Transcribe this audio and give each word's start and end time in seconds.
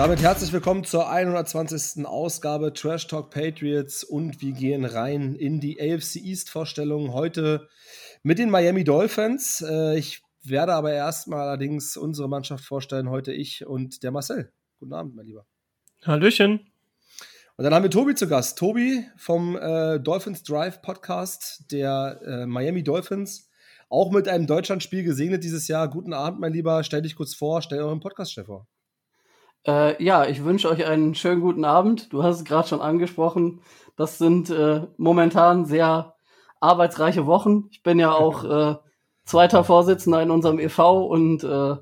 damit 0.00 0.22
herzlich 0.22 0.50
willkommen 0.54 0.82
zur 0.82 1.10
120. 1.10 2.06
Ausgabe 2.06 2.72
Trash 2.72 3.06
Talk 3.06 3.30
Patriots 3.30 4.02
und 4.02 4.40
wir 4.40 4.52
gehen 4.52 4.86
rein 4.86 5.34
in 5.34 5.60
die 5.60 5.78
AFC 5.78 6.16
East 6.16 6.48
Vorstellung 6.48 7.12
heute 7.12 7.68
mit 8.22 8.38
den 8.38 8.48
Miami 8.48 8.82
Dolphins. 8.82 9.60
Äh, 9.60 9.98
ich 9.98 10.22
werde 10.42 10.72
aber 10.72 10.90
erstmal 10.90 11.40
allerdings 11.40 11.98
unsere 11.98 12.30
Mannschaft 12.30 12.64
vorstellen, 12.64 13.10
heute 13.10 13.34
ich 13.34 13.66
und 13.66 14.02
der 14.02 14.10
Marcel. 14.10 14.50
Guten 14.78 14.94
Abend, 14.94 15.16
mein 15.16 15.26
Lieber. 15.26 15.44
Hallöchen. 16.06 16.72
Und 17.58 17.64
dann 17.64 17.74
haben 17.74 17.82
wir 17.82 17.90
Tobi 17.90 18.14
zu 18.14 18.26
Gast. 18.26 18.58
Tobi 18.58 19.04
vom 19.18 19.54
äh, 19.54 20.00
Dolphins 20.00 20.42
Drive 20.44 20.80
Podcast 20.80 21.70
der 21.70 22.20
äh, 22.24 22.46
Miami 22.46 22.82
Dolphins. 22.82 23.50
Auch 23.90 24.10
mit 24.10 24.28
einem 24.28 24.46
Deutschlandspiel 24.46 25.02
gesegnet 25.02 25.44
dieses 25.44 25.68
Jahr. 25.68 25.90
Guten 25.90 26.14
Abend, 26.14 26.40
mein 26.40 26.54
Lieber. 26.54 26.84
Stell 26.84 27.02
dich 27.02 27.16
kurz 27.16 27.34
vor, 27.34 27.60
stell 27.60 27.80
euren 27.80 28.00
Podcast 28.00 28.32
schnell 28.32 28.46
vor. 28.46 28.66
Äh, 29.66 30.02
ja, 30.02 30.26
ich 30.26 30.44
wünsche 30.44 30.70
euch 30.70 30.86
einen 30.86 31.14
schönen 31.14 31.40
guten 31.40 31.64
Abend. 31.64 32.12
Du 32.12 32.22
hast 32.22 32.36
es 32.36 32.44
gerade 32.44 32.68
schon 32.68 32.80
angesprochen. 32.80 33.60
Das 33.96 34.18
sind 34.18 34.50
äh, 34.50 34.86
momentan 34.96 35.66
sehr 35.66 36.14
arbeitsreiche 36.60 37.26
Wochen. 37.26 37.68
Ich 37.70 37.82
bin 37.82 37.98
ja 37.98 38.12
auch 38.12 38.44
äh, 38.72 38.76
zweiter 39.24 39.64
Vorsitzender 39.64 40.22
in 40.22 40.30
unserem 40.30 40.58
e.V. 40.58 41.06
und 41.06 41.44
äh, 41.44 41.76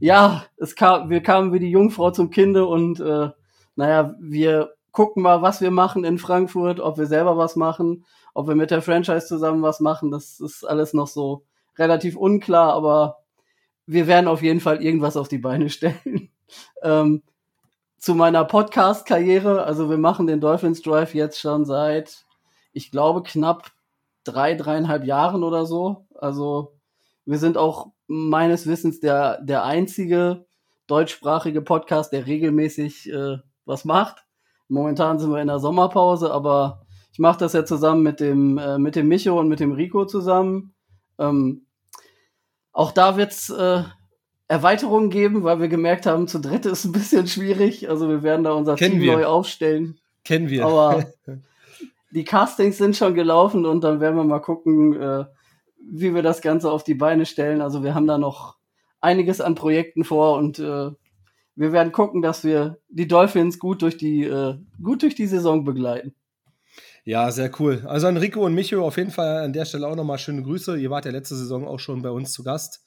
ja, 0.00 0.44
es 0.56 0.76
kam, 0.76 1.10
wir 1.10 1.22
kamen 1.22 1.52
wie 1.52 1.58
die 1.58 1.70
Jungfrau 1.70 2.10
zum 2.10 2.30
Kinde 2.30 2.66
und 2.66 3.00
äh, 3.00 3.30
naja, 3.76 4.14
wir 4.20 4.74
gucken 4.92 5.22
mal, 5.22 5.42
was 5.42 5.60
wir 5.60 5.70
machen 5.70 6.04
in 6.04 6.18
Frankfurt, 6.18 6.80
ob 6.80 6.98
wir 6.98 7.06
selber 7.06 7.36
was 7.36 7.56
machen, 7.56 8.04
ob 8.32 8.46
wir 8.46 8.54
mit 8.54 8.70
der 8.70 8.82
Franchise 8.82 9.26
zusammen 9.26 9.62
was 9.62 9.80
machen. 9.80 10.10
Das 10.10 10.40
ist 10.40 10.64
alles 10.64 10.94
noch 10.94 11.08
so 11.08 11.44
relativ 11.76 12.16
unklar, 12.16 12.72
aber 12.72 13.18
wir 13.86 14.06
werden 14.06 14.28
auf 14.28 14.42
jeden 14.42 14.60
Fall 14.60 14.82
irgendwas 14.82 15.16
auf 15.16 15.28
die 15.28 15.38
Beine 15.38 15.68
stellen. 15.70 16.30
Ähm, 16.82 17.22
zu 17.98 18.14
meiner 18.14 18.44
Podcast-Karriere, 18.44 19.64
also 19.64 19.88
wir 19.88 19.98
machen 19.98 20.26
den 20.26 20.40
Dolphins 20.40 20.82
Drive 20.82 21.14
jetzt 21.14 21.40
schon 21.40 21.64
seit, 21.64 22.26
ich 22.72 22.90
glaube, 22.90 23.22
knapp 23.22 23.70
drei, 24.24 24.54
dreieinhalb 24.54 25.04
Jahren 25.04 25.42
oder 25.42 25.64
so. 25.64 26.06
Also 26.14 26.74
wir 27.24 27.38
sind 27.38 27.56
auch 27.56 27.92
meines 28.06 28.66
Wissens 28.66 29.00
der, 29.00 29.40
der 29.42 29.64
einzige 29.64 30.46
deutschsprachige 30.86 31.62
Podcast, 31.62 32.12
der 32.12 32.26
regelmäßig 32.26 33.10
äh, 33.10 33.38
was 33.64 33.84
macht. 33.84 34.24
Momentan 34.68 35.18
sind 35.18 35.30
wir 35.30 35.40
in 35.40 35.48
der 35.48 35.58
Sommerpause, 35.58 36.30
aber 36.30 36.84
ich 37.12 37.18
mache 37.18 37.38
das 37.38 37.52
ja 37.52 37.64
zusammen 37.64 38.02
mit 38.02 38.20
dem, 38.20 38.58
äh, 38.58 38.78
mit 38.78 38.96
dem 38.96 39.08
Micho 39.08 39.38
und 39.38 39.48
mit 39.48 39.60
dem 39.60 39.72
Rico 39.72 40.04
zusammen. 40.04 40.74
Ähm, 41.18 41.66
auch 42.72 42.92
da 42.92 43.16
wird's 43.16 43.50
äh, 43.50 43.84
Erweiterungen 44.48 45.10
geben, 45.10 45.42
weil 45.42 45.60
wir 45.60 45.68
gemerkt 45.68 46.06
haben, 46.06 46.28
zu 46.28 46.38
dritt 46.38 46.66
ist 46.66 46.84
ein 46.84 46.92
bisschen 46.92 47.26
schwierig. 47.26 47.88
Also 47.88 48.08
wir 48.08 48.22
werden 48.22 48.44
da 48.44 48.52
unser 48.52 48.76
Kennen 48.76 48.92
Team 48.92 49.02
wir. 49.02 49.12
neu 49.14 49.24
aufstellen. 49.26 49.98
Kennen 50.24 50.50
wir. 50.50 50.66
Aber 50.66 51.06
die 52.10 52.24
Castings 52.24 52.78
sind 52.78 52.96
schon 52.96 53.14
gelaufen 53.14 53.66
und 53.66 53.82
dann 53.82 54.00
werden 54.00 54.16
wir 54.16 54.24
mal 54.24 54.40
gucken, 54.40 55.00
äh, 55.00 55.24
wie 55.78 56.14
wir 56.14 56.22
das 56.22 56.42
Ganze 56.42 56.70
auf 56.70 56.84
die 56.84 56.94
Beine 56.94 57.26
stellen. 57.26 57.60
Also 57.60 57.82
wir 57.82 57.94
haben 57.94 58.06
da 58.06 58.18
noch 58.18 58.56
einiges 59.00 59.40
an 59.40 59.54
Projekten 59.54 60.04
vor 60.04 60.36
und 60.36 60.58
äh, 60.58 60.90
wir 61.56 61.72
werden 61.72 61.92
gucken, 61.92 62.20
dass 62.20 62.44
wir 62.44 62.78
die 62.88 63.06
Dolphins 63.06 63.58
gut 63.58 63.82
durch 63.82 63.96
die, 63.96 64.24
äh, 64.24 64.56
gut 64.82 65.02
durch 65.02 65.14
die 65.14 65.26
Saison 65.26 65.64
begleiten. 65.64 66.14
Ja, 67.06 67.30
sehr 67.30 67.50
cool. 67.60 67.82
Also 67.86 68.06
an 68.06 68.16
Rico 68.16 68.46
und 68.46 68.54
Micho 68.54 68.82
auf 68.82 68.96
jeden 68.96 69.10
Fall 69.10 69.42
an 69.44 69.52
der 69.52 69.66
Stelle 69.66 69.86
auch 69.86 69.94
nochmal 69.94 70.16
schöne 70.18 70.42
Grüße. 70.42 70.78
Ihr 70.78 70.88
wart 70.88 71.04
ja 71.04 71.10
letzte 71.10 71.36
Saison 71.36 71.68
auch 71.68 71.78
schon 71.78 72.00
bei 72.00 72.08
uns 72.08 72.32
zu 72.32 72.42
Gast. 72.42 72.82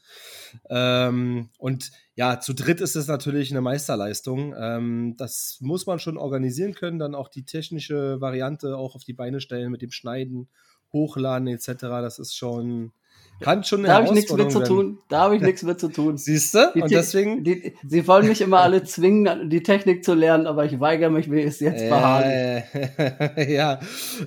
Ähm, 0.72 1.50
und 1.59 1.91
ja, 2.16 2.40
zu 2.40 2.53
dritt 2.56 2.81
ist 2.81 2.96
es 2.96 3.08
natürlich 3.08 3.52
eine 3.52 3.62
Meisterleistung. 3.62 4.56
Ähm, 4.58 5.14
das 5.18 5.58
muss 5.62 5.86
man 5.86 6.00
schon 6.00 6.18
organisieren 6.18 6.74
können, 6.74 6.97
dann 6.97 7.14
auch 7.14 7.28
die 7.28 7.46
technische 7.46 8.19
Variante 8.19 8.75
auch 8.75 8.96
auf 8.96 9.03
die 9.03 9.14
Beine 9.14 9.40
stellen 9.40 9.72
mit 9.72 9.84
dem 9.84 9.91
Schneiden, 9.91 10.50
Hochladen 10.91 11.47
etc. 11.47 11.68
Das 12.02 12.18
ist 12.18 12.36
schon, 12.36 12.94
kann 13.40 13.64
schon 13.64 13.80
eine 13.80 13.88
Da 13.88 13.94
habe 13.96 14.06
ich 14.06 14.12
nichts 14.12 14.34
mit 14.34 14.52
zu 14.52 14.64
tun. 14.64 15.00
Da 15.09 15.22
habe 15.22 15.36
ich 15.36 15.42
nichts 15.42 15.64
mit 15.64 15.80
zu 15.80 15.90
tun. 15.90 16.18
Siehst 16.18 16.53
du? 16.53 16.72
Und 16.74 16.92
deswegen. 16.92 17.44
Die, 17.44 17.74
sie 17.88 18.08
wollen 18.08 18.28
mich 18.28 18.42
immer 18.42 18.59
alle 18.59 18.84
zwingen, 18.84 19.50
die 19.50 19.64
Technik 19.64 20.03
zu 20.03 20.14
lernen, 20.14 20.48
aber 20.48 20.66
ich 20.66 20.80
weigere 20.80 21.09
mich, 21.09 21.28
mir 21.28 21.46
es 21.46 21.59
jetzt 21.59 21.88
beharrlich. 21.88 22.64
Äh, 22.74 23.53
ja, 23.53 23.80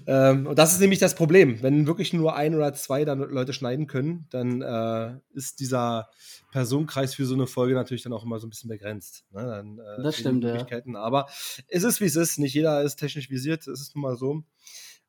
ähm, 0.06 0.46
und 0.46 0.58
das 0.58 0.72
ist 0.72 0.80
nämlich 0.80 0.98
das 0.98 1.14
Problem. 1.14 1.62
Wenn 1.62 1.86
wirklich 1.86 2.12
nur 2.12 2.36
ein 2.36 2.54
oder 2.54 2.72
zwei 2.74 3.04
dann 3.04 3.18
Leute 3.18 3.52
schneiden 3.52 3.86
können, 3.86 4.26
dann 4.30 4.62
äh, 4.62 5.12
ist 5.34 5.60
dieser 5.60 6.08
Personenkreis 6.50 7.14
für 7.14 7.26
so 7.26 7.34
eine 7.34 7.46
Folge 7.46 7.74
natürlich 7.74 8.02
dann 8.02 8.12
auch 8.12 8.24
immer 8.24 8.38
so 8.38 8.46
ein 8.46 8.50
bisschen 8.50 8.68
begrenzt. 8.68 9.24
Ne? 9.32 9.42
Dann, 9.42 9.78
äh, 9.78 10.02
Das 10.02 10.16
stimmt, 10.16 10.44
ja. 10.44 10.66
Aber 10.94 11.26
es 11.68 11.84
ist, 11.84 12.00
wie 12.00 12.06
es 12.06 12.16
ist. 12.16 12.38
Nicht 12.38 12.54
jeder 12.54 12.82
ist 12.82 12.96
technisch 12.96 13.30
visiert. 13.30 13.66
Es 13.66 13.80
ist 13.80 13.94
nun 13.94 14.02
mal 14.02 14.16
so. 14.16 14.42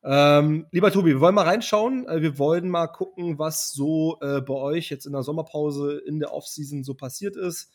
Ähm, 0.03 0.65
lieber 0.71 0.91
Tobi, 0.91 1.11
wir 1.11 1.19
wollen 1.19 1.35
mal 1.35 1.45
reinschauen. 1.45 2.07
Äh, 2.07 2.21
Wir 2.21 2.39
wollen 2.39 2.69
mal 2.69 2.87
gucken, 2.87 3.37
was 3.37 3.71
so 3.71 4.17
äh, 4.21 4.41
bei 4.41 4.53
euch 4.53 4.89
jetzt 4.89 5.05
in 5.05 5.13
der 5.13 5.23
Sommerpause, 5.23 6.01
in 6.07 6.19
der 6.19 6.33
Offseason 6.33 6.83
so 6.83 6.95
passiert 6.95 7.35
ist. 7.35 7.69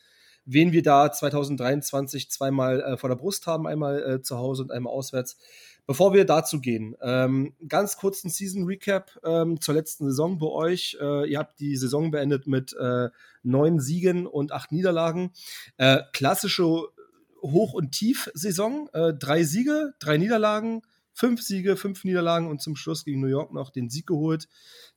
Wen 0.44 0.72
wir 0.72 0.82
da 0.82 1.10
2023 1.10 2.30
zweimal 2.30 2.80
äh, 2.80 2.96
vor 2.96 3.08
der 3.08 3.16
Brust 3.16 3.46
haben, 3.46 3.66
einmal 3.66 4.02
äh, 4.02 4.22
zu 4.22 4.38
Hause 4.38 4.62
und 4.62 4.72
einmal 4.72 4.92
auswärts. 4.92 5.36
Bevor 5.86 6.14
wir 6.14 6.24
dazu 6.24 6.60
gehen, 6.60 6.96
ähm, 7.00 7.54
ganz 7.68 7.96
kurz 7.96 8.24
ein 8.24 8.30
Season 8.30 8.64
Recap 8.64 9.12
ähm, 9.24 9.60
zur 9.60 9.74
letzten 9.74 10.06
Saison 10.06 10.38
bei 10.38 10.48
euch. 10.48 10.96
Äh, 11.00 11.30
ihr 11.30 11.38
habt 11.38 11.60
die 11.60 11.76
Saison 11.76 12.10
beendet 12.10 12.48
mit 12.48 12.74
äh, 12.74 13.08
neun 13.44 13.78
Siegen 13.78 14.26
und 14.26 14.50
acht 14.50 14.72
Niederlagen. 14.72 15.30
Äh, 15.76 15.98
klassische 16.12 16.64
Hoch- 17.40 17.72
und 17.74 17.92
Tief-Saison. 17.92 18.88
Äh, 18.92 19.14
drei 19.14 19.44
Siege, 19.44 19.94
drei 20.00 20.16
Niederlagen, 20.16 20.82
fünf 21.16 21.40
Siege, 21.40 21.76
fünf 21.76 22.04
Niederlagen 22.04 22.46
und 22.46 22.60
zum 22.60 22.76
Schluss 22.76 23.04
gegen 23.04 23.22
New 23.22 23.26
York 23.26 23.52
noch 23.52 23.70
den 23.70 23.88
Sieg 23.88 24.06
geholt. 24.06 24.48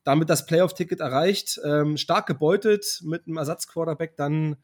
Damit 0.03 0.29
das 0.29 0.45
Playoff-Ticket 0.45 0.99
erreicht. 0.99 1.59
Ähm, 1.63 1.95
stark 1.95 2.27
gebeutet 2.27 2.99
mit 3.03 3.25
einem 3.25 3.37
Ersatzquarterback 3.37 4.17
dann 4.17 4.57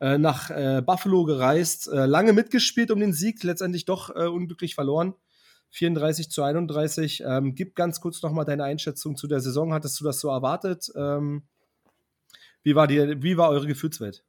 äh, 0.00 0.18
nach 0.18 0.50
äh, 0.50 0.82
Buffalo 0.84 1.24
gereist. 1.24 1.86
Äh, 1.86 2.06
lange 2.06 2.32
mitgespielt 2.32 2.90
um 2.90 2.98
den 2.98 3.12
Sieg, 3.12 3.42
letztendlich 3.44 3.84
doch 3.84 4.10
äh, 4.14 4.26
unglücklich 4.26 4.74
verloren. 4.74 5.14
34 5.70 6.28
zu 6.28 6.42
31. 6.42 7.22
Ähm, 7.24 7.54
gib 7.54 7.76
ganz 7.76 8.00
kurz 8.00 8.20
noch 8.22 8.32
mal 8.32 8.44
deine 8.44 8.64
Einschätzung 8.64 9.16
zu 9.16 9.28
der 9.28 9.40
Saison. 9.40 9.72
Hattest 9.72 10.00
du 10.00 10.04
das 10.04 10.18
so 10.18 10.28
erwartet? 10.28 10.90
Ähm, 10.96 11.44
wie, 12.64 12.74
war 12.74 12.88
die, 12.88 13.22
wie 13.22 13.36
war 13.36 13.50
eure 13.50 13.68
Gefühlswelt? 13.68 14.24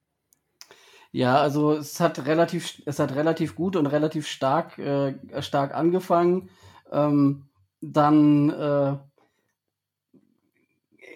Ja, 1.17 1.37
also 1.41 1.71
es 1.71 1.99
hat 1.99 2.27
relativ, 2.27 2.79
es 2.85 2.99
hat 2.99 3.15
relativ 3.15 3.55
gut 3.55 3.75
und 3.75 3.87
relativ 3.87 4.27
stark, 4.27 4.77
äh, 4.77 5.15
stark 5.39 5.73
angefangen. 5.73 6.51
Ähm, 6.91 7.45
dann 7.81 8.51
äh, 8.51 8.97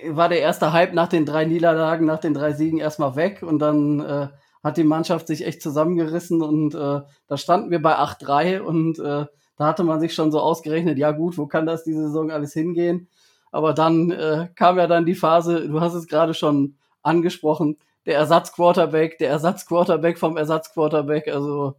war 0.10 0.28
der 0.28 0.40
erste 0.40 0.74
Hype 0.74 0.96
nach 0.96 1.08
den 1.08 1.28
drei 1.28 1.46
Niederlagen, 1.46 2.08
nach 2.08 2.18
den 2.20 2.34
drei 2.34 2.54
Siegen 2.54 2.80
erstmal 2.80 3.16
weg 3.16 3.44
und 3.44 3.60
dann 3.60 4.00
äh, 4.00 4.30
hat 4.64 4.78
die 4.78 4.84
Mannschaft 4.84 5.28
sich 5.28 5.46
echt 5.46 5.62
zusammengerissen 5.62 6.42
und 6.42 6.74
äh, 6.74 7.02
da 7.28 7.38
standen 7.38 7.70
wir 7.70 7.80
bei 7.80 7.96
8-3 7.96 8.60
und 8.60 8.98
äh, 8.98 9.28
da 9.56 9.66
hatte 9.68 9.84
man 9.84 10.00
sich 10.00 10.16
schon 10.16 10.32
so 10.32 10.40
ausgerechnet, 10.40 10.98
ja 10.98 11.12
gut, 11.12 11.38
wo 11.38 11.46
kann 11.46 11.68
das 11.68 11.84
diese 11.84 12.08
Saison 12.08 12.32
alles 12.32 12.54
hingehen? 12.54 13.08
Aber 13.52 13.76
dann 13.76 14.10
äh, 14.10 14.48
kam 14.56 14.80
ja 14.80 14.88
dann 14.88 15.06
die 15.06 15.14
Phase, 15.14 15.68
du 15.68 15.80
hast 15.80 15.94
es 15.94 16.08
gerade 16.08 16.34
schon 16.34 16.76
angesprochen, 17.04 17.78
der 18.06 18.16
Ersatzquarterback, 18.18 19.18
der 19.20 19.30
Ersatzquarterback 19.30 20.18
vom 20.18 20.38
Ersatzquarterback. 20.38 21.28
Also, 21.28 21.76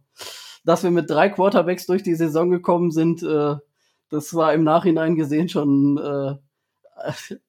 dass 0.65 0.83
wir 0.83 0.91
mit 0.91 1.09
drei 1.09 1.29
Quarterbacks 1.29 1.85
durch 1.85 2.03
die 2.03 2.15
Saison 2.15 2.49
gekommen 2.49 2.91
sind, 2.91 3.23
äh, 3.23 3.55
das 4.09 4.33
war 4.33 4.53
im 4.53 4.63
Nachhinein 4.63 5.15
gesehen 5.15 5.49
schon 5.49 5.97
äh, 5.97 6.35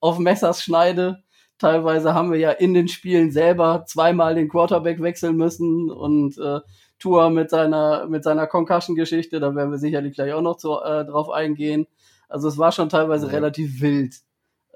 auf 0.00 0.18
Messers 0.18 0.62
Schneide. 0.62 1.22
Teilweise 1.58 2.14
haben 2.14 2.32
wir 2.32 2.38
ja 2.38 2.50
in 2.50 2.74
den 2.74 2.88
Spielen 2.88 3.30
selber 3.30 3.84
zweimal 3.86 4.34
den 4.34 4.48
Quarterback 4.48 5.00
wechseln 5.00 5.36
müssen 5.36 5.90
und 5.90 6.36
äh, 6.38 6.60
Tour 6.98 7.30
mit 7.30 7.50
seiner 7.50 8.06
mit 8.08 8.24
seiner 8.24 8.46
Concussion-Geschichte, 8.46 9.38
da 9.40 9.54
werden 9.54 9.70
wir 9.70 9.78
sicherlich 9.78 10.14
gleich 10.14 10.32
auch 10.32 10.40
noch 10.42 10.56
zu, 10.56 10.80
äh, 10.80 11.04
drauf 11.04 11.30
eingehen. 11.30 11.86
Also 12.28 12.48
es 12.48 12.58
war 12.58 12.72
schon 12.72 12.88
teilweise 12.88 13.26
Ja. 13.26 13.32
relativ 13.32 13.80
wild. 13.80 14.16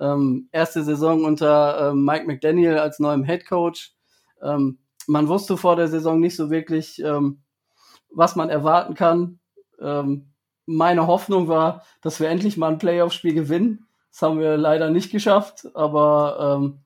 Ähm, 0.00 0.48
erste 0.52 0.82
Saison 0.84 1.24
unter 1.24 1.90
ähm, 1.90 2.04
Mike 2.04 2.26
McDaniel 2.26 2.78
als 2.78 2.98
neuem 2.98 3.24
Head 3.24 3.46
Coach. 3.46 3.94
Ähm, 4.42 4.78
man 5.06 5.28
wusste 5.28 5.56
vor 5.56 5.76
der 5.76 5.88
Saison 5.88 6.20
nicht 6.20 6.36
so 6.36 6.50
wirklich, 6.50 7.02
ähm, 7.02 7.42
was 8.10 8.36
man 8.36 8.50
erwarten 8.50 8.94
kann. 8.94 9.40
Ähm, 9.80 10.32
meine 10.66 11.06
Hoffnung 11.06 11.48
war, 11.48 11.82
dass 12.02 12.20
wir 12.20 12.28
endlich 12.28 12.56
mal 12.56 12.72
ein 12.72 12.78
Playoff-Spiel 12.78 13.34
gewinnen. 13.34 13.86
Das 14.10 14.22
haben 14.22 14.38
wir 14.38 14.56
leider 14.56 14.90
nicht 14.90 15.10
geschafft, 15.10 15.66
aber 15.74 16.58
ähm, 16.60 16.80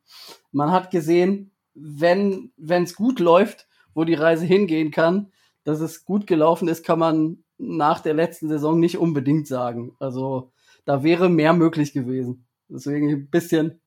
man 0.52 0.70
hat 0.70 0.90
gesehen, 0.90 1.52
wenn 1.74 2.52
es 2.68 2.94
gut 2.94 3.18
läuft, 3.18 3.66
wo 3.94 4.04
die 4.04 4.14
Reise 4.14 4.44
hingehen 4.44 4.90
kann, 4.90 5.32
dass 5.64 5.80
es 5.80 6.04
gut 6.04 6.26
gelaufen 6.26 6.68
ist, 6.68 6.84
kann 6.84 6.98
man 6.98 7.44
nach 7.58 8.00
der 8.00 8.14
letzten 8.14 8.48
Saison 8.48 8.78
nicht 8.78 8.98
unbedingt 8.98 9.46
sagen. 9.46 9.94
Also 9.98 10.52
da 10.84 11.02
wäre 11.02 11.28
mehr 11.28 11.52
möglich 11.52 11.92
gewesen. 11.92 12.46
Deswegen 12.72 13.10
ein 13.10 13.30
bisschen, 13.30 13.80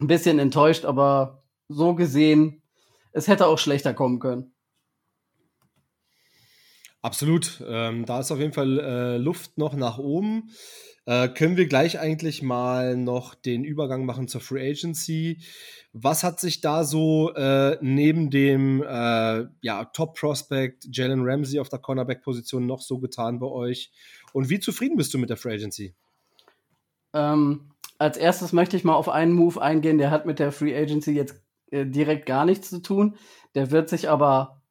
ein 0.00 0.06
bisschen 0.06 0.38
enttäuscht, 0.38 0.84
aber 0.84 1.44
so 1.68 1.94
gesehen, 1.94 2.62
es 3.12 3.28
hätte 3.28 3.46
auch 3.46 3.58
schlechter 3.58 3.94
kommen 3.94 4.18
können. 4.18 4.54
Absolut. 7.02 7.62
Ähm, 7.66 8.04
da 8.04 8.18
ist 8.18 8.32
auf 8.32 8.40
jeden 8.40 8.52
Fall 8.52 8.80
äh, 8.80 9.16
Luft 9.16 9.58
noch 9.58 9.74
nach 9.74 9.98
oben. 9.98 10.50
Äh, 11.04 11.28
können 11.28 11.56
wir 11.56 11.68
gleich 11.68 12.00
eigentlich 12.00 12.42
mal 12.42 12.96
noch 12.96 13.36
den 13.36 13.62
Übergang 13.62 14.04
machen 14.04 14.26
zur 14.26 14.40
Free 14.40 14.70
Agency? 14.70 15.40
Was 15.92 16.24
hat 16.24 16.40
sich 16.40 16.60
da 16.60 16.82
so 16.82 17.32
äh, 17.34 17.78
neben 17.80 18.30
dem 18.30 18.82
äh, 18.82 19.44
ja, 19.60 19.84
Top-Prospect 19.84 20.88
Jalen 20.90 21.22
Ramsey 21.22 21.60
auf 21.60 21.68
der 21.68 21.78
Cornerback-Position 21.78 22.66
noch 22.66 22.80
so 22.80 22.98
getan 22.98 23.38
bei 23.38 23.46
euch? 23.46 23.92
Und 24.32 24.50
wie 24.50 24.58
zufrieden 24.58 24.96
bist 24.96 25.14
du 25.14 25.18
mit 25.18 25.30
der 25.30 25.36
Free 25.36 25.54
Agency? 25.54 25.94
Ähm, 27.12 27.70
als 27.98 28.16
erstes 28.16 28.52
möchte 28.52 28.76
ich 28.76 28.84
mal 28.84 28.94
auf 28.94 29.08
einen 29.08 29.32
Move 29.32 29.60
eingehen, 29.60 29.98
der 29.98 30.10
hat 30.10 30.26
mit 30.26 30.38
der 30.38 30.52
Free 30.52 30.76
Agency 30.76 31.12
jetzt 31.12 31.42
äh, 31.70 31.86
direkt 31.86 32.26
gar 32.26 32.44
nichts 32.44 32.70
zu 32.70 32.80
tun. 32.80 33.16
Der 33.54 33.70
wird 33.70 33.88
sich 33.88 34.08
aber 34.08 34.62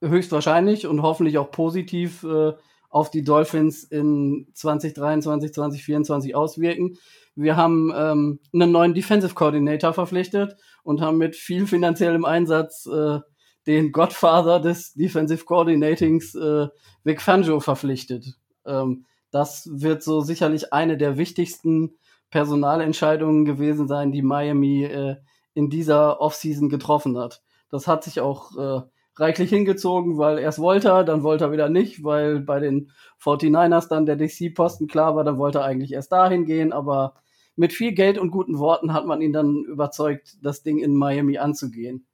höchstwahrscheinlich 0.00 0.86
und 0.86 1.02
hoffentlich 1.02 1.38
auch 1.38 1.50
positiv 1.50 2.22
äh, 2.24 2.52
auf 2.88 3.10
die 3.10 3.24
Dolphins 3.24 3.84
in 3.84 4.48
2023, 4.54 5.52
2024 5.52 6.34
auswirken. 6.34 6.98
Wir 7.34 7.56
haben 7.56 7.92
ähm, 7.94 8.40
einen 8.52 8.72
neuen 8.72 8.94
Defensive 8.94 9.34
Coordinator 9.34 9.92
verpflichtet 9.92 10.56
und 10.82 11.00
haben 11.00 11.18
mit 11.18 11.36
viel 11.36 11.66
finanziellem 11.66 12.24
Einsatz 12.24 12.86
äh, 12.86 13.20
den 13.66 13.92
Godfather 13.92 14.60
des 14.60 14.94
Defensive 14.94 15.44
Coordinatings, 15.44 16.34
äh, 16.34 16.68
Vic 17.04 17.20
Fangio, 17.20 17.60
verpflichtet. 17.60 18.38
Ähm, 18.64 19.04
das 19.30 19.68
wird 19.70 20.02
so 20.02 20.20
sicherlich 20.20 20.72
eine 20.72 20.96
der 20.96 21.18
wichtigsten 21.18 21.98
Personalentscheidungen 22.30 23.44
gewesen 23.44 23.88
sein, 23.88 24.12
die 24.12 24.22
Miami 24.22 24.84
äh, 24.84 25.16
in 25.54 25.70
dieser 25.70 26.20
Offseason 26.20 26.68
getroffen 26.68 27.16
hat. 27.18 27.42
Das 27.70 27.86
hat 27.86 28.04
sich 28.04 28.20
auch 28.20 28.56
äh, 28.56 28.82
reichlich 29.16 29.50
hingezogen, 29.50 30.18
weil 30.18 30.38
erst 30.38 30.58
wollte 30.58 30.88
er, 30.88 31.04
dann 31.04 31.22
wollte 31.22 31.44
er 31.44 31.52
wieder 31.52 31.68
nicht, 31.68 32.04
weil 32.04 32.40
bei 32.40 32.60
den 32.60 32.92
49ers 33.22 33.88
dann 33.88 34.06
der 34.06 34.16
DC-Posten 34.16 34.86
klar 34.86 35.16
war, 35.16 35.24
dann 35.24 35.38
wollte 35.38 35.58
er 35.58 35.64
eigentlich 35.64 35.92
erst 35.92 36.12
dahin 36.12 36.44
gehen, 36.44 36.72
aber 36.72 37.14
mit 37.56 37.72
viel 37.72 37.92
Geld 37.92 38.18
und 38.18 38.30
guten 38.30 38.58
Worten 38.58 38.92
hat 38.92 39.06
man 39.06 39.22
ihn 39.22 39.32
dann 39.32 39.64
überzeugt, 39.64 40.36
das 40.42 40.62
Ding 40.62 40.78
in 40.78 40.94
Miami 40.94 41.38
anzugehen. 41.38 42.06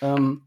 Ähm, 0.00 0.45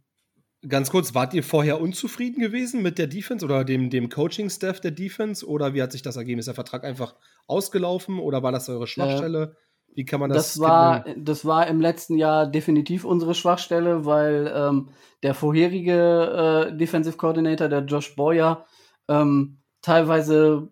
Ganz 0.67 0.89
kurz, 0.91 1.15
wart 1.15 1.33
ihr 1.33 1.43
vorher 1.43 1.79
unzufrieden 1.79 2.41
gewesen 2.41 2.81
mit 2.81 2.97
der 2.97 3.07
Defense 3.07 3.45
oder 3.45 3.63
dem, 3.63 3.89
dem 3.89 4.09
Coaching-Staff 4.09 4.81
der 4.81 4.91
Defense 4.91 5.47
oder 5.47 5.73
wie 5.73 5.81
hat 5.81 5.93
sich 5.93 6.01
das 6.01 6.17
ergeben? 6.17 6.39
Ist 6.39 6.47
der 6.47 6.53
Vertrag 6.53 6.83
einfach 6.83 7.15
ausgelaufen 7.47 8.19
oder 8.19 8.43
war 8.43 8.51
das 8.51 8.67
eure 8.67 8.85
Schwachstelle? 8.85 9.55
Äh, 9.55 9.95
wie 9.95 10.05
kann 10.05 10.19
man 10.19 10.29
das? 10.29 10.53
Das 10.53 10.59
war, 10.59 11.05
das 11.15 11.45
war 11.45 11.67
im 11.67 11.79
letzten 11.79 12.17
Jahr 12.17 12.45
definitiv 12.45 13.05
unsere 13.05 13.35
Schwachstelle, 13.35 14.05
weil 14.05 14.51
ähm, 14.53 14.89
der 15.23 15.33
vorherige 15.33 16.69
äh, 16.71 16.77
Defensive 16.77 17.15
Coordinator, 17.15 17.69
der 17.69 17.85
Josh 17.85 18.15
Boyer, 18.15 18.65
ähm, 19.07 19.59
teilweise 19.81 20.69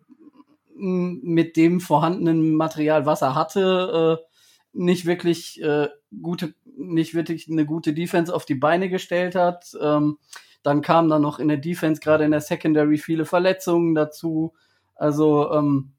mit 0.74 1.56
dem 1.56 1.80
vorhandenen 1.80 2.54
Material, 2.54 3.06
was 3.06 3.22
er 3.22 3.34
hatte, 3.34 4.18
äh, 4.20 4.27
nicht 4.72 5.06
wirklich 5.06 5.62
äh, 5.62 5.88
gute, 6.22 6.54
nicht 6.76 7.14
wirklich 7.14 7.48
eine 7.50 7.66
gute 7.66 7.92
Defense 7.94 8.34
auf 8.34 8.44
die 8.44 8.54
Beine 8.54 8.88
gestellt 8.88 9.34
hat. 9.34 9.76
Ähm, 9.80 10.18
dann 10.62 10.82
kamen 10.82 11.08
dann 11.08 11.22
noch 11.22 11.38
in 11.38 11.48
der 11.48 11.56
Defense, 11.56 12.00
gerade 12.00 12.24
in 12.24 12.30
der 12.30 12.40
Secondary, 12.40 12.98
viele 12.98 13.24
Verletzungen 13.24 13.94
dazu. 13.94 14.54
Also 14.94 15.52
ähm, 15.52 15.92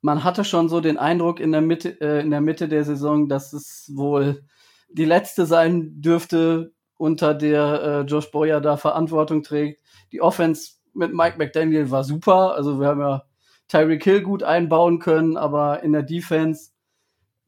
man 0.00 0.24
hatte 0.24 0.44
schon 0.44 0.68
so 0.68 0.80
den 0.80 0.98
Eindruck 0.98 1.40
in 1.40 1.52
der 1.52 1.60
Mitte, 1.60 2.00
äh, 2.00 2.20
in 2.20 2.30
der 2.30 2.40
Mitte 2.40 2.68
der 2.68 2.84
Saison, 2.84 3.28
dass 3.28 3.52
es 3.52 3.90
wohl 3.94 4.44
die 4.90 5.04
letzte 5.04 5.46
sein 5.46 6.00
dürfte, 6.00 6.72
unter 6.96 7.34
der 7.34 7.82
äh, 7.82 8.00
Josh 8.02 8.30
Boyer 8.30 8.60
da 8.60 8.76
Verantwortung 8.76 9.42
trägt. 9.42 9.80
Die 10.12 10.20
Offense 10.20 10.74
mit 10.94 11.14
Mike 11.14 11.38
McDaniel 11.38 11.90
war 11.90 12.04
super. 12.04 12.54
Also 12.54 12.78
wir 12.78 12.88
haben 12.88 13.00
ja 13.00 13.22
Tyreek 13.68 14.04
Hill 14.04 14.22
gut 14.22 14.42
einbauen 14.42 14.98
können, 14.98 15.36
aber 15.36 15.82
in 15.82 15.92
der 15.92 16.02
Defense, 16.02 16.71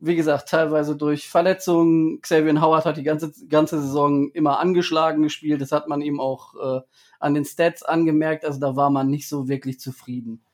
wie 0.06 0.16
gesagt, 0.16 0.48
teilweise 0.48 0.96
durch 0.96 1.28
Verletzungen. 1.28 2.20
Xavier 2.20 2.60
Howard 2.60 2.84
hat 2.84 2.96
die 2.96 3.02
ganze, 3.02 3.32
ganze 3.48 3.80
Saison 3.80 4.30
immer 4.32 4.58
angeschlagen 4.58 5.22
gespielt. 5.22 5.60
Das 5.60 5.72
hat 5.72 5.88
man 5.88 6.02
ihm 6.02 6.20
auch 6.20 6.54
äh, 6.54 6.80
an 7.20 7.34
den 7.34 7.44
Stats 7.44 7.82
angemerkt. 7.82 8.44
Also 8.44 8.60
da 8.60 8.76
war 8.76 8.90
man 8.90 9.08
nicht 9.08 9.28
so 9.28 9.48
wirklich 9.48 9.80
zufrieden. 9.80 10.44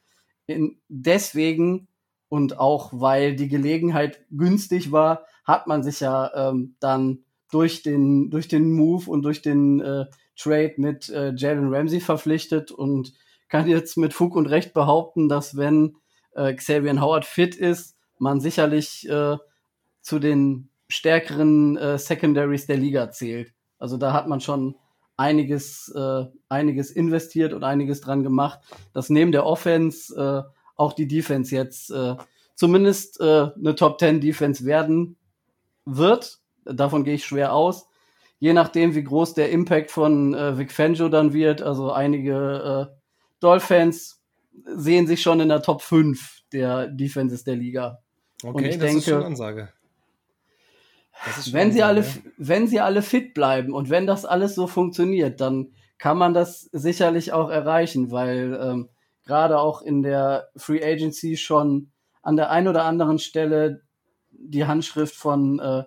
In, 0.47 0.81
deswegen 0.89 1.89
und 2.31 2.59
auch 2.59 2.91
weil 2.93 3.35
die 3.35 3.49
Gelegenheit 3.49 4.25
günstig 4.31 4.93
war, 4.93 5.27
hat 5.45 5.67
man 5.67 5.83
sich 5.83 6.01
ja 6.01 6.31
ähm, 6.35 6.77
dann 6.79 7.25
durch 7.51 7.83
den, 7.83 8.31
durch 8.31 8.47
den 8.47 8.73
Move 8.73 9.11
und 9.11 9.23
durch 9.23 9.43
den 9.43 9.81
äh, 9.81 10.07
Trade 10.37 10.75
mit 10.77 11.09
äh, 11.09 11.33
Jalen 11.35 11.75
Ramsey 11.75 12.01
verpflichtet 12.01 12.71
und 12.71 13.13
kann 13.49 13.69
jetzt 13.69 13.97
mit 13.97 14.15
Fug 14.15 14.37
und 14.37 14.47
Recht 14.47 14.73
behaupten, 14.73 15.29
dass 15.29 15.57
wenn 15.57 15.97
äh, 16.35 16.55
Xavier 16.55 17.01
Howard 17.01 17.25
fit 17.25 17.57
ist, 17.57 17.97
man 18.21 18.41
sicherlich 18.41 19.09
äh, 19.09 19.37
zu 20.01 20.19
den 20.19 20.71
stärkeren 20.89 21.77
äh, 21.77 21.99
Secondaries 21.99 22.67
der 22.67 22.77
Liga 22.77 23.11
zählt. 23.11 23.53
Also 23.79 23.97
da 23.97 24.13
hat 24.13 24.29
man 24.29 24.41
schon 24.41 24.77
einiges, 25.17 25.93
äh, 25.95 26.25
einiges 26.49 26.91
investiert 26.91 27.53
und 27.53 27.65
einiges 27.65 28.01
dran 28.01 28.23
gemacht, 28.23 28.61
dass 28.93 29.11
neben 29.11 29.33
der 29.33 29.47
Offense 29.47 30.15
äh, 30.15 30.51
auch 30.77 30.93
die 30.95 31.07
Defense 31.07 31.55
jetzt 31.55 31.91
äh, 31.91 32.17
zumindest 32.55 33.21
äh, 33.21 33.51
eine 33.55 33.75
Top 33.75 34.01
10 34.01 34.21
Defense 34.21 34.65
werden 34.65 35.17
wird. 35.85 36.39
Davon 36.65 37.05
gehe 37.05 37.15
ich 37.15 37.25
schwer 37.25 37.55
aus. 37.55 37.89
Je 38.39 38.55
nachdem, 38.55 38.95
wie 38.95 39.05
groß 39.05 39.35
der 39.35 39.51
Impact 39.51 39.91
von 39.91 40.35
äh, 40.35 40.59
Vic 40.59 40.73
Fangio 40.73 41.09
dann 41.09 41.33
wird. 41.33 41.61
Also 41.61 41.93
einige 41.93 42.91
äh, 42.91 42.97
Dolphins 43.41 44.23
sehen 44.65 45.07
sich 45.07 45.23
schon 45.23 45.41
in 45.41 45.49
der 45.49 45.63
Top 45.63 45.83
5 45.83 46.43
der 46.53 46.87
Defenses 46.89 47.45
der 47.45 47.57
Liga. 47.57 48.03
Okay, 48.43 48.57
Und 48.57 48.65
ich 48.65 48.79
das 48.79 48.81
denke, 48.81 48.99
ist 48.99 49.05
schon 49.07 49.23
Ansage. 49.23 49.73
wenn 51.53 51.73
sie 51.73 51.83
alle, 51.83 52.05
wenn 52.37 52.67
sie 52.67 52.81
alle 52.81 53.03
fit 53.03 53.35
bleiben 53.35 53.75
und 53.75 53.91
wenn 53.91 54.07
das 54.07 54.25
alles 54.25 54.55
so 54.55 54.67
funktioniert, 54.67 55.41
dann 55.41 55.73
kann 55.99 56.17
man 56.17 56.33
das 56.33 56.63
sicherlich 56.73 57.33
auch 57.33 57.51
erreichen, 57.51 58.11
weil 58.11 58.59
ähm, 58.61 58.89
gerade 59.25 59.59
auch 59.59 59.83
in 59.83 60.03
der 60.03 60.49
Free 60.57 60.83
Agency 60.83 61.37
schon 61.37 61.93
an 62.23 62.37
der 62.37 62.51
einen 62.51 62.69
oder 62.69 62.85
anderen 62.85 63.19
Stelle 63.19 63.83
die 64.31 64.65
Handschrift 64.65 65.15
von 65.15 65.59
äh, 65.61 65.85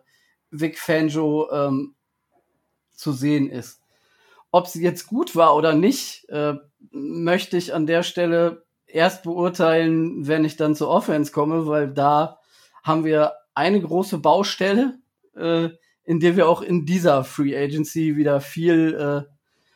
Vic 0.52 0.78
Fangio 0.78 1.50
ähm, 1.52 1.96
zu 2.92 3.12
sehen 3.12 3.50
ist. 3.50 3.82
Ob 4.52 4.68
sie 4.68 4.84
jetzt 4.84 5.08
gut 5.08 5.36
war 5.36 5.56
oder 5.56 5.74
nicht, 5.74 6.30
äh, 6.30 6.54
möchte 6.92 7.58
ich 7.58 7.74
an 7.74 7.88
der 7.88 8.04
Stelle 8.04 8.64
erst 8.86 9.24
beurteilen, 9.24 10.28
wenn 10.28 10.46
ich 10.46 10.56
dann 10.56 10.76
zur 10.76 10.90
Offense 10.90 11.32
komme, 11.32 11.66
weil 11.66 11.92
da 11.92 12.40
haben 12.84 13.06
wir 13.06 13.34
eine 13.56 13.82
große 13.82 14.20
Baustelle, 14.20 15.00
äh, 15.36 15.70
in 16.04 16.20
der 16.20 16.36
wir 16.36 16.48
auch 16.48 16.62
in 16.62 16.86
dieser 16.86 17.24
Free 17.24 17.58
Agency 17.58 18.16
wieder 18.16 18.42
viel, 18.42 18.94
äh, 18.94 19.30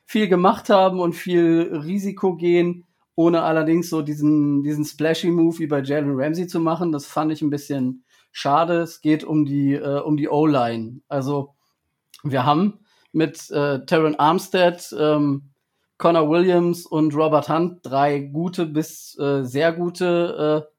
viel 0.06 0.28
gemacht 0.28 0.70
haben 0.70 1.00
und 1.00 1.14
viel 1.14 1.82
Risiko 1.84 2.36
gehen 2.36 2.88
ohne 3.18 3.42
allerdings 3.42 3.90
so 3.90 4.04
diesen, 4.04 4.62
diesen 4.62 4.86
splashy 4.86 5.32
Move 5.32 5.58
wie 5.58 5.66
bei 5.66 5.82
Jalen 5.82 6.14
Ramsey 6.14 6.46
zu 6.46 6.60
machen. 6.60 6.92
Das 6.92 7.08
fand 7.08 7.32
ich 7.32 7.42
ein 7.42 7.50
bisschen 7.50 8.06
schade. 8.32 8.82
Es 8.82 9.02
geht 9.02 9.24
um 9.24 9.44
die, 9.44 9.74
äh, 9.74 10.00
um 10.02 10.18
die 10.18 10.30
O-Line. 10.30 11.02
Also 11.08 11.56
wir 12.22 12.46
haben 12.46 12.86
mit 13.12 13.50
äh, 13.50 13.84
Terran 13.88 14.14
Armstead, 14.16 14.96
ähm, 14.98 15.50
Connor 15.98 16.30
Williams 16.30 16.86
und 16.86 17.16
Robert 17.16 17.50
Hunt 17.50 17.80
drei 17.82 18.20
gute 18.20 18.68
bis 18.68 19.18
äh, 19.18 19.44
sehr 19.44 19.74
gute 19.74 20.68
äh, 20.70 20.77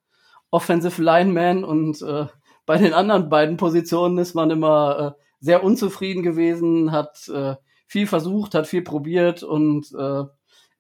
Offensive 0.51 1.03
Linemen 1.03 1.65
und 1.65 2.01
äh, 2.03 2.27
bei 2.67 2.77
den 2.79 2.93
anderen 2.93 3.29
beiden 3.29 3.57
Positionen 3.57 4.19
ist 4.19 4.35
man 4.35 4.51
immer 4.51 5.17
äh, 5.17 5.23
sehr 5.41 5.65
unzufrieden 5.65 6.23
gewesen, 6.23 6.93
hat 6.93 7.29
äh, 7.29 7.57
viel 7.87 8.07
versucht, 8.07 8.55
hat 8.55 8.67
viel 8.67 8.83
probiert 8.83 9.43
und 9.43 9.87
äh, 9.99 10.25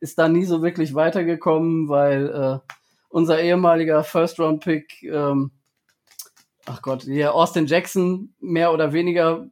ist 0.00 0.18
da 0.18 0.28
nie 0.28 0.44
so 0.44 0.62
wirklich 0.62 0.94
weitergekommen, 0.94 1.88
weil 1.88 2.28
äh, 2.28 2.72
unser 3.08 3.40
ehemaliger 3.40 4.04
First-Round-Pick, 4.04 5.02
ähm, 5.04 5.50
ach 6.66 6.82
Gott, 6.82 7.02
hier 7.02 7.34
Austin 7.34 7.66
Jackson 7.66 8.34
mehr 8.40 8.72
oder 8.72 8.92
weniger 8.92 9.48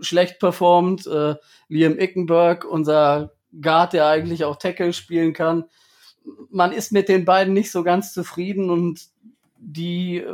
schlecht 0.00 0.38
performt, 0.38 1.06
äh, 1.06 1.34
Liam 1.68 1.98
Ickenberg, 1.98 2.64
unser 2.64 3.32
Guard, 3.60 3.92
der 3.92 4.06
eigentlich 4.06 4.44
auch 4.44 4.56
Tackle 4.56 4.92
spielen 4.92 5.32
kann. 5.32 5.64
Man 6.50 6.72
ist 6.72 6.92
mit 6.92 7.08
den 7.08 7.24
beiden 7.24 7.54
nicht 7.54 7.70
so 7.70 7.82
ganz 7.82 8.12
zufrieden 8.12 8.70
und 8.70 9.08
die 9.58 10.24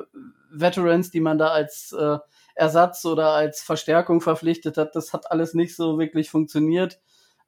Veterans, 0.50 1.10
die 1.10 1.20
man 1.20 1.38
da 1.38 1.48
als 1.48 1.92
äh, 1.92 2.18
Ersatz 2.54 3.04
oder 3.04 3.30
als 3.30 3.62
Verstärkung 3.62 4.20
verpflichtet 4.20 4.76
hat, 4.76 4.94
das 4.94 5.12
hat 5.12 5.30
alles 5.30 5.54
nicht 5.54 5.74
so 5.74 5.98
wirklich 5.98 6.30
funktioniert. 6.30 7.00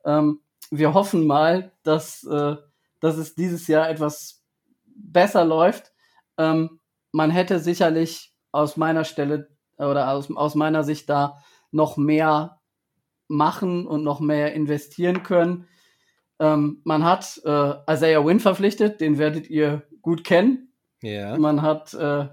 Ähm, 0.04 0.40
wir 0.71 0.95
hoffen 0.95 1.26
mal, 1.26 1.73
dass, 1.83 2.25
äh, 2.25 2.57
dass 3.00 3.16
es 3.16 3.35
dieses 3.35 3.66
Jahr 3.66 3.88
etwas 3.88 4.43
besser 4.87 5.45
läuft. 5.45 5.93
Ähm, 6.38 6.81
man 7.12 7.31
hätte 7.31 7.59
sicherlich 7.59 8.35
aus 8.52 8.76
meiner 8.76 9.04
Stelle 9.04 9.49
oder 9.76 10.11
aus, 10.11 10.35
aus 10.35 10.54
meiner 10.54 10.85
Sicht 10.85 11.09
da 11.09 11.38
noch 11.71 11.97
mehr 11.97 12.61
machen 13.28 13.87
und 13.87 14.04
noch 14.04 14.21
mehr 14.21 14.54
investieren 14.54 15.23
können. 15.23 15.66
Ähm, 16.38 16.81
man 16.85 17.04
hat 17.04 17.40
äh, 17.45 17.75
Isaiah 17.90 18.25
Wynn 18.25 18.40
verpflichtet, 18.40 19.00
den 19.00 19.19
werdet 19.19 19.49
ihr 19.49 19.83
gut 20.02 20.25
kennen. 20.25 20.74
Ja. 21.05 21.39
Man 21.39 21.63
hat 21.63 21.93
äh, 21.95 22.27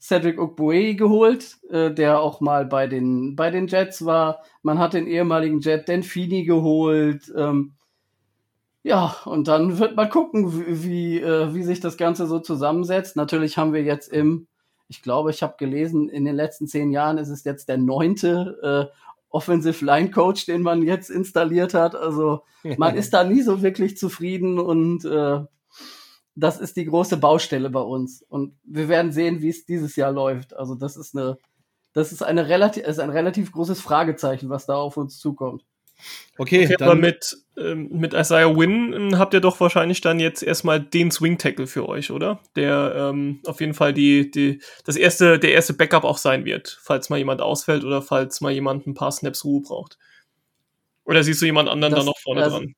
Cedric 0.00 0.38
Ogbuei 0.40 0.92
geholt, 0.92 1.58
äh, 1.70 1.90
der 1.90 2.20
auch 2.20 2.40
mal 2.40 2.64
bei 2.64 2.86
den, 2.86 3.36
bei 3.36 3.50
den 3.50 3.66
Jets 3.66 4.04
war. 4.04 4.42
Man 4.62 4.78
hat 4.78 4.94
den 4.94 5.06
ehemaligen 5.06 5.60
Jet 5.60 5.88
Denfini 5.88 6.44
geholt. 6.44 7.32
Ähm, 7.36 7.72
ja, 8.82 9.16
und 9.24 9.48
dann 9.48 9.78
wird 9.78 9.96
man 9.96 10.10
gucken, 10.10 10.66
wie, 10.66 10.84
wie, 10.84 11.20
äh, 11.20 11.54
wie 11.54 11.62
sich 11.62 11.80
das 11.80 11.96
Ganze 11.96 12.26
so 12.26 12.38
zusammensetzt. 12.38 13.16
Natürlich 13.16 13.56
haben 13.56 13.72
wir 13.72 13.82
jetzt 13.82 14.12
im, 14.12 14.46
ich 14.88 15.02
glaube, 15.02 15.30
ich 15.30 15.42
habe 15.42 15.54
gelesen, 15.58 16.08
in 16.08 16.24
den 16.24 16.36
letzten 16.36 16.66
zehn 16.66 16.90
Jahren 16.90 17.18
ist 17.18 17.30
es 17.30 17.44
jetzt 17.44 17.68
der 17.68 17.78
neunte 17.78 18.90
äh, 18.90 18.94
Offensive 19.30 19.84
Line 19.84 20.10
Coach, 20.10 20.46
den 20.46 20.62
man 20.62 20.82
jetzt 20.82 21.10
installiert 21.10 21.74
hat. 21.74 21.94
Also 21.94 22.42
man 22.76 22.94
ist 22.96 23.12
da 23.12 23.24
nie 23.24 23.42
so 23.42 23.62
wirklich 23.62 23.96
zufrieden 23.96 24.58
und 24.58 25.04
äh, 25.04 25.40
das 26.36 26.60
ist 26.60 26.76
die 26.76 26.84
große 26.84 27.16
Baustelle 27.16 27.70
bei 27.70 27.80
uns. 27.80 28.22
Und 28.28 28.56
wir 28.64 28.88
werden 28.88 29.12
sehen, 29.12 29.40
wie 29.42 29.50
es 29.50 29.66
dieses 29.66 29.96
Jahr 29.96 30.12
läuft. 30.12 30.54
Also 30.56 30.74
das 30.74 30.96
ist 30.96 31.16
eine, 31.16 31.38
das 31.92 32.12
ist 32.12 32.22
eine 32.22 32.48
relativ, 32.48 32.84
ist 32.84 32.98
ein 32.98 33.10
relativ 33.10 33.52
großes 33.52 33.80
Fragezeichen, 33.80 34.50
was 34.50 34.66
da 34.66 34.74
auf 34.74 34.96
uns 34.96 35.18
zukommt. 35.18 35.64
Okay, 36.38 36.64
okay 36.64 36.82
aber 36.82 36.96
mit, 36.96 37.36
ähm, 37.56 37.88
mit 37.92 38.14
Isaiah 38.14 38.56
Wynn 38.56 38.92
ähm, 38.92 39.18
habt 39.18 39.32
ihr 39.32 39.40
doch 39.40 39.60
wahrscheinlich 39.60 40.00
dann 40.00 40.18
jetzt 40.18 40.42
erstmal 40.42 40.80
den 40.80 41.12
Swing 41.12 41.38
Tackle 41.38 41.68
für 41.68 41.88
euch, 41.88 42.10
oder? 42.10 42.40
Der 42.56 42.94
ähm, 42.96 43.40
auf 43.46 43.60
jeden 43.60 43.74
Fall 43.74 43.94
die, 43.94 44.28
die, 44.28 44.60
das 44.84 44.96
erste, 44.96 45.38
der 45.38 45.52
erste 45.52 45.72
Backup 45.72 46.02
auch 46.02 46.18
sein 46.18 46.44
wird, 46.44 46.80
falls 46.82 47.10
mal 47.10 47.18
jemand 47.18 47.40
ausfällt 47.40 47.84
oder 47.84 48.02
falls 48.02 48.40
mal 48.40 48.50
jemand 48.50 48.88
ein 48.88 48.94
paar 48.94 49.12
Snaps 49.12 49.44
Ruhe 49.44 49.62
braucht. 49.62 49.96
Oder 51.04 51.22
siehst 51.22 51.40
du 51.40 51.46
jemand 51.46 51.68
anderen 51.68 51.94
das, 51.94 52.04
da 52.04 52.10
noch 52.10 52.18
vorne 52.18 52.42
also, 52.42 52.58
dran? 52.58 52.74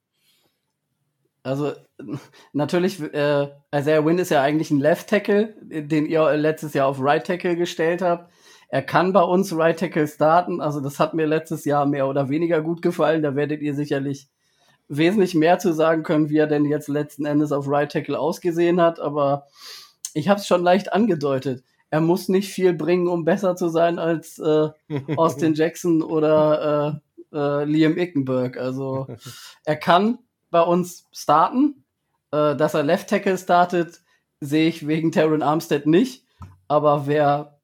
Also 1.46 1.74
natürlich, 2.52 3.00
äh, 3.00 3.48
Isaiah 3.72 4.04
Wynn 4.04 4.18
ist 4.18 4.30
ja 4.30 4.42
eigentlich 4.42 4.72
ein 4.72 4.80
Left 4.80 5.08
Tackle, 5.08 5.54
den 5.62 6.06
ihr 6.06 6.36
letztes 6.36 6.74
Jahr 6.74 6.88
auf 6.88 6.98
Right 7.00 7.24
Tackle 7.24 7.54
gestellt 7.54 8.02
habt. 8.02 8.32
Er 8.68 8.82
kann 8.82 9.12
bei 9.12 9.22
uns 9.22 9.56
Right 9.56 9.78
Tackle 9.78 10.08
starten, 10.08 10.60
also 10.60 10.80
das 10.80 10.98
hat 10.98 11.14
mir 11.14 11.24
letztes 11.24 11.64
Jahr 11.64 11.86
mehr 11.86 12.08
oder 12.08 12.28
weniger 12.28 12.62
gut 12.62 12.82
gefallen. 12.82 13.22
Da 13.22 13.36
werdet 13.36 13.62
ihr 13.62 13.76
sicherlich 13.76 14.28
wesentlich 14.88 15.36
mehr 15.36 15.60
zu 15.60 15.72
sagen 15.72 16.02
können, 16.02 16.30
wie 16.30 16.38
er 16.38 16.48
denn 16.48 16.64
jetzt 16.64 16.88
letzten 16.88 17.26
Endes 17.26 17.52
auf 17.52 17.68
Right 17.68 17.92
Tackle 17.92 18.18
ausgesehen 18.18 18.80
hat. 18.80 18.98
Aber 18.98 19.46
ich 20.14 20.28
habe 20.28 20.40
es 20.40 20.48
schon 20.48 20.64
leicht 20.64 20.92
angedeutet. 20.92 21.62
Er 21.90 22.00
muss 22.00 22.28
nicht 22.28 22.52
viel 22.52 22.72
bringen, 22.72 23.06
um 23.06 23.24
besser 23.24 23.54
zu 23.54 23.68
sein 23.68 24.00
als 24.00 24.40
äh, 24.40 24.68
Austin 25.16 25.54
Jackson 25.54 26.02
oder 26.02 27.00
äh, 27.32 27.36
äh, 27.36 27.64
Liam 27.64 27.96
Ickenberg. 27.96 28.56
Also 28.56 29.06
er 29.64 29.76
kann 29.76 30.18
bei 30.50 30.60
uns 30.60 31.06
starten. 31.12 31.84
Äh, 32.30 32.56
dass 32.56 32.74
er 32.74 32.82
Left 32.82 33.08
Tackle 33.08 33.38
startet, 33.38 34.00
sehe 34.40 34.68
ich 34.68 34.86
wegen 34.86 35.12
Terran 35.12 35.42
Armstead 35.42 35.86
nicht. 35.86 36.24
Aber 36.68 37.06
wer 37.06 37.60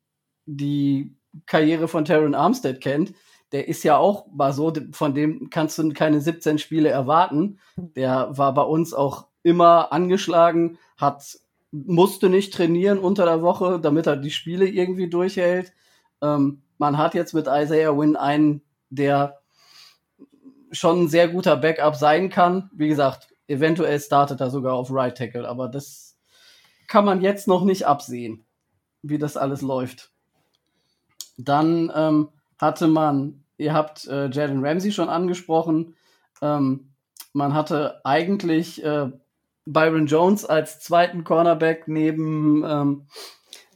die 0.47 1.17
Karriere 1.47 1.89
von 1.89 2.05
Terran 2.05 2.35
Armstead 2.35 2.81
kennt, 2.81 3.15
der 3.53 3.69
ist 3.69 3.83
ja 3.85 3.97
auch 3.97 4.27
mal 4.33 4.53
so, 4.53 4.73
von 4.93 5.15
dem 5.15 5.51
kannst 5.51 5.79
du 5.79 5.93
keine 5.93 6.21
17 6.21 6.59
Spiele 6.59 6.89
erwarten. 6.89 7.59
Der 7.77 8.31
war 8.37 8.55
bei 8.55 8.62
uns 8.62 8.95
auch 8.95 9.27
immer 9.43 9.93
angeschlagen, 9.93 10.79
hat, 10.97 11.39
musste 11.71 12.31
nicht 12.31 12.55
trainieren 12.55 12.99
unter 12.99 13.25
der 13.27 13.43
Woche, 13.43 13.79
damit 13.81 14.07
er 14.07 14.17
die 14.17 14.31
Spiele 14.31 14.67
irgendwie 14.67 15.11
durchhält. 15.11 15.73
Ähm, 16.23 16.62
man 16.79 16.97
hat 16.97 17.15
jetzt 17.15 17.35
mit 17.35 17.47
Isaiah 17.47 17.97
Wynn 17.97 18.17
einen, 18.17 18.62
der 18.89 19.41
schon 20.73 21.05
ein 21.05 21.09
sehr 21.09 21.29
guter 21.29 21.57
Backup 21.57 21.95
sein 21.97 22.31
kann. 22.31 22.71
Wie 22.75 22.88
gesagt, 22.88 23.29
eventuell 23.47 24.00
startet 24.00 24.41
er 24.41 24.50
sogar 24.50 24.75
auf 24.75 24.88
Right 24.91 25.17
Tackle, 25.17 25.49
aber 25.49 25.69
das 25.69 26.19
kann 26.88 27.05
man 27.05 27.21
jetzt 27.21 27.47
noch 27.47 27.64
nicht 27.64 27.87
absehen, 27.87 28.45
wie 29.02 29.19
das 29.19 29.37
alles 29.37 29.62
läuft. 29.62 30.11
Dann 31.38 31.93
ähm, 31.95 32.29
hatte 32.59 32.88
man, 32.88 33.45
ihr 33.57 33.73
habt 33.73 34.07
äh, 34.07 34.29
Jalen 34.29 34.64
Ramsey 34.64 34.93
schon 34.93 35.09
angesprochen, 35.09 35.95
ähm, 36.41 36.93
man 37.33 37.55
hatte 37.55 38.05
eigentlich 38.05 38.85
äh, 38.85 39.11
Byron 39.64 40.07
Jones 40.07 40.45
als 40.45 40.81
zweiten 40.81 41.25
Cornerback 41.25 41.88
neben, 41.88 42.64
ähm, 42.67 43.07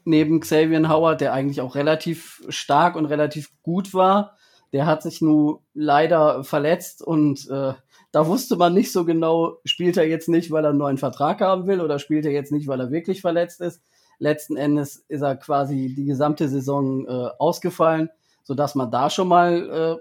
neben 0.04 0.40
Xavier 0.40 0.88
Howard, 0.88 1.20
der 1.20 1.32
eigentlich 1.32 1.60
auch 1.60 1.74
relativ 1.74 2.42
stark 2.48 2.96
und 2.96 3.06
relativ 3.06 3.50
gut 3.62 3.94
war. 3.94 4.35
Der 4.76 4.84
hat 4.84 5.02
sich 5.02 5.22
nun 5.22 5.60
leider 5.72 6.44
verletzt 6.44 7.00
und 7.00 7.48
äh, 7.48 7.72
da 8.12 8.26
wusste 8.26 8.56
man 8.56 8.74
nicht 8.74 8.92
so 8.92 9.06
genau, 9.06 9.56
spielt 9.64 9.96
er 9.96 10.06
jetzt 10.06 10.28
nicht, 10.28 10.50
weil 10.50 10.66
er 10.66 10.68
einen 10.68 10.78
neuen 10.78 10.98
Vertrag 10.98 11.40
haben 11.40 11.66
will 11.66 11.80
oder 11.80 11.98
spielt 11.98 12.26
er 12.26 12.32
jetzt 12.32 12.52
nicht, 12.52 12.68
weil 12.68 12.80
er 12.80 12.90
wirklich 12.90 13.22
verletzt 13.22 13.62
ist. 13.62 13.80
Letzten 14.18 14.58
Endes 14.58 14.96
ist 15.08 15.22
er 15.22 15.36
quasi 15.36 15.94
die 15.96 16.04
gesamte 16.04 16.46
Saison 16.50 17.06
äh, 17.06 17.30
ausgefallen, 17.38 18.10
sodass 18.42 18.74
man 18.74 18.90
da 18.90 19.08
schon 19.08 19.28
mal 19.28 19.98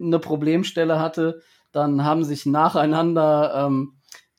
äh, 0.00 0.02
eine 0.02 0.18
Problemstelle 0.18 0.98
hatte. 0.98 1.42
Dann 1.72 2.02
haben 2.02 2.24
sich 2.24 2.46
nacheinander 2.46 3.66
ähm, 3.66 3.92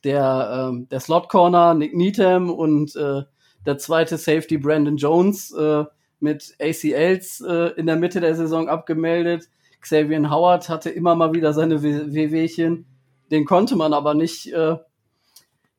der, 0.03 0.71
ähm, 0.71 0.89
der 0.89 0.99
Slot 0.99 1.29
Corner 1.29 1.75
Nick 1.75 1.95
Needham 1.95 2.49
und 2.49 2.95
äh, 2.95 3.21
der 3.67 3.77
zweite 3.77 4.17
Safety 4.17 4.57
Brandon 4.57 4.97
Jones 4.97 5.51
äh, 5.51 5.83
mit 6.19 6.55
ACLs 6.59 7.41
äh, 7.41 7.73
in 7.77 7.85
der 7.85 7.97
Mitte 7.97 8.19
der 8.19 8.33
Saison 8.33 8.67
abgemeldet. 8.67 9.47
Xavier 9.81 10.29
Howard 10.29 10.69
hatte 10.69 10.89
immer 10.89 11.15
mal 11.15 11.33
wieder 11.33 11.53
seine 11.53 11.81
Wehwehchen. 11.81 12.86
Den 13.31 13.45
konnte 13.45 13.75
man 13.75 13.93
aber 13.93 14.13
nicht, 14.13 14.51
äh, 14.51 14.77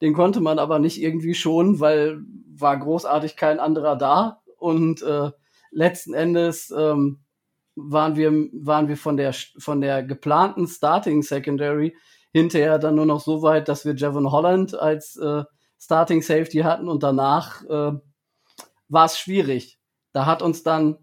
den 0.00 0.14
konnte 0.14 0.40
man 0.40 0.58
aber 0.58 0.78
nicht 0.78 1.00
irgendwie 1.00 1.34
schon, 1.34 1.80
weil 1.80 2.20
war 2.56 2.78
großartig 2.78 3.36
kein 3.36 3.60
anderer 3.60 3.96
da. 3.96 4.40
Und 4.58 5.02
äh, 5.02 5.30
letzten 5.70 6.14
Endes 6.14 6.72
ähm, 6.76 7.20
waren 7.74 8.16
wir, 8.16 8.30
waren 8.52 8.88
wir 8.88 8.96
von 8.96 9.16
der, 9.16 9.34
von 9.58 9.80
der 9.80 10.02
geplanten 10.02 10.66
Starting 10.66 11.22
Secondary 11.22 11.96
hinterher 12.32 12.78
dann 12.78 12.94
nur 12.94 13.06
noch 13.06 13.20
so 13.20 13.42
weit, 13.42 13.68
dass 13.68 13.84
wir 13.84 13.94
Javon 13.94 14.30
Holland 14.30 14.78
als 14.78 15.16
äh, 15.16 15.44
Starting 15.78 16.22
Safety 16.22 16.58
hatten 16.58 16.88
und 16.88 17.02
danach 17.02 17.64
äh, 17.64 17.92
war 18.88 19.04
es 19.04 19.18
schwierig 19.18 19.80
da 20.12 20.26
hat 20.26 20.42
uns 20.42 20.62
dann 20.62 20.98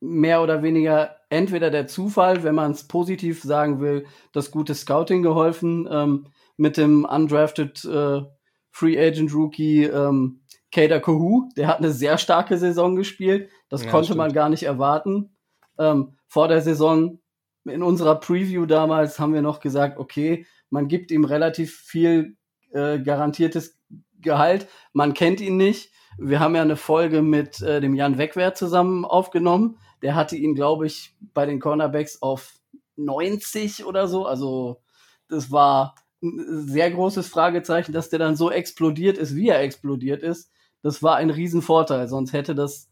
mehr 0.00 0.42
oder 0.42 0.62
weniger 0.62 1.16
entweder 1.28 1.70
der 1.70 1.86
Zufall, 1.86 2.42
wenn 2.42 2.54
man 2.54 2.72
es 2.72 2.88
positiv 2.88 3.42
sagen 3.42 3.80
will, 3.80 4.06
das 4.32 4.50
gute 4.50 4.74
Scouting 4.74 5.22
geholfen 5.22 5.88
ähm, 5.90 6.26
mit 6.56 6.76
dem 6.76 7.04
undrafted 7.04 7.84
äh, 7.84 8.22
Free 8.70 8.98
Agent 8.98 9.34
Rookie 9.34 9.84
ähm, 9.84 10.42
Kader 10.72 11.00
Kohu. 11.00 11.48
Der 11.56 11.66
hat 11.66 11.78
eine 11.78 11.92
sehr 11.92 12.18
starke 12.18 12.56
Saison 12.58 12.96
gespielt. 12.96 13.50
Das 13.68 13.84
ja, 13.84 13.90
konnte 13.90 14.06
stimmt. 14.06 14.18
man 14.18 14.32
gar 14.32 14.48
nicht 14.48 14.62
erwarten. 14.62 15.36
Ähm, 15.78 16.16
vor 16.26 16.48
der 16.48 16.60
Saison 16.60 17.20
in 17.64 17.82
unserer 17.82 18.18
Preview 18.18 18.66
damals 18.66 19.18
haben 19.18 19.34
wir 19.34 19.42
noch 19.42 19.60
gesagt, 19.60 19.98
okay, 19.98 20.46
man 20.70 20.88
gibt 20.88 21.10
ihm 21.10 21.24
relativ 21.24 21.76
viel 21.76 22.36
äh, 22.72 22.98
garantiertes 23.00 23.78
Gehalt. 24.20 24.68
Man 24.92 25.14
kennt 25.14 25.40
ihn 25.40 25.56
nicht. 25.56 25.92
Wir 26.18 26.40
haben 26.40 26.54
ja 26.54 26.62
eine 26.62 26.76
Folge 26.76 27.22
mit 27.22 27.62
äh, 27.62 27.80
dem 27.80 27.94
Jan 27.94 28.18
Wegwert 28.18 28.56
zusammen 28.56 29.04
aufgenommen. 29.04 29.78
Der 30.02 30.14
hatte 30.14 30.36
ihn, 30.36 30.54
glaube 30.54 30.86
ich, 30.86 31.14
bei 31.34 31.46
den 31.46 31.60
Cornerbacks 31.60 32.22
auf 32.22 32.58
90 32.96 33.84
oder 33.84 34.08
so. 34.08 34.26
Also 34.26 34.82
das 35.28 35.50
war 35.50 35.94
ein 36.22 36.66
sehr 36.68 36.90
großes 36.90 37.28
Fragezeichen, 37.28 37.92
dass 37.92 38.10
der 38.10 38.18
dann 38.18 38.36
so 38.36 38.50
explodiert 38.50 39.18
ist, 39.18 39.34
wie 39.34 39.48
er 39.48 39.60
explodiert 39.60 40.22
ist. 40.22 40.50
Das 40.82 41.02
war 41.02 41.16
ein 41.16 41.30
Riesenvorteil, 41.30 42.08
sonst 42.08 42.32
hätte 42.32 42.54
das 42.54 42.90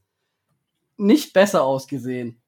nicht 0.97 1.33
besser 1.33 1.62
ausgesehen. 1.65 2.41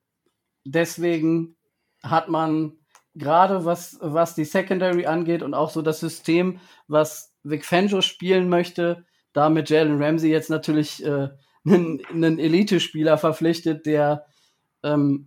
Deswegen 0.65 1.57
hat 2.03 2.29
man 2.29 2.79
gerade 3.15 3.65
was, 3.65 3.99
was 4.01 4.35
die 4.35 4.45
Secondary 4.45 5.07
angeht 5.07 5.43
und 5.43 5.55
auch 5.55 5.71
so 5.71 5.83
das 5.83 6.01
System, 6.01 6.61
was 6.89 7.35
Vic 7.43 7.65
Fangio 7.65 8.01
spielen 8.01 8.49
möchte, 8.49 9.05
da 9.33 9.49
mit 9.49 9.71
Jalen 9.71 10.03
Ramsey 10.03 10.31
jetzt 10.31 10.51
natürlich 10.51 11.05
äh, 11.05 11.29
einen, 11.65 12.05
einen 12.11 12.39
Elite-Spieler 12.39 13.19
verpflichtet, 13.19 13.87
der 13.87 14.27
ähm, 14.83 15.27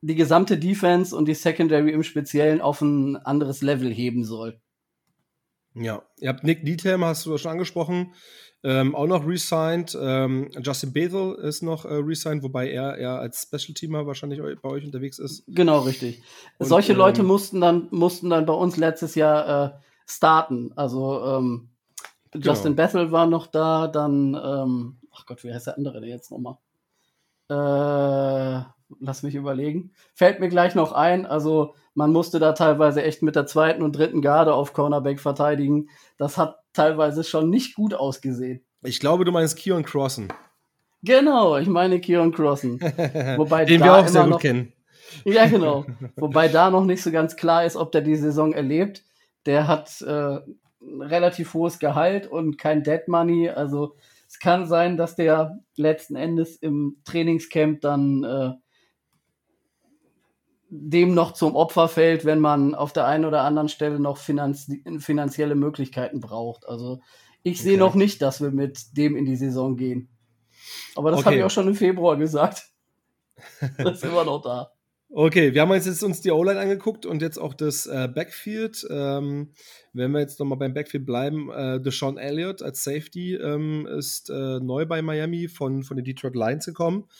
die 0.00 0.14
gesamte 0.14 0.58
Defense 0.58 1.16
und 1.16 1.26
die 1.26 1.34
Secondary 1.34 1.92
im 1.92 2.02
Speziellen 2.02 2.60
auf 2.60 2.80
ein 2.80 3.16
anderes 3.16 3.62
Level 3.62 3.92
heben 3.92 4.24
soll. 4.24 4.60
Ja, 5.74 6.02
ihr 6.18 6.28
habt 6.28 6.44
Nick 6.44 6.64
Needham, 6.64 7.04
hast 7.04 7.24
du 7.24 7.38
schon 7.38 7.52
angesprochen, 7.52 8.12
ähm, 8.64 8.94
auch 8.94 9.06
noch 9.06 9.26
resigned. 9.26 9.96
Ähm, 10.00 10.50
Justin 10.60 10.92
Bethel 10.92 11.34
ist 11.36 11.62
noch 11.62 11.84
äh, 11.84 11.94
resigned, 11.94 12.42
wobei 12.42 12.70
er 12.70 12.96
eher 12.98 13.18
als 13.18 13.42
Special-Teamer 13.42 14.06
wahrscheinlich 14.06 14.40
bei 14.60 14.68
euch 14.68 14.84
unterwegs 14.84 15.18
ist. 15.18 15.44
Genau, 15.48 15.80
richtig. 15.80 16.22
Und, 16.58 16.66
Solche 16.66 16.92
Leute 16.92 17.22
ähm, 17.22 17.28
mussten 17.28 17.60
dann, 17.60 17.88
mussten 17.90 18.28
dann 18.28 18.44
bei 18.44 18.52
uns 18.52 18.76
letztes 18.76 19.14
Jahr 19.14 19.64
äh, 19.64 19.70
starten. 20.06 20.72
Also 20.76 21.24
ähm, 21.24 21.70
Justin 22.34 22.76
genau. 22.76 22.86
Bethel 22.86 23.12
war 23.12 23.26
noch 23.26 23.46
da, 23.46 23.88
dann, 23.88 24.34
ähm, 24.34 24.98
ach 25.12 25.26
Gott, 25.26 25.42
wie 25.42 25.52
heißt 25.52 25.68
der 25.68 25.76
andere 25.76 26.00
denn 26.00 26.10
jetzt 26.10 26.30
nochmal? 26.30 26.56
Äh, 27.52 28.64
lass 29.00 29.22
mich 29.22 29.34
überlegen. 29.34 29.92
Fällt 30.14 30.40
mir 30.40 30.48
gleich 30.48 30.74
noch 30.74 30.92
ein. 30.92 31.26
Also 31.26 31.74
man 31.94 32.12
musste 32.12 32.38
da 32.38 32.52
teilweise 32.52 33.02
echt 33.02 33.22
mit 33.22 33.36
der 33.36 33.46
zweiten 33.46 33.82
und 33.82 33.96
dritten 33.96 34.22
Garde 34.22 34.54
auf 34.54 34.72
Cornerback 34.72 35.20
verteidigen. 35.20 35.88
Das 36.16 36.38
hat 36.38 36.58
teilweise 36.72 37.24
schon 37.24 37.50
nicht 37.50 37.74
gut 37.74 37.94
ausgesehen. 37.94 38.64
Ich 38.82 39.00
glaube, 39.00 39.24
du 39.24 39.32
meinst 39.32 39.56
Kieran 39.56 39.84
Crossen. 39.84 40.28
Genau, 41.02 41.56
ich 41.56 41.68
meine 41.68 42.00
Kieran 42.00 42.32
Crossen. 42.32 42.80
Wobei 43.36 43.64
Den 43.64 43.82
wir 43.82 43.94
auch 43.94 44.08
sehr 44.08 44.22
gut 44.22 44.30
noch, 44.30 44.40
kennen. 44.40 44.72
Ja, 45.24 45.46
genau. 45.46 45.84
Wobei 46.16 46.48
da 46.48 46.70
noch 46.70 46.84
nicht 46.84 47.02
so 47.02 47.10
ganz 47.10 47.36
klar 47.36 47.64
ist, 47.64 47.76
ob 47.76 47.92
der 47.92 48.00
die 48.00 48.16
Saison 48.16 48.52
erlebt. 48.52 49.02
Der 49.44 49.66
hat 49.66 50.00
äh, 50.02 50.38
ein 50.80 51.02
relativ 51.02 51.52
hohes 51.54 51.78
Gehalt 51.78 52.26
und 52.26 52.56
kein 52.56 52.82
Dead 52.82 53.06
Money. 53.08 53.50
Also 53.50 53.96
es 54.32 54.38
kann 54.38 54.66
sein, 54.66 54.96
dass 54.96 55.14
der 55.14 55.58
letzten 55.76 56.16
Endes 56.16 56.56
im 56.56 56.96
Trainingscamp 57.04 57.82
dann 57.82 58.24
äh, 58.24 58.52
dem 60.70 61.12
noch 61.12 61.32
zum 61.32 61.54
Opfer 61.54 61.86
fällt, 61.86 62.24
wenn 62.24 62.40
man 62.40 62.74
auf 62.74 62.94
der 62.94 63.06
einen 63.06 63.26
oder 63.26 63.42
anderen 63.42 63.68
Stelle 63.68 64.00
noch 64.00 64.16
finanzi 64.16 64.82
finanzielle 65.00 65.54
Möglichkeiten 65.54 66.20
braucht. 66.20 66.66
Also 66.66 67.00
ich 67.42 67.58
okay. 67.58 67.62
sehe 67.62 67.78
noch 67.78 67.94
nicht, 67.94 68.22
dass 68.22 68.40
wir 68.40 68.52
mit 68.52 68.96
dem 68.96 69.16
in 69.16 69.26
die 69.26 69.36
Saison 69.36 69.76
gehen. 69.76 70.08
Aber 70.94 71.10
das 71.10 71.20
okay. 71.20 71.26
habe 71.26 71.36
ich 71.36 71.44
auch 71.44 71.50
schon 71.50 71.68
im 71.68 71.74
Februar 71.74 72.16
gesagt. 72.16 72.70
das 73.76 73.98
ist 73.98 74.04
immer 74.04 74.24
noch 74.24 74.40
da. 74.40 74.72
Okay, 75.14 75.52
wir 75.52 75.60
haben 75.60 75.70
jetzt 75.74 76.02
uns 76.02 76.22
die 76.22 76.30
O-Line 76.30 76.58
angeguckt 76.58 77.04
und 77.04 77.20
jetzt 77.20 77.36
auch 77.36 77.52
das 77.52 77.84
äh, 77.84 78.08
Backfield. 78.08 78.86
Ähm, 78.88 79.52
wenn 79.92 80.10
wir 80.10 80.20
jetzt 80.20 80.40
nochmal 80.40 80.56
beim 80.56 80.72
Backfield 80.72 81.04
bleiben, 81.04 81.50
äh, 81.50 81.82
Deshaun 81.82 82.16
Elliott 82.16 82.62
als 82.62 82.82
Safety 82.82 83.34
ähm, 83.34 83.86
ist 83.86 84.30
äh, 84.30 84.58
neu 84.60 84.86
bei 84.86 85.02
Miami 85.02 85.48
von, 85.48 85.82
von 85.82 85.98
den 85.98 86.06
Detroit 86.06 86.34
Lions 86.34 86.64
gekommen. 86.64 87.10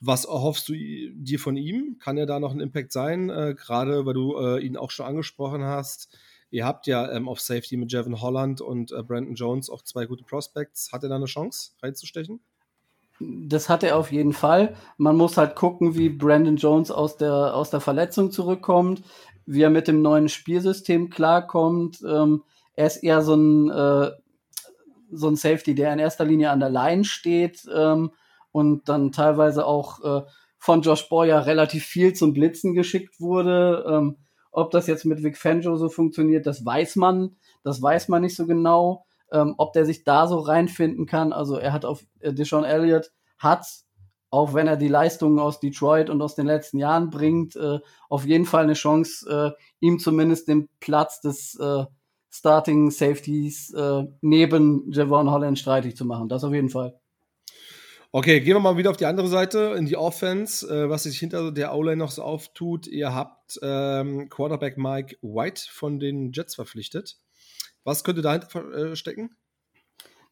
Was 0.00 0.24
erhoffst 0.24 0.68
du 0.68 0.72
dir 0.72 1.38
von 1.38 1.56
ihm? 1.56 1.98
Kann 2.00 2.18
er 2.18 2.26
da 2.26 2.40
noch 2.40 2.52
ein 2.52 2.58
Impact 2.58 2.90
sein? 2.90 3.30
Äh, 3.30 3.54
Gerade 3.56 4.04
weil 4.04 4.14
du 4.14 4.36
äh, 4.36 4.58
ihn 4.58 4.76
auch 4.76 4.90
schon 4.90 5.06
angesprochen 5.06 5.62
hast. 5.62 6.18
Ihr 6.50 6.64
habt 6.64 6.88
ja 6.88 7.12
ähm, 7.12 7.28
auf 7.28 7.40
Safety 7.40 7.76
mit 7.76 7.92
Jevin 7.92 8.20
Holland 8.20 8.60
und 8.60 8.90
äh, 8.90 9.04
Brandon 9.04 9.36
Jones 9.36 9.70
auch 9.70 9.82
zwei 9.82 10.06
gute 10.06 10.24
Prospects. 10.24 10.90
Hat 10.90 11.04
er 11.04 11.10
da 11.10 11.14
eine 11.14 11.26
Chance, 11.26 11.74
reinzustechen? 11.80 12.40
Das 13.18 13.68
hat 13.68 13.82
er 13.82 13.96
auf 13.96 14.12
jeden 14.12 14.32
Fall. 14.32 14.74
Man 14.98 15.16
muss 15.16 15.36
halt 15.36 15.56
gucken, 15.56 15.96
wie 15.96 16.08
Brandon 16.08 16.56
Jones 16.56 16.90
aus 16.90 17.16
der, 17.16 17.54
aus 17.54 17.70
der 17.70 17.80
Verletzung 17.80 18.30
zurückkommt, 18.30 19.02
wie 19.46 19.62
er 19.62 19.70
mit 19.70 19.88
dem 19.88 20.02
neuen 20.02 20.28
Spielsystem 20.28 21.08
klarkommt. 21.08 22.02
Ähm, 22.06 22.42
er 22.74 22.86
ist 22.86 23.02
eher 23.02 23.22
so 23.22 23.34
ein, 23.34 23.70
äh, 23.70 24.10
so 25.10 25.28
ein 25.28 25.36
Safety, 25.36 25.74
der 25.74 25.92
in 25.92 25.98
erster 25.98 26.24
Linie 26.24 26.50
an 26.50 26.60
der 26.60 26.68
Line 26.68 27.04
steht 27.04 27.66
ähm, 27.74 28.10
und 28.52 28.88
dann 28.88 29.12
teilweise 29.12 29.64
auch 29.66 30.02
äh, 30.04 30.22
von 30.58 30.82
Josh 30.82 31.08
Boyer 31.08 31.46
relativ 31.46 31.84
viel 31.84 32.12
zum 32.12 32.34
Blitzen 32.34 32.74
geschickt 32.74 33.20
wurde. 33.20 33.84
Ähm, 33.88 34.16
ob 34.50 34.70
das 34.70 34.86
jetzt 34.86 35.04
mit 35.04 35.22
Vic 35.22 35.36
Fangio 35.36 35.76
so 35.76 35.88
funktioniert, 35.88 36.46
das 36.46 36.64
weiß 36.64 36.96
man. 36.96 37.36
Das 37.62 37.80
weiß 37.80 38.08
man 38.08 38.22
nicht 38.22 38.36
so 38.36 38.46
genau 38.46 39.06
ähm, 39.32 39.54
ob 39.58 39.72
der 39.72 39.84
sich 39.84 40.04
da 40.04 40.26
so 40.26 40.38
reinfinden 40.38 41.06
kann. 41.06 41.32
Also 41.32 41.56
er 41.56 41.72
hat 41.72 41.84
auf 41.84 42.04
äh, 42.20 42.32
Deshaun 42.32 42.64
Elliott 42.64 43.10
hat, 43.38 43.66
auch 44.30 44.54
wenn 44.54 44.66
er 44.66 44.76
die 44.76 44.88
Leistungen 44.88 45.38
aus 45.38 45.60
Detroit 45.60 46.10
und 46.10 46.20
aus 46.22 46.34
den 46.34 46.46
letzten 46.46 46.78
Jahren 46.78 47.10
bringt, 47.10 47.56
äh, 47.56 47.78
auf 48.08 48.26
jeden 48.26 48.44
Fall 48.44 48.64
eine 48.64 48.74
Chance, 48.74 49.54
äh, 49.56 49.62
ihm 49.80 49.98
zumindest 49.98 50.48
den 50.48 50.68
Platz 50.80 51.20
des 51.20 51.58
äh, 51.58 51.84
Starting 52.30 52.90
Safeties 52.90 53.72
äh, 53.72 54.04
neben 54.20 54.92
Javon 54.92 55.30
Holland 55.30 55.58
streitig 55.58 55.96
zu 55.96 56.04
machen. 56.04 56.28
Das 56.28 56.44
auf 56.44 56.52
jeden 56.52 56.68
Fall. 56.68 56.98
Okay, 58.12 58.40
gehen 58.40 58.54
wir 58.54 58.60
mal 58.60 58.76
wieder 58.76 58.90
auf 58.90 58.96
die 58.96 59.06
andere 59.06 59.28
Seite, 59.28 59.74
in 59.76 59.86
die 59.86 59.96
Offense, 59.96 60.66
äh, 60.66 60.88
was 60.88 61.02
sich 61.02 61.18
hinter 61.18 61.52
der 61.52 61.74
O-Line 61.74 61.96
noch 61.96 62.10
so 62.10 62.22
auftut. 62.22 62.86
Ihr 62.86 63.14
habt 63.14 63.58
ähm, 63.62 64.28
Quarterback 64.28 64.78
Mike 64.78 65.16
White 65.22 65.62
von 65.70 65.98
den 65.98 66.32
Jets 66.32 66.54
verpflichtet. 66.54 67.18
Was 67.86 68.02
könnte 68.02 68.20
dahinter 68.20 68.74
äh, 68.74 68.96
stecken? 68.96 69.30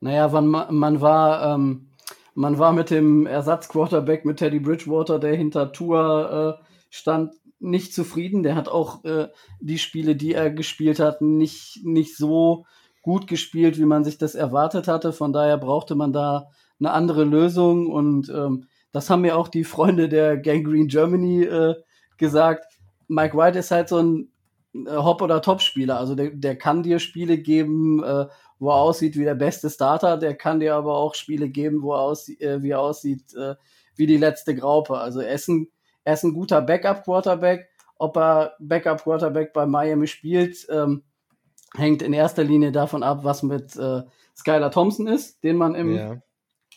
Naja, 0.01 0.27
man, 0.27 0.67
man 0.77 1.01
war, 1.01 1.55
ähm, 1.55 1.93
man 2.35 2.59
war 2.59 2.73
mit 2.73 2.91
dem 2.91 3.27
Ersatzquarterback 3.27 4.25
mit 4.25 4.39
Teddy 4.39 4.59
Bridgewater, 4.59 5.21
der 5.21 5.37
hinter 5.37 5.73
Tour 5.73 6.59
äh, 6.61 6.65
stand, 6.91 7.33
nicht 7.61 7.95
zufrieden. 7.95 8.43
Der 8.43 8.57
hat 8.57 8.69
auch 8.69 9.05
äh, 9.05 9.29
die 9.61 9.79
Spiele, 9.79 10.17
die 10.17 10.35
er 10.35 10.51
gespielt 10.51 10.99
hat, 10.99 11.23
nicht, 11.23 11.85
nicht 11.85 12.17
so 12.17 12.67
gut 13.03 13.29
gespielt, 13.29 13.79
wie 13.79 13.85
man 13.85 14.03
sich 14.03 14.19
das 14.19 14.35
erwartet 14.35 14.89
hatte. 14.89 15.13
Von 15.13 15.33
daher 15.33 15.57
brauchte 15.57 15.95
man 15.95 16.13
da 16.13 16.49
eine 16.81 16.91
andere 16.91 17.23
Lösung 17.23 17.87
und 17.87 18.29
ähm, 18.31 18.67
das 18.91 19.11
haben 19.11 19.23
mir 19.23 19.37
auch 19.37 19.47
die 19.47 19.65
Freunde 19.65 20.09
der 20.09 20.39
Gangrene 20.39 20.89
Germany 20.89 21.45
äh, 21.45 21.77
gesagt. 22.19 22.65
Mike 23.07 23.37
White 23.37 23.61
ist 23.61 23.71
halt 23.71 23.89
so 23.89 23.99
ein 23.99 24.34
Hop- 24.75 25.23
oder 25.23 25.41
Top-Spieler. 25.41 25.99
Also 25.99 26.15
der, 26.15 26.31
der 26.31 26.57
kann 26.57 26.83
dir 26.83 26.99
Spiele 26.99 27.39
geben, 27.39 28.03
äh, 28.03 28.27
wo 28.59 28.71
er 28.71 28.77
aussieht 28.77 29.17
wie 29.17 29.25
der 29.25 29.35
beste 29.35 29.71
Starter, 29.71 30.17
der 30.17 30.35
kann 30.35 30.61
dir 30.61 30.75
aber 30.75 30.97
auch 30.97 31.15
Spiele 31.15 31.49
geben, 31.49 31.83
wo 31.83 31.93
er 31.93 32.01
aussieht, 32.01 32.41
äh, 32.41 32.63
wie 32.63 32.71
er 32.71 32.81
aussieht 32.81 33.35
äh, 33.35 33.55
wie 33.97 34.07
die 34.07 34.17
letzte 34.17 34.55
Graupe. 34.55 34.99
Also 34.99 35.21
er 35.21 35.35
ist 35.35 35.49
ein, 35.49 35.69
er 36.03 36.15
ist 36.15 36.25
ein 36.25 36.35
guter 36.35 36.61
Backup-Quarterback. 36.61 37.69
Ob 37.97 38.17
er 38.17 38.55
Backup-Quarterback 38.59 39.53
bei 39.53 39.67
Miami 39.67 40.09
spielt, 40.09 40.67
ähm, 40.69 41.05
hängt 41.75 42.03
in 42.03 42.13
erster 42.13 42.43
Linie 42.43 42.73
davon 42.73 43.03
ab, 43.03 43.21
was 43.23 43.43
mit 43.43 43.77
äh, 43.77 44.03
Skylar 44.37 44.71
Thompson 44.71 45.07
ist, 45.07 45.45
den 45.45 45.57
man 45.57 45.75
im 45.75 45.95
ja. 45.95 46.17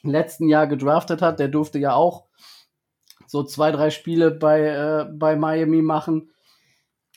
letzten 0.03 0.47
Jahr 0.47 0.67
gedraftet 0.67 1.21
hat. 1.21 1.39
Der 1.39 1.47
durfte 1.47 1.79
ja 1.79 1.93
auch 1.93 2.25
so 3.25 3.43
zwei, 3.43 3.71
drei 3.71 3.89
Spiele 3.89 4.31
bei, 4.31 4.61
äh, 4.61 5.05
bei 5.11 5.35
Miami 5.35 5.81
machen. 5.81 6.31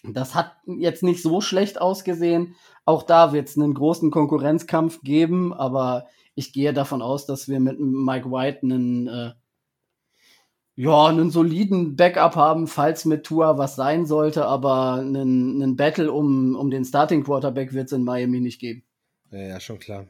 Das 0.02 0.34
hat 0.34 0.52
jetzt 0.66 1.02
nicht 1.02 1.22
so 1.22 1.40
schlecht 1.40 1.80
ausgesehen. 1.80 2.54
Auch 2.84 3.02
da 3.02 3.32
wird 3.32 3.48
es 3.48 3.56
einen 3.56 3.74
großen 3.74 4.10
Konkurrenzkampf 4.10 5.02
geben, 5.02 5.52
aber 5.52 6.06
ich 6.34 6.52
gehe 6.52 6.72
davon 6.72 7.02
aus, 7.02 7.26
dass 7.26 7.48
wir 7.48 7.60
mit 7.60 7.78
Mike 7.78 8.30
White 8.30 8.60
einen, 8.62 9.08
äh, 9.08 9.32
ja, 10.76 11.06
einen 11.06 11.30
soliden 11.30 11.96
Backup 11.96 12.36
haben, 12.36 12.66
falls 12.66 13.04
mit 13.04 13.24
Tua 13.24 13.58
was 13.58 13.76
sein 13.76 14.06
sollte, 14.06 14.46
aber 14.46 14.94
einen, 14.94 15.62
einen 15.62 15.76
Battle 15.76 16.10
um, 16.10 16.56
um 16.56 16.70
den 16.70 16.84
Starting 16.84 17.22
Quarterback 17.24 17.74
wird 17.74 17.86
es 17.86 17.92
in 17.92 18.04
Miami 18.04 18.40
nicht 18.40 18.60
geben. 18.60 18.82
Ja, 19.32 19.38
ja, 19.38 19.60
schon 19.60 19.78
klar. 19.78 20.06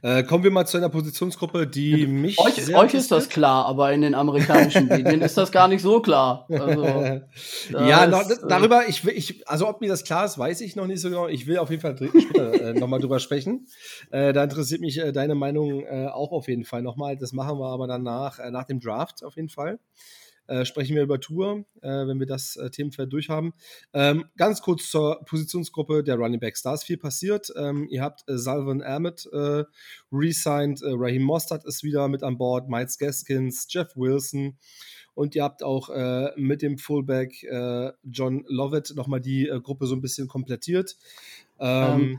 Äh, 0.00 0.22
kommen 0.22 0.44
wir 0.44 0.52
mal 0.52 0.64
zu 0.64 0.76
einer 0.76 0.90
Positionsgruppe, 0.90 1.66
die 1.66 2.06
mich. 2.06 2.38
Euch, 2.38 2.72
euch 2.72 2.94
ist 2.94 3.10
das 3.10 3.28
klar, 3.28 3.66
aber 3.66 3.92
in 3.92 4.02
den 4.02 4.14
amerikanischen 4.14 4.86
Medien 4.88 5.22
ist 5.22 5.36
das 5.36 5.50
gar 5.50 5.66
nicht 5.66 5.82
so 5.82 6.00
klar. 6.00 6.46
Also, 6.48 6.84
ja, 7.70 8.04
ist, 8.04 8.10
noch, 8.10 8.30
äh, 8.30 8.48
darüber, 8.48 8.88
ich 8.88 9.04
will, 9.04 9.14
ich, 9.16 9.48
also 9.48 9.66
ob 9.66 9.80
mir 9.80 9.88
das 9.88 10.04
klar 10.04 10.24
ist, 10.24 10.38
weiß 10.38 10.60
ich 10.60 10.76
noch 10.76 10.86
nicht 10.86 11.00
so 11.00 11.08
genau. 11.08 11.26
Ich 11.26 11.48
will 11.48 11.58
auf 11.58 11.70
jeden 11.70 11.82
Fall 11.82 11.96
später 11.96 12.70
äh, 12.70 12.72
nochmal 12.74 13.00
drüber 13.00 13.18
sprechen. 13.18 13.66
Äh, 14.12 14.32
da 14.32 14.44
interessiert 14.44 14.80
mich 14.80 14.98
äh, 14.98 15.10
deine 15.10 15.34
Meinung 15.34 15.84
äh, 15.84 16.06
auch 16.06 16.30
auf 16.30 16.46
jeden 16.46 16.64
Fall 16.64 16.82
nochmal. 16.82 17.16
Das 17.16 17.32
machen 17.32 17.58
wir 17.58 17.72
aber 17.72 17.88
danach, 17.88 18.38
nach 18.52 18.64
dem 18.64 18.78
Draft 18.78 19.24
auf 19.24 19.34
jeden 19.34 19.48
Fall 19.48 19.80
äh, 20.50 20.64
sprechen 20.64 20.96
wir 20.96 21.04
über 21.04 21.20
Tour, 21.20 21.64
äh, 21.80 21.88
wenn 21.88 22.18
wir 22.18 22.26
das 22.26 22.56
äh, 22.56 22.70
Themenfeld 22.70 23.12
durchhaben. 23.12 23.52
Ähm, 23.94 24.24
ganz 24.36 24.60
kurz 24.60 24.90
zur 24.90 25.24
Positionsgruppe 25.24 26.02
der 26.02 26.16
Running 26.16 26.40
Backs. 26.40 26.62
Da 26.62 26.74
ist 26.74 26.82
viel 26.82 26.98
passiert. 26.98 27.52
Ähm, 27.56 27.86
ihr 27.88 28.02
habt 28.02 28.28
äh, 28.28 28.36
Salvan 28.36 28.82
Ahmed 28.82 29.28
äh, 29.32 29.62
resigned, 30.10 30.82
äh, 30.82 30.90
Raheem 30.90 31.22
Mostert 31.22 31.64
ist 31.64 31.84
wieder 31.84 32.08
mit 32.08 32.24
an 32.24 32.36
Bord, 32.36 32.68
Miles 32.68 32.98
Gaskins, 32.98 33.68
Jeff 33.70 33.96
Wilson. 33.96 34.56
Und 35.14 35.36
ihr 35.36 35.44
habt 35.44 35.62
auch 35.62 35.88
äh, 35.90 36.30
mit 36.36 36.62
dem 36.62 36.78
Fullback 36.78 37.44
äh, 37.44 37.92
John 38.02 38.44
Lovett 38.48 38.92
nochmal 38.96 39.20
die 39.20 39.46
äh, 39.46 39.60
Gruppe 39.60 39.86
so 39.86 39.94
ein 39.94 40.00
bisschen 40.00 40.26
komplettiert. 40.26 40.96
Ähm, 41.60 42.18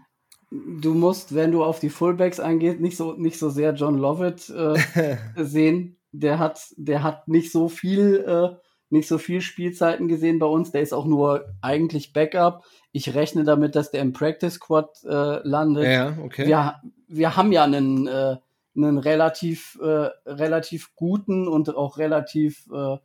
ähm, 0.51 0.79
du 0.81 0.93
musst, 0.93 1.35
wenn 1.35 1.51
du 1.51 1.65
auf 1.65 1.79
die 1.79 1.89
Fullbacks 1.89 2.39
eingehst, 2.39 2.79
nicht 2.79 2.95
so, 2.95 3.13
nicht 3.13 3.37
so 3.37 3.49
sehr 3.49 3.73
John 3.73 3.97
Lovett 3.97 4.49
äh, 4.49 5.17
sehen 5.35 5.97
der 6.11 6.39
hat, 6.39 6.61
der 6.77 7.03
hat 7.03 7.27
nicht 7.27 7.51
so 7.51 7.69
viel, 7.69 8.25
äh, 8.27 8.55
nicht 8.89 9.07
so 9.07 9.17
viel 9.17 9.41
Spielzeiten 9.41 10.07
gesehen 10.07 10.39
bei 10.39 10.45
uns. 10.45 10.71
Der 10.71 10.81
ist 10.81 10.93
auch 10.93 11.05
nur 11.05 11.45
eigentlich 11.61 12.13
Backup. 12.13 12.63
Ich 12.91 13.15
rechne 13.15 13.43
damit, 13.43 13.75
dass 13.75 13.91
der 13.91 14.01
im 14.01 14.13
Practice 14.13 14.55
Squad 14.55 15.03
äh, 15.03 15.47
landet. 15.47 15.85
Ja, 15.85 16.17
okay. 16.23 16.45
Wir, 16.47 16.81
wir 17.07 17.37
haben 17.37 17.51
ja 17.51 17.63
einen, 17.63 18.07
äh, 18.07 18.37
einen 18.75 18.97
relativ, 18.97 19.79
äh, 19.81 20.09
relativ 20.25 20.93
guten 20.95 21.47
und 21.47 21.73
auch 21.75 21.97
relativ 21.97 22.67
äh, 22.73 22.97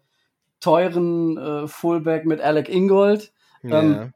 teuren 0.61 1.39
äh, 1.39 1.69
Fullback 1.69 2.27
mit 2.27 2.41
Alec 2.41 2.69
Ingold. 2.69 3.33
Ja. 3.63 3.81
Ähm, 3.81 4.13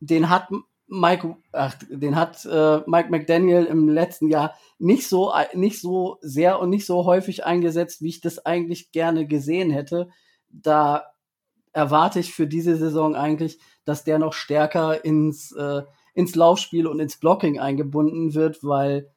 den 0.00 0.28
hat 0.28 0.48
Mike, 0.94 1.36
ach, 1.52 1.74
den 1.88 2.16
hat 2.16 2.44
äh, 2.44 2.80
Mike 2.86 3.08
McDaniel 3.08 3.64
im 3.64 3.88
letzten 3.88 4.28
Jahr 4.28 4.54
nicht 4.78 5.08
so, 5.08 5.32
nicht 5.54 5.80
so 5.80 6.18
sehr 6.20 6.60
und 6.60 6.68
nicht 6.68 6.84
so 6.84 7.06
häufig 7.06 7.46
eingesetzt, 7.46 8.02
wie 8.02 8.10
ich 8.10 8.20
das 8.20 8.44
eigentlich 8.44 8.92
gerne 8.92 9.26
gesehen 9.26 9.70
hätte. 9.70 10.10
Da 10.50 11.04
erwarte 11.72 12.20
ich 12.20 12.34
für 12.34 12.46
diese 12.46 12.76
Saison 12.76 13.16
eigentlich, 13.16 13.58
dass 13.86 14.04
der 14.04 14.18
noch 14.18 14.34
stärker 14.34 15.02
ins, 15.02 15.52
äh, 15.52 15.80
ins 16.12 16.34
Laufspiel 16.34 16.86
und 16.86 17.00
ins 17.00 17.16
Blocking 17.16 17.58
eingebunden 17.58 18.34
wird, 18.34 18.62
weil 18.62 19.10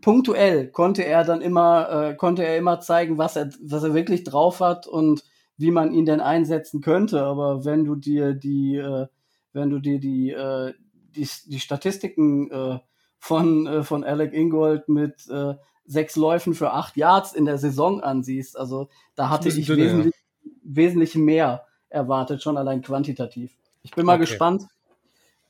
punktuell 0.00 0.70
konnte 0.70 1.04
er 1.04 1.24
dann 1.24 1.42
immer, 1.42 1.90
äh, 1.90 2.14
konnte 2.14 2.46
er 2.46 2.56
immer 2.56 2.80
zeigen, 2.80 3.18
was 3.18 3.36
er, 3.36 3.50
was 3.60 3.82
er 3.82 3.92
wirklich 3.92 4.24
drauf 4.24 4.60
hat 4.60 4.86
und 4.86 5.22
wie 5.58 5.70
man 5.70 5.92
ihn 5.92 6.06
denn 6.06 6.22
einsetzen 6.22 6.80
könnte. 6.80 7.24
Aber 7.24 7.66
wenn 7.66 7.84
du 7.84 7.94
dir 7.94 8.32
die, 8.32 8.76
äh, 8.76 9.06
wenn 9.52 9.70
du 9.70 9.78
dir 9.78 9.98
die, 9.98 10.30
äh, 10.30 10.74
die, 11.14 11.28
die 11.46 11.60
Statistiken 11.60 12.50
äh, 12.50 12.78
von, 13.18 13.66
äh, 13.66 13.82
von 13.82 14.04
Alec 14.04 14.32
Ingold 14.32 14.88
mit 14.88 15.28
äh, 15.28 15.54
sechs 15.84 16.16
Läufen 16.16 16.54
für 16.54 16.72
acht 16.72 16.96
Yards 16.96 17.32
in 17.32 17.44
der 17.44 17.58
Saison 17.58 18.00
ansiehst, 18.00 18.56
also 18.56 18.88
da 19.14 19.28
hatte 19.28 19.48
ich 19.48 19.66
dünner, 19.66 19.84
wesentlich, 19.84 20.14
ja. 20.14 20.50
wesentlich 20.62 21.14
mehr 21.14 21.66
erwartet, 21.88 22.42
schon 22.42 22.56
allein 22.56 22.82
quantitativ. 22.82 23.56
Ich 23.82 23.92
bin 23.92 24.06
mal 24.06 24.14
okay. 24.14 24.22
gespannt, 24.22 24.64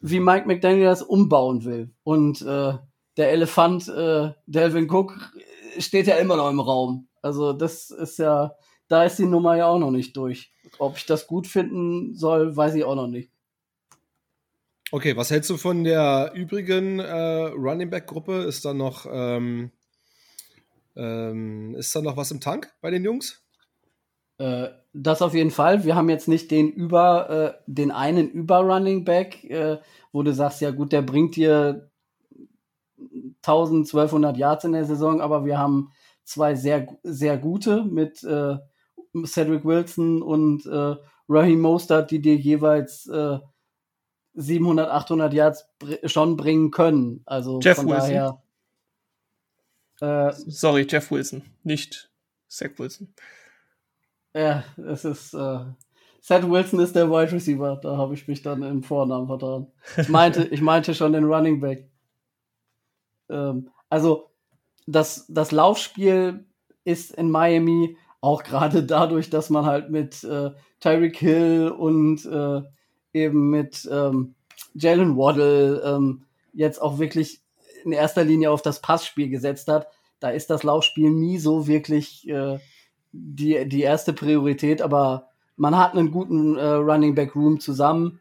wie 0.00 0.20
Mike 0.20 0.46
McDaniel 0.46 0.86
das 0.86 1.02
umbauen 1.02 1.64
will. 1.64 1.90
Und 2.02 2.42
äh, 2.42 2.74
der 3.16 3.30
Elefant 3.30 3.88
äh, 3.88 4.32
Delvin 4.46 4.90
Cook 4.90 5.32
steht 5.78 6.06
ja 6.06 6.16
immer 6.16 6.36
noch 6.36 6.50
im 6.50 6.60
Raum. 6.60 7.08
Also 7.22 7.52
das 7.52 7.90
ist 7.90 8.18
ja, 8.18 8.54
da 8.88 9.04
ist 9.04 9.18
die 9.18 9.26
Nummer 9.26 9.56
ja 9.56 9.68
auch 9.68 9.78
noch 9.78 9.90
nicht 9.90 10.16
durch. 10.16 10.52
Ob 10.78 10.96
ich 10.96 11.06
das 11.06 11.26
gut 11.26 11.46
finden 11.46 12.14
soll, 12.14 12.56
weiß 12.56 12.74
ich 12.74 12.84
auch 12.84 12.96
noch 12.96 13.06
nicht. 13.06 13.31
Okay, 14.94 15.16
was 15.16 15.30
hältst 15.30 15.48
du 15.48 15.56
von 15.56 15.84
der 15.84 16.32
übrigen 16.34 16.98
äh, 16.98 17.46
Running 17.56 17.88
Back 17.88 18.06
Gruppe? 18.06 18.42
Ist 18.42 18.66
da 18.66 18.74
noch 18.74 19.06
ähm, 19.10 19.70
ähm, 20.94 21.74
ist 21.76 21.96
da 21.96 22.02
noch 22.02 22.18
was 22.18 22.30
im 22.30 22.40
Tank 22.40 22.70
bei 22.82 22.90
den 22.90 23.02
Jungs? 23.02 23.42
Äh, 24.36 24.68
das 24.92 25.22
auf 25.22 25.32
jeden 25.32 25.50
Fall. 25.50 25.84
Wir 25.84 25.94
haben 25.96 26.10
jetzt 26.10 26.28
nicht 26.28 26.50
den 26.50 26.70
über 26.70 27.30
äh, 27.30 27.62
den 27.66 27.90
einen 27.90 28.28
über 28.28 28.58
Running 28.58 29.06
Back, 29.06 29.42
äh, 29.44 29.78
wo 30.12 30.22
du 30.22 30.34
sagst, 30.34 30.60
ja 30.60 30.70
gut, 30.72 30.92
der 30.92 31.00
bringt 31.00 31.36
dir 31.36 31.90
1200 33.46 34.36
Yards 34.36 34.64
in 34.64 34.72
der 34.72 34.84
Saison, 34.84 35.22
aber 35.22 35.46
wir 35.46 35.56
haben 35.56 35.90
zwei 36.22 36.54
sehr 36.54 36.86
sehr 37.02 37.38
gute 37.38 37.82
mit 37.82 38.22
äh, 38.24 38.58
Cedric 39.24 39.64
Wilson 39.64 40.20
und 40.20 40.66
äh, 40.66 40.96
Raheem 41.30 41.60
Mostert, 41.60 42.10
die 42.10 42.20
dir 42.20 42.36
jeweils 42.36 43.06
äh, 43.06 43.38
700, 44.34 44.90
800 44.90 45.32
Yards 45.34 45.66
schon 46.04 46.36
bringen 46.36 46.70
können. 46.70 47.22
Also 47.26 47.60
Jeff 47.60 47.76
von 47.76 47.88
Wilson. 47.88 48.10
daher. 50.00 50.30
Äh, 50.30 50.32
Sorry, 50.46 50.86
Jeff 50.88 51.10
Wilson, 51.10 51.42
nicht 51.62 52.10
Zach 52.48 52.70
Wilson. 52.78 53.14
Ja, 54.34 54.64
es 54.76 55.04
ist. 55.04 55.34
Äh, 55.34 55.64
Seth 56.20 56.48
Wilson 56.48 56.78
ist 56.78 56.94
der 56.94 57.10
Wide 57.10 57.32
Receiver. 57.32 57.80
Da 57.82 57.96
habe 57.96 58.14
ich 58.14 58.28
mich 58.28 58.42
dann 58.42 58.62
im 58.62 58.84
Vornamen 58.84 59.26
vertan. 59.26 59.66
Ich 59.96 60.08
meinte, 60.08 60.44
ich 60.50 60.60
meinte 60.60 60.94
schon 60.94 61.12
den 61.12 61.24
Running 61.24 61.60
Back. 61.60 61.90
Ähm, 63.28 63.70
also 63.90 64.30
das, 64.86 65.26
das 65.28 65.50
Laufspiel 65.50 66.46
ist 66.84 67.12
in 67.12 67.30
Miami 67.30 67.96
auch 68.20 68.42
gerade 68.44 68.84
dadurch, 68.84 69.30
dass 69.30 69.50
man 69.50 69.66
halt 69.66 69.90
mit 69.90 70.22
äh, 70.22 70.52
Tyreek 70.78 71.16
Hill 71.16 71.74
und 71.76 72.24
äh, 72.24 72.62
eben 73.12 73.50
mit 73.50 73.88
ähm, 73.90 74.34
Jalen 74.74 75.16
Waddle 75.16 75.82
ähm, 75.84 76.24
jetzt 76.52 76.80
auch 76.80 76.98
wirklich 76.98 77.40
in 77.84 77.92
erster 77.92 78.24
Linie 78.24 78.50
auf 78.50 78.62
das 78.62 78.80
Passspiel 78.80 79.28
gesetzt 79.28 79.68
hat. 79.68 79.88
Da 80.20 80.30
ist 80.30 80.50
das 80.50 80.62
Laufspiel 80.62 81.10
nie 81.10 81.38
so 81.38 81.66
wirklich 81.66 82.28
äh, 82.28 82.58
die, 83.12 83.68
die 83.68 83.82
erste 83.82 84.12
Priorität, 84.12 84.80
aber 84.80 85.28
man 85.56 85.76
hat 85.76 85.94
einen 85.94 86.10
guten 86.10 86.56
äh, 86.56 86.64
Running 86.64 87.14
Back 87.14 87.34
Room 87.34 87.60
zusammen. 87.60 88.20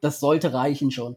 Das 0.00 0.20
sollte 0.20 0.52
reichen 0.54 0.90
schon. 0.90 1.16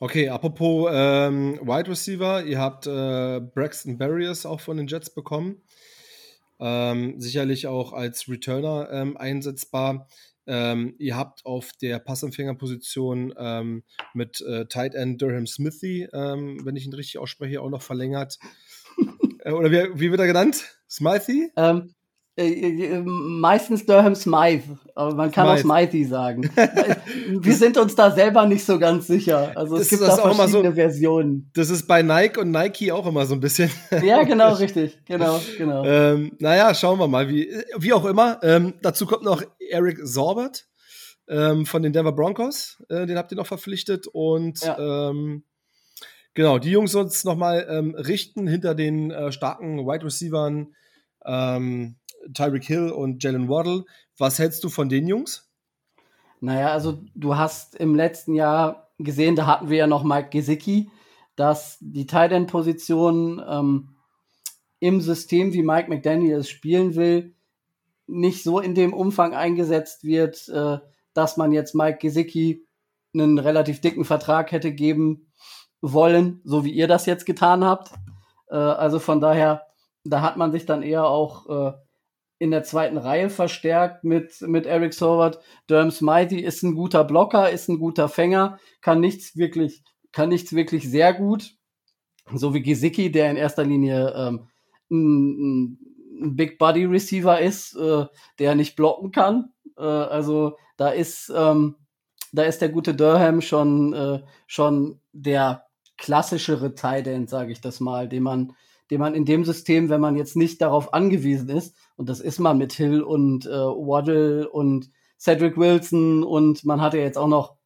Okay, 0.00 0.28
apropos 0.28 0.90
ähm, 0.92 1.60
Wide 1.62 1.88
Receiver, 1.88 2.44
ihr 2.44 2.58
habt 2.58 2.86
äh, 2.86 3.40
Braxton 3.40 3.96
Barriers 3.96 4.44
auch 4.44 4.60
von 4.60 4.76
den 4.76 4.88
Jets 4.88 5.08
bekommen. 5.08 5.62
Ähm, 6.58 7.20
sicherlich 7.20 7.66
auch 7.66 7.92
als 7.92 8.28
Returner 8.28 8.88
ähm, 8.90 9.16
einsetzbar. 9.16 10.08
Ähm, 10.46 10.94
ihr 10.98 11.16
habt 11.16 11.44
auf 11.46 11.70
der 11.80 11.98
Passempfängerposition 11.98 13.34
ähm, 13.38 13.82
mit 14.12 14.40
äh, 14.42 14.66
Tight 14.66 14.94
End 14.94 15.20
Durham 15.22 15.46
Smithy, 15.46 16.08
ähm, 16.12 16.60
wenn 16.64 16.76
ich 16.76 16.86
ihn 16.86 16.94
richtig 16.94 17.18
ausspreche, 17.18 17.60
auch 17.60 17.70
noch 17.70 17.82
verlängert. 17.82 18.38
äh, 19.44 19.52
oder 19.52 19.70
wie, 19.70 20.00
wie 20.00 20.10
wird 20.10 20.20
er 20.20 20.26
genannt? 20.26 20.78
Smithy? 20.88 21.50
Ähm, 21.56 21.94
äh, 22.36 22.48
äh, 22.48 23.00
meistens 23.04 23.86
Durham 23.86 24.16
Smythe, 24.16 24.76
aber 24.96 25.14
man 25.14 25.30
kann 25.30 25.56
Smythe. 25.56 25.68
auch 25.68 25.78
Smithy 25.78 26.04
sagen. 26.04 26.50
Wir 27.28 27.54
sind 27.54 27.76
uns 27.76 27.94
da 27.94 28.10
selber 28.10 28.44
nicht 28.46 28.64
so 28.64 28.76
ganz 28.80 29.06
sicher. 29.06 29.52
Also 29.54 29.76
es 29.76 29.88
gibt 29.88 30.02
da 30.02 30.16
verschiedene 30.16 30.70
so, 30.70 30.74
Versionen. 30.74 31.48
Das 31.54 31.70
ist 31.70 31.86
bei 31.86 32.02
Nike 32.02 32.40
und 32.40 32.50
Nike 32.50 32.90
auch 32.90 33.06
immer 33.06 33.24
so 33.26 33.34
ein 33.34 33.40
bisschen. 33.40 33.70
Ja, 34.04 34.24
genau, 34.24 34.52
richtig. 34.54 34.98
Genau, 35.06 35.40
genau. 35.56 35.84
Ähm, 35.84 36.32
naja, 36.40 36.74
schauen 36.74 36.98
wir 36.98 37.06
mal. 37.06 37.28
Wie, 37.28 37.48
wie 37.78 37.92
auch 37.92 38.04
immer. 38.04 38.40
Ähm, 38.42 38.74
dazu 38.82 39.06
kommt 39.06 39.22
noch 39.22 39.40
Eric 39.70 39.98
Sorbert 40.02 40.66
ähm, 41.28 41.66
von 41.66 41.82
den 41.82 41.92
Denver 41.92 42.12
Broncos. 42.12 42.82
Äh, 42.88 43.06
den 43.06 43.16
habt 43.16 43.32
ihr 43.32 43.36
noch 43.36 43.46
verpflichtet. 43.46 44.06
Und 44.06 44.60
ja. 44.60 45.10
ähm, 45.10 45.44
genau, 46.34 46.58
die 46.58 46.70
Jungs 46.70 46.94
uns 46.94 47.24
nochmal 47.24 47.66
ähm, 47.68 47.94
richten 47.94 48.46
hinter 48.46 48.74
den 48.74 49.10
äh, 49.10 49.32
starken 49.32 49.86
Wide 49.86 50.04
Receivern. 50.04 50.74
Ähm, 51.24 51.96
Tyreek 52.32 52.64
Hill 52.64 52.90
und 52.90 53.22
Jalen 53.22 53.48
Waddle. 53.48 53.84
Was 54.18 54.38
hältst 54.38 54.64
du 54.64 54.68
von 54.68 54.88
den 54.88 55.06
Jungs? 55.06 55.50
Naja, 56.40 56.72
also 56.72 57.02
du 57.14 57.36
hast 57.36 57.74
im 57.74 57.94
letzten 57.94 58.34
Jahr 58.34 58.90
gesehen, 58.98 59.36
da 59.36 59.46
hatten 59.46 59.70
wir 59.70 59.78
ja 59.78 59.86
noch 59.86 60.04
Mike 60.04 60.28
Gesicki, 60.30 60.90
dass 61.36 61.78
die 61.80 62.06
Tight 62.06 62.32
End 62.32 62.50
Position 62.50 63.42
ähm, 63.46 63.96
im 64.78 65.00
System, 65.00 65.52
wie 65.52 65.62
Mike 65.62 65.88
McDaniel 65.88 66.36
es 66.36 66.48
spielen 66.48 66.94
will, 66.94 67.34
nicht 68.06 68.42
so 68.42 68.58
in 68.58 68.74
dem 68.74 68.92
Umfang 68.92 69.34
eingesetzt 69.34 70.04
wird, 70.04 70.48
äh, 70.48 70.78
dass 71.14 71.36
man 71.36 71.52
jetzt 71.52 71.74
Mike 71.74 71.98
Gesicki 71.98 72.66
einen 73.14 73.38
relativ 73.38 73.80
dicken 73.80 74.04
Vertrag 74.04 74.52
hätte 74.52 74.72
geben 74.72 75.30
wollen, 75.80 76.40
so 76.44 76.64
wie 76.64 76.72
ihr 76.72 76.88
das 76.88 77.06
jetzt 77.06 77.26
getan 77.26 77.64
habt. 77.64 77.92
Äh, 78.48 78.56
also 78.56 78.98
von 78.98 79.20
daher, 79.20 79.62
da 80.04 80.20
hat 80.20 80.36
man 80.36 80.52
sich 80.52 80.66
dann 80.66 80.82
eher 80.82 81.06
auch 81.06 81.48
äh, 81.48 81.72
in 82.38 82.50
der 82.50 82.64
zweiten 82.64 82.98
Reihe 82.98 83.30
verstärkt 83.30 84.04
mit, 84.04 84.40
mit 84.42 84.66
Eric 84.66 84.92
Soward. 84.92 85.38
Durham 85.66 85.90
Smitey 85.90 86.40
ist 86.40 86.62
ein 86.62 86.74
guter 86.74 87.04
Blocker, 87.04 87.50
ist 87.50 87.68
ein 87.68 87.78
guter 87.78 88.08
Fänger, 88.08 88.58
kann 88.80 89.00
nichts 89.00 89.36
wirklich, 89.36 89.82
kann 90.12 90.28
nichts 90.28 90.52
wirklich 90.52 90.90
sehr 90.90 91.14
gut. 91.14 91.54
So 92.34 92.54
wie 92.54 92.62
Gesicki, 92.62 93.12
der 93.12 93.30
in 93.30 93.36
erster 93.36 93.64
Linie 93.64 94.12
ähm, 94.16 94.48
ein, 94.90 95.68
ein 95.70 95.78
Big 96.20 96.58
Body 96.58 96.84
Receiver 96.84 97.40
ist, 97.40 97.76
äh, 97.76 98.06
der 98.38 98.54
nicht 98.54 98.76
blocken 98.76 99.10
kann. 99.10 99.52
Äh, 99.76 99.82
also 99.82 100.56
da 100.76 100.88
ist, 100.88 101.32
ähm, 101.34 101.76
da 102.32 102.42
ist 102.42 102.60
der 102.60 102.68
gute 102.68 102.94
Durham 102.94 103.40
schon, 103.40 103.92
äh, 103.92 104.22
schon 104.46 105.00
der 105.12 105.66
klassischere 105.96 106.74
Tight 106.74 107.06
End, 107.06 107.30
sage 107.30 107.52
ich 107.52 107.60
das 107.60 107.80
mal, 107.80 108.08
den 108.08 108.22
man, 108.22 108.52
den 108.90 109.00
man 109.00 109.14
in 109.14 109.24
dem 109.24 109.44
System, 109.44 109.88
wenn 109.88 110.00
man 110.00 110.16
jetzt 110.16 110.36
nicht 110.36 110.60
darauf 110.60 110.92
angewiesen 110.92 111.48
ist, 111.48 111.74
und 111.96 112.08
das 112.08 112.20
ist 112.20 112.38
man 112.38 112.58
mit 112.58 112.72
Hill 112.72 113.02
und 113.02 113.46
äh, 113.46 113.50
Waddle 113.50 114.48
und 114.50 114.90
Cedric 115.18 115.56
Wilson 115.56 116.24
und 116.24 116.64
man 116.64 116.80
hatte 116.80 116.98
jetzt 116.98 117.16
auch 117.16 117.28
noch, 117.28 117.56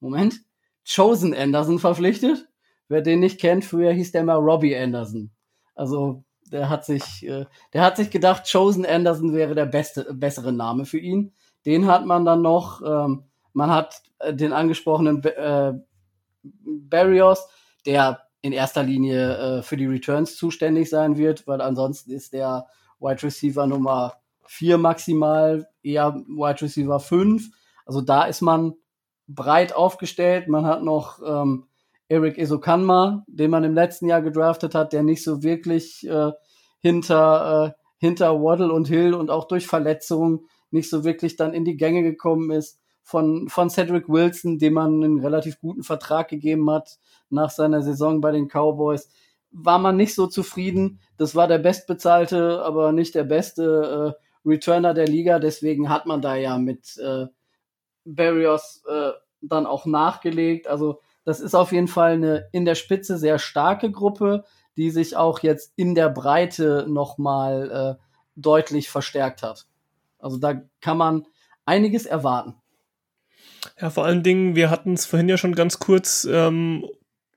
Moment, 0.00 0.40
Chosen 0.86 1.34
Anderson 1.34 1.78
verpflichtet. 1.78 2.48
Wer 2.88 3.02
den 3.02 3.20
nicht 3.20 3.40
kennt, 3.40 3.64
früher 3.64 3.92
hieß 3.92 4.12
der 4.12 4.22
mal 4.22 4.36
Robbie 4.36 4.76
Anderson. 4.76 5.32
Also 5.74 6.24
der 6.52 6.68
hat 6.68 6.84
sich, 6.84 7.26
äh, 7.26 7.46
der 7.72 7.82
hat 7.82 7.96
sich 7.96 8.10
gedacht, 8.10 8.50
Chosen 8.50 8.86
Anderson 8.86 9.34
wäre 9.34 9.54
der 9.54 9.66
beste, 9.66 10.12
bessere 10.14 10.52
Name 10.52 10.84
für 10.84 10.98
ihn. 10.98 11.32
Den 11.64 11.86
hat 11.86 12.06
man 12.06 12.24
dann 12.24 12.42
noch, 12.42 12.80
ähm, 12.82 13.24
man 13.52 13.70
hat 13.70 14.02
äh, 14.18 14.34
den 14.34 14.52
angesprochenen 14.52 15.22
äh, 15.24 15.72
Barrios, 16.42 17.46
der 17.84 18.22
in 18.42 18.52
erster 18.52 18.82
Linie 18.82 19.36
äh, 19.58 19.62
für 19.62 19.76
die 19.76 19.86
Returns 19.86 20.36
zuständig 20.36 20.88
sein 20.88 21.16
wird, 21.16 21.46
weil 21.46 21.60
ansonsten 21.60 22.12
ist 22.12 22.32
der 22.32 22.66
Wide 23.00 23.22
Receiver 23.22 23.66
Nummer 23.66 24.14
4 24.46 24.78
maximal, 24.78 25.68
eher 25.82 26.14
Wide 26.14 26.62
Receiver 26.62 27.00
5. 27.00 27.50
Also 27.84 28.00
da 28.00 28.24
ist 28.24 28.42
man 28.42 28.74
breit 29.26 29.74
aufgestellt. 29.74 30.48
Man 30.48 30.66
hat 30.66 30.82
noch 30.82 31.20
ähm, 31.26 31.66
Eric 32.08 32.38
Esokanma, 32.38 33.24
den 33.26 33.50
man 33.50 33.64
im 33.64 33.74
letzten 33.74 34.08
Jahr 34.08 34.22
gedraftet 34.22 34.74
hat, 34.74 34.92
der 34.92 35.02
nicht 35.02 35.24
so 35.24 35.42
wirklich 35.42 36.06
äh, 36.08 36.32
hinter, 36.80 37.74
äh, 37.76 37.80
hinter 37.98 38.40
Waddle 38.42 38.72
und 38.72 38.88
Hill 38.88 39.14
und 39.14 39.30
auch 39.30 39.48
durch 39.48 39.66
Verletzungen 39.66 40.46
nicht 40.70 40.90
so 40.90 41.04
wirklich 41.04 41.36
dann 41.36 41.54
in 41.54 41.64
die 41.64 41.76
Gänge 41.76 42.02
gekommen 42.02 42.50
ist. 42.50 42.80
Von, 43.02 43.48
von 43.48 43.70
Cedric 43.70 44.08
Wilson, 44.08 44.58
dem 44.58 44.74
man 44.74 45.02
einen 45.02 45.20
relativ 45.20 45.60
guten 45.60 45.84
Vertrag 45.84 46.28
gegeben 46.28 46.68
hat 46.70 46.98
nach 47.30 47.50
seiner 47.50 47.80
Saison 47.80 48.20
bei 48.20 48.32
den 48.32 48.48
Cowboys 48.48 49.08
war 49.56 49.78
man 49.78 49.96
nicht 49.96 50.14
so 50.14 50.26
zufrieden. 50.26 51.00
Das 51.16 51.34
war 51.34 51.48
der 51.48 51.58
bestbezahlte, 51.58 52.62
aber 52.62 52.92
nicht 52.92 53.14
der 53.14 53.24
beste 53.24 54.14
äh, 54.16 54.48
Returner 54.48 54.94
der 54.94 55.06
Liga. 55.06 55.38
Deswegen 55.38 55.88
hat 55.88 56.06
man 56.06 56.20
da 56.20 56.36
ja 56.36 56.58
mit 56.58 56.96
äh, 56.98 57.26
Barrios 58.04 58.82
äh, 58.88 59.12
dann 59.40 59.66
auch 59.66 59.86
nachgelegt. 59.86 60.68
Also 60.68 61.00
das 61.26 61.40
ist 61.40 61.56
auf 61.56 61.72
jeden 61.72 61.88
Fall 61.88 62.12
eine 62.12 62.48
in 62.52 62.64
der 62.64 62.76
Spitze 62.76 63.18
sehr 63.18 63.40
starke 63.40 63.90
Gruppe, 63.90 64.44
die 64.76 64.90
sich 64.90 65.16
auch 65.16 65.40
jetzt 65.40 65.72
in 65.74 65.96
der 65.96 66.08
Breite 66.08 66.86
nochmal 66.88 67.98
äh, 67.98 68.02
deutlich 68.36 68.88
verstärkt 68.88 69.42
hat. 69.42 69.66
Also 70.20 70.38
da 70.38 70.62
kann 70.80 70.96
man 70.96 71.26
einiges 71.64 72.06
erwarten. 72.06 72.54
Ja, 73.80 73.90
vor 73.90 74.04
allen 74.04 74.22
Dingen, 74.22 74.54
wir 74.54 74.70
hatten 74.70 74.92
es 74.92 75.04
vorhin 75.04 75.28
ja 75.28 75.36
schon 75.36 75.56
ganz 75.56 75.80
kurz 75.80 76.26
ähm, 76.30 76.86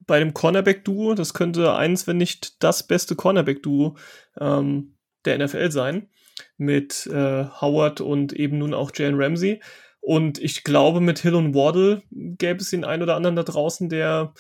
bei 0.05 0.19
dem 0.19 0.35
Cornerback-Duo. 0.35 1.15
Das 1.15 1.33
könnte 1.33 1.73
eins, 1.73 2.05
wenn 2.05 2.17
nicht 2.17 2.63
das 2.63 2.85
beste 2.85 3.15
Cornerback-Duo 3.15 3.97
ähm, 4.39 4.95
der 5.25 5.43
NFL 5.43 5.71
sein. 5.71 6.09
Mit 6.57 7.07
äh, 7.07 7.45
Howard 7.59 8.01
und 8.01 8.33
eben 8.33 8.59
nun 8.59 8.75
auch 8.75 8.91
Jalen 8.93 9.19
Ramsey. 9.19 9.61
Und 10.01 10.39
ich 10.39 10.63
glaube, 10.63 11.01
mit 11.01 11.19
Hill 11.19 11.35
und 11.35 11.53
Waddle 11.53 12.01
gäbe 12.11 12.61
es 12.61 12.69
den 12.69 12.85
einen 12.85 13.03
oder 13.03 13.15
anderen 13.15 13.35
da 13.35 13.43
draußen, 13.43 13.89
der 13.89 14.33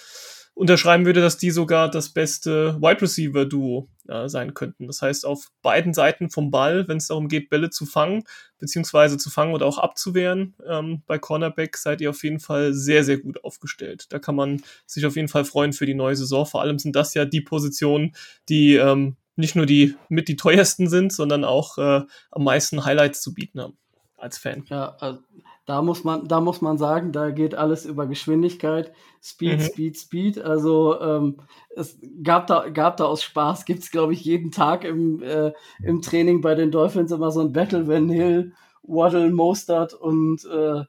unterschreiben 0.59 1.05
würde, 1.05 1.21
dass 1.21 1.37
die 1.37 1.51
sogar 1.51 1.89
das 1.89 2.09
beste 2.09 2.75
Wide 2.81 3.01
Receiver 3.01 3.45
Duo 3.45 3.87
äh, 4.09 4.27
sein 4.27 4.53
könnten. 4.53 4.87
Das 4.87 5.01
heißt, 5.01 5.25
auf 5.25 5.47
beiden 5.61 5.93
Seiten 5.93 6.29
vom 6.29 6.51
Ball, 6.51 6.85
wenn 6.89 6.97
es 6.97 7.07
darum 7.07 7.29
geht, 7.29 7.49
Bälle 7.49 7.69
zu 7.69 7.85
fangen, 7.85 8.23
beziehungsweise 8.57 9.17
zu 9.17 9.29
fangen 9.29 9.53
oder 9.53 9.65
auch 9.65 9.77
abzuwehren, 9.77 10.55
ähm, 10.67 11.01
bei 11.05 11.17
Cornerback 11.17 11.77
seid 11.77 12.01
ihr 12.01 12.09
auf 12.09 12.21
jeden 12.23 12.41
Fall 12.41 12.73
sehr, 12.73 13.05
sehr 13.05 13.19
gut 13.19 13.41
aufgestellt. 13.45 14.07
Da 14.09 14.19
kann 14.19 14.35
man 14.35 14.61
sich 14.85 15.05
auf 15.05 15.15
jeden 15.15 15.29
Fall 15.29 15.45
freuen 15.45 15.71
für 15.71 15.85
die 15.85 15.93
neue 15.93 16.17
Saison. 16.17 16.45
Vor 16.45 16.61
allem 16.61 16.77
sind 16.77 16.93
das 16.93 17.13
ja 17.13 17.23
die 17.23 17.41
Positionen, 17.41 18.13
die 18.49 18.75
ähm, 18.75 19.15
nicht 19.37 19.55
nur 19.55 19.65
die 19.65 19.95
mit 20.09 20.27
die 20.27 20.35
teuersten 20.35 20.89
sind, 20.89 21.13
sondern 21.13 21.45
auch 21.45 21.77
äh, 21.77 22.01
am 22.31 22.43
meisten 22.43 22.83
Highlights 22.83 23.21
zu 23.21 23.33
bieten 23.33 23.61
haben 23.61 23.77
als 24.19 24.37
Fan. 24.37 24.63
Ja, 24.67 24.95
also 24.99 25.19
da 25.65 25.83
muss 25.83 26.03
man, 26.03 26.27
da 26.27 26.41
muss 26.41 26.61
man 26.61 26.79
sagen, 26.79 27.11
da 27.11 27.29
geht 27.29 27.53
alles 27.53 27.85
über 27.85 28.07
Geschwindigkeit, 28.07 28.91
Speed, 29.21 29.59
mhm. 29.59 29.63
Speed, 29.63 29.97
Speed. 29.97 30.41
Also 30.41 30.99
ähm, 30.99 31.37
es 31.75 31.99
gab 32.23 32.47
da, 32.47 32.69
gab 32.69 32.97
da 32.97 33.05
aus 33.05 33.21
Spaß, 33.21 33.65
gibt 33.65 33.83
es, 33.83 33.91
glaube 33.91 34.13
ich, 34.13 34.23
jeden 34.23 34.51
Tag 34.51 34.83
im, 34.83 35.21
äh, 35.21 35.53
im 35.83 36.01
Training 36.01 36.41
bei 36.41 36.55
den 36.55 36.71
Dolphins 36.71 37.11
immer 37.11 37.31
so 37.31 37.41
ein 37.41 37.53
Battle, 37.53 37.87
wenn 37.87 38.09
Hill, 38.09 38.53
Waddle, 38.81 39.31
Mostert 39.31 39.93
und 39.93 40.43
äh, 40.45 40.83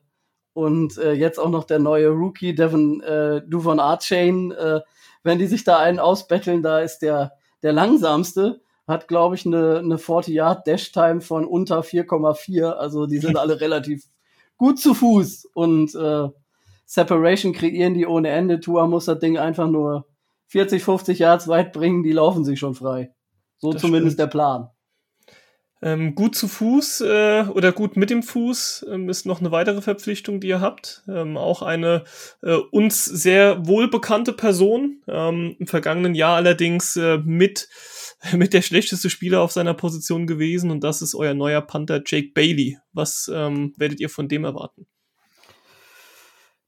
und 0.53 0.99
äh, 0.99 1.13
jetzt 1.13 1.39
auch 1.39 1.51
noch 1.51 1.65
der 1.65 1.79
neue 1.79 2.09
Rookie 2.09 2.55
Devon 2.55 3.03
äh, 3.03 3.43
Duvon 3.47 3.81
Archain, 3.81 4.51
äh, 4.51 4.81
wenn 5.23 5.39
die 5.39 5.47
sich 5.47 5.63
da 5.63 5.79
einen 5.79 5.99
ausbetteln, 5.99 6.63
da 6.63 6.81
ist 6.81 7.01
der 7.01 7.33
der 7.63 7.75
langsamste 7.75 8.63
hat, 8.87 9.09
glaube 9.09 9.35
ich, 9.35 9.47
eine, 9.47 9.79
eine 9.79 9.97
40-Yard-Dash-Time 9.97 11.21
von 11.21 11.45
unter 11.45 11.81
4,4. 11.81 12.71
Also 12.71 13.07
die 13.07 13.19
sind 13.19 13.37
alle 13.39 13.61
relativ 13.61 14.05
gut 14.57 14.79
zu 14.79 14.95
Fuß 14.95 15.47
und 15.55 15.95
äh, 15.95 16.29
Separation 16.87 17.53
kreieren 17.53 17.95
die 17.95 18.07
ohne 18.07 18.31
Ende. 18.31 18.61
Tua 18.61 18.87
muss 18.87 19.05
das 19.05 19.21
Ding 19.21 19.39
einfach 19.39 19.69
nur 19.69 20.07
40, 20.49 20.83
50 20.83 21.19
Yards 21.21 21.49
weit 21.49 21.73
bringen, 21.73 22.03
die 22.03 22.13
laufen 22.13 22.45
sich 22.45 22.59
schon 22.59 22.75
frei. 22.75 23.15
So 23.59 23.73
das 23.73 23.81
zumindest 23.81 24.15
stimmt. 24.15 24.19
der 24.19 24.27
Plan. 24.27 24.71
Ähm, 25.83 26.15
gut 26.15 26.35
zu 26.35 26.47
Fuß 26.47 27.01
äh, 27.03 27.45
oder 27.55 27.73
gut 27.73 27.97
mit 27.97 28.11
dem 28.11 28.23
Fuß 28.23 28.87
ähm, 28.91 29.09
ist 29.09 29.25
noch 29.25 29.41
eine 29.41 29.51
weitere 29.51 29.81
Verpflichtung, 29.81 30.41
die 30.41 30.49
ihr 30.49 30.61
habt. 30.61 31.03
Ähm, 31.09 31.39
auch 31.39 31.63
eine 31.63 32.05
äh, 32.43 32.55
uns 32.55 33.05
sehr 33.05 33.67
wohlbekannte 33.67 34.35
Person. 34.35 35.01
Ähm, 35.09 35.57
Im 35.59 35.67
vergangenen 35.67 36.15
Jahr 36.15 36.37
allerdings 36.37 36.97
äh, 36.97 37.19
mit 37.25 37.69
mit 38.33 38.53
der 38.53 38.63
schlechteste 38.63 39.11
Spieler 39.11 39.41
auf 39.41 39.53
seiner 39.53 39.75
Position 39.75 40.27
gewesen 40.27 40.71
und 40.71 40.85
das 40.85 41.03
ist 41.03 41.15
euer 41.15 41.35
neuer 41.35 41.61
Panther 41.61 42.03
Jake 42.05 42.33
Bailey. 42.35 42.79
Was 42.93 43.31
ähm, 43.33 43.73
werdet 43.77 44.01
ihr 44.01 44.09
von 44.09 44.29
dem 44.29 44.45
erwarten? 44.45 44.87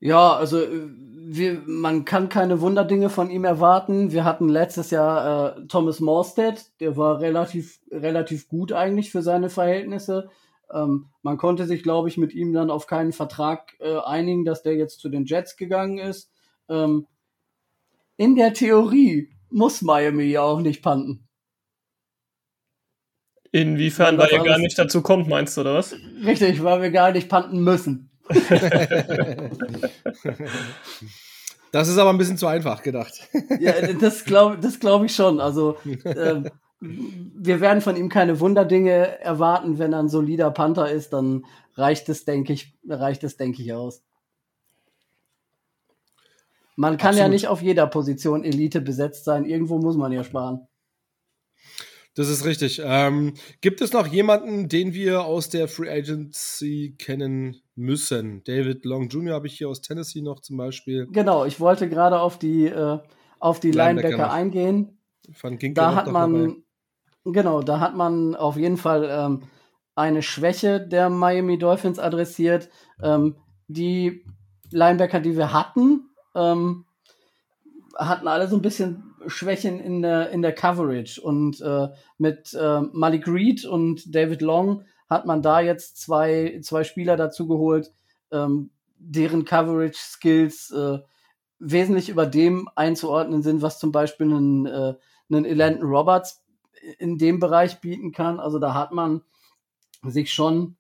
Ja, 0.01 0.35
also 0.35 0.61
äh, 0.61 0.89
wir, 0.89 1.63
man 1.65 2.05
kann 2.05 2.29
keine 2.29 2.61
Wunderdinge 2.61 3.09
von 3.09 3.31
ihm 3.31 3.45
erwarten. 3.45 4.11
Wir 4.11 4.25
hatten 4.25 4.49
letztes 4.49 4.91
Jahr 4.91 5.59
äh, 5.59 5.67
Thomas 5.69 6.01
Morstead, 6.01 6.73
der 6.81 6.97
war 6.97 7.21
relativ, 7.21 7.79
relativ 7.91 8.49
gut 8.49 8.73
eigentlich 8.73 9.13
für 9.13 9.23
seine 9.23 9.49
Verhältnisse. 9.49 10.31
Ähm, 10.73 11.11
man 11.23 11.37
konnte 11.37 11.67
sich, 11.67 11.83
glaube 11.83 12.09
ich, 12.09 12.17
mit 12.17 12.33
ihm 12.35 12.53
dann 12.53 12.71
auf 12.71 12.87
keinen 12.87 13.13
Vertrag 13.13 13.77
äh, 13.79 13.99
einigen, 13.99 14.45
dass 14.45 14.63
der 14.63 14.75
jetzt 14.75 15.01
zu 15.01 15.09
den 15.09 15.25
Jets 15.25 15.57
gegangen 15.57 15.99
ist. 15.99 16.33
Ähm, 16.69 17.07
in 18.17 18.35
der 18.35 18.55
Theorie 18.55 19.31
muss 19.51 19.83
Miami 19.83 20.25
ja 20.25 20.43
auch 20.43 20.61
nicht 20.61 20.83
panten. 20.83 21.29
Inwiefern, 23.53 24.17
weil 24.17 24.33
ihr 24.33 24.43
gar 24.43 24.59
nicht 24.59 24.79
dazu 24.79 25.03
kommt, 25.03 25.29
meinst 25.29 25.57
du, 25.57 25.61
oder 25.61 25.75
was? 25.75 25.95
Richtig, 26.25 26.65
weil 26.65 26.81
wir 26.81 26.91
gar 26.91 27.13
nicht 27.13 27.29
panten 27.29 27.63
müssen. 27.63 28.09
das 31.71 31.89
ist 31.89 31.99
aber 31.99 32.11
ein 32.11 32.19
bisschen 32.19 32.39
zu 32.39 32.47
einfach 32.47 32.83
gedacht. 32.83 33.29
ja, 33.61 33.75
das 34.01 34.25
glaube 34.25 34.57
das 34.59 34.81
glaub 34.81 35.05
ich 35.05 35.15
schon. 35.15 35.39
Also, 35.39 35.77
äh, 36.05 36.43
wir 36.81 37.61
werden 37.61 37.83
von 37.83 37.97
ihm 37.97 38.09
keine 38.09 38.41
Wunderdinge 38.41 39.21
erwarten. 39.21 39.79
Wenn 39.79 39.93
er 39.93 39.99
ein 39.99 40.09
solider 40.09 40.51
Panther 40.51 40.91
ist, 40.91 41.13
dann 41.13 41.45
reicht 41.75 42.09
es, 42.09 42.25
denke 42.25 42.55
ich, 42.55 42.75
reicht 42.89 43.23
es, 43.23 43.37
denke 43.37 43.61
ich, 43.63 43.75
aus. 43.75 44.03
Man 46.75 46.97
kann 46.97 47.11
Absolut. 47.11 47.19
ja 47.19 47.29
nicht 47.29 47.49
auf 47.49 47.61
jeder 47.61 47.87
Position 47.87 48.45
Elite 48.45 48.81
besetzt 48.81 49.27
sein. 49.27 49.45
Irgendwo 49.45 49.77
muss 49.79 49.97
man 49.97 50.11
ja 50.11 50.25
sparen. 50.25 50.67
Das 52.15 52.29
ist 52.29 52.45
richtig. 52.45 52.83
Ähm, 52.85 53.35
gibt 53.63 53.81
es 53.81 53.93
noch 53.93 54.07
jemanden, 54.07 54.69
den 54.69 54.93
wir 54.93 55.25
aus 55.25 55.49
der 55.49 55.67
Free 55.67 55.91
Agency 55.91 56.95
kennen 56.99 57.63
müssen? 57.75 58.45
David 58.45 58.85
Long 58.85 59.09
Jr. 59.09 59.35
habe 59.35 59.47
ich 59.47 59.57
hier 59.57 59.69
aus 59.69 59.81
Tennessee 59.81 60.21
noch 60.21 60.41
zum 60.41 60.59
Beispiel. 60.59 61.09
Genau, 61.11 61.47
ich 61.47 61.59
wollte 61.59 61.89
gerade 61.89 62.21
auf 62.21 62.39
die, 62.39 62.67
äh, 62.67 62.99
auf 63.39 63.61
die 63.61 63.71
Linebacker, 63.71 64.11
Linebacker 64.11 64.33
eingehen. 64.33 64.99
Van 65.41 65.59
da 65.75 65.95
hat 65.95 66.11
man, 66.11 66.33
dabei. 66.33 67.33
genau, 67.33 67.63
da 67.63 67.81
hat 67.81 67.97
man 67.97 68.35
auf 68.35 68.57
jeden 68.57 68.77
Fall 68.77 69.09
ähm, 69.11 69.45
eine 69.95 70.23
Schwäche 70.23 70.81
der 70.87 71.09
Miami 71.09 71.59
Dolphins 71.59 71.99
adressiert. 71.99 72.69
Ähm, 73.03 73.37
die 73.69 74.25
Linebacker, 74.71 75.21
die 75.21 75.37
wir 75.37 75.53
hatten, 75.55 76.11
ähm, 76.35 76.85
hatten 77.97 78.29
alle 78.29 78.49
so 78.49 78.57
ein 78.57 78.63
bisschen 78.63 79.12
Schwächen 79.27 79.81
in 79.81 80.03
der, 80.03 80.31
in 80.31 80.43
der 80.43 80.55
Coverage. 80.55 81.21
Und 81.21 81.61
äh, 81.61 81.89
mit 82.19 82.55
äh, 82.55 82.81
Malik 82.93 83.27
Reed 83.27 83.65
und 83.65 84.15
David 84.15 84.43
Long 84.43 84.85
hat 85.09 85.27
man 85.27 85.43
da 85.43 85.61
jetzt 85.61 86.01
zwei, 86.01 86.61
zwei 86.63 86.85
Spieler 86.85 87.17
dazu 87.17 87.47
geholt, 87.47 87.93
ähm, 88.31 88.71
deren 88.99 89.45
Coverage-Skills 89.45 90.71
äh, 90.71 90.99
wesentlich 91.59 92.09
über 92.09 92.27
dem 92.27 92.69
einzuordnen 92.75 93.43
sind, 93.43 93.63
was 93.63 93.79
zum 93.79 93.93
Beispiel 93.93 94.27
einen, 94.27 94.67
äh, 94.67 94.95
einen 95.31 95.45
Elandon 95.45 95.89
Roberts 95.89 96.43
in 96.99 97.19
dem 97.19 97.39
Bereich 97.39 97.81
bieten 97.81 98.13
kann. 98.13 98.41
Also 98.41 98.59
da 98.59 98.75
hat 98.75 98.93
man 98.93 99.23
sich 100.03 100.33
schon 100.33 100.77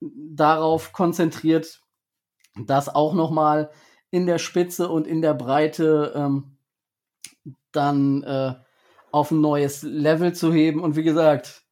darauf 0.00 0.92
konzentriert, 0.92 1.80
das 2.56 2.94
auch 2.94 3.14
nochmal 3.14 3.70
in 4.10 4.26
der 4.26 4.38
Spitze 4.38 4.88
und 4.88 5.06
in 5.06 5.20
der 5.20 5.34
Breite 5.34 6.12
ähm, 6.14 6.53
dann 7.76 8.22
äh, 8.22 8.54
auf 9.10 9.30
ein 9.30 9.40
neues 9.40 9.82
Level 9.82 10.32
zu 10.32 10.52
heben. 10.52 10.82
Und 10.82 10.96
wie 10.96 11.02
gesagt, 11.02 11.62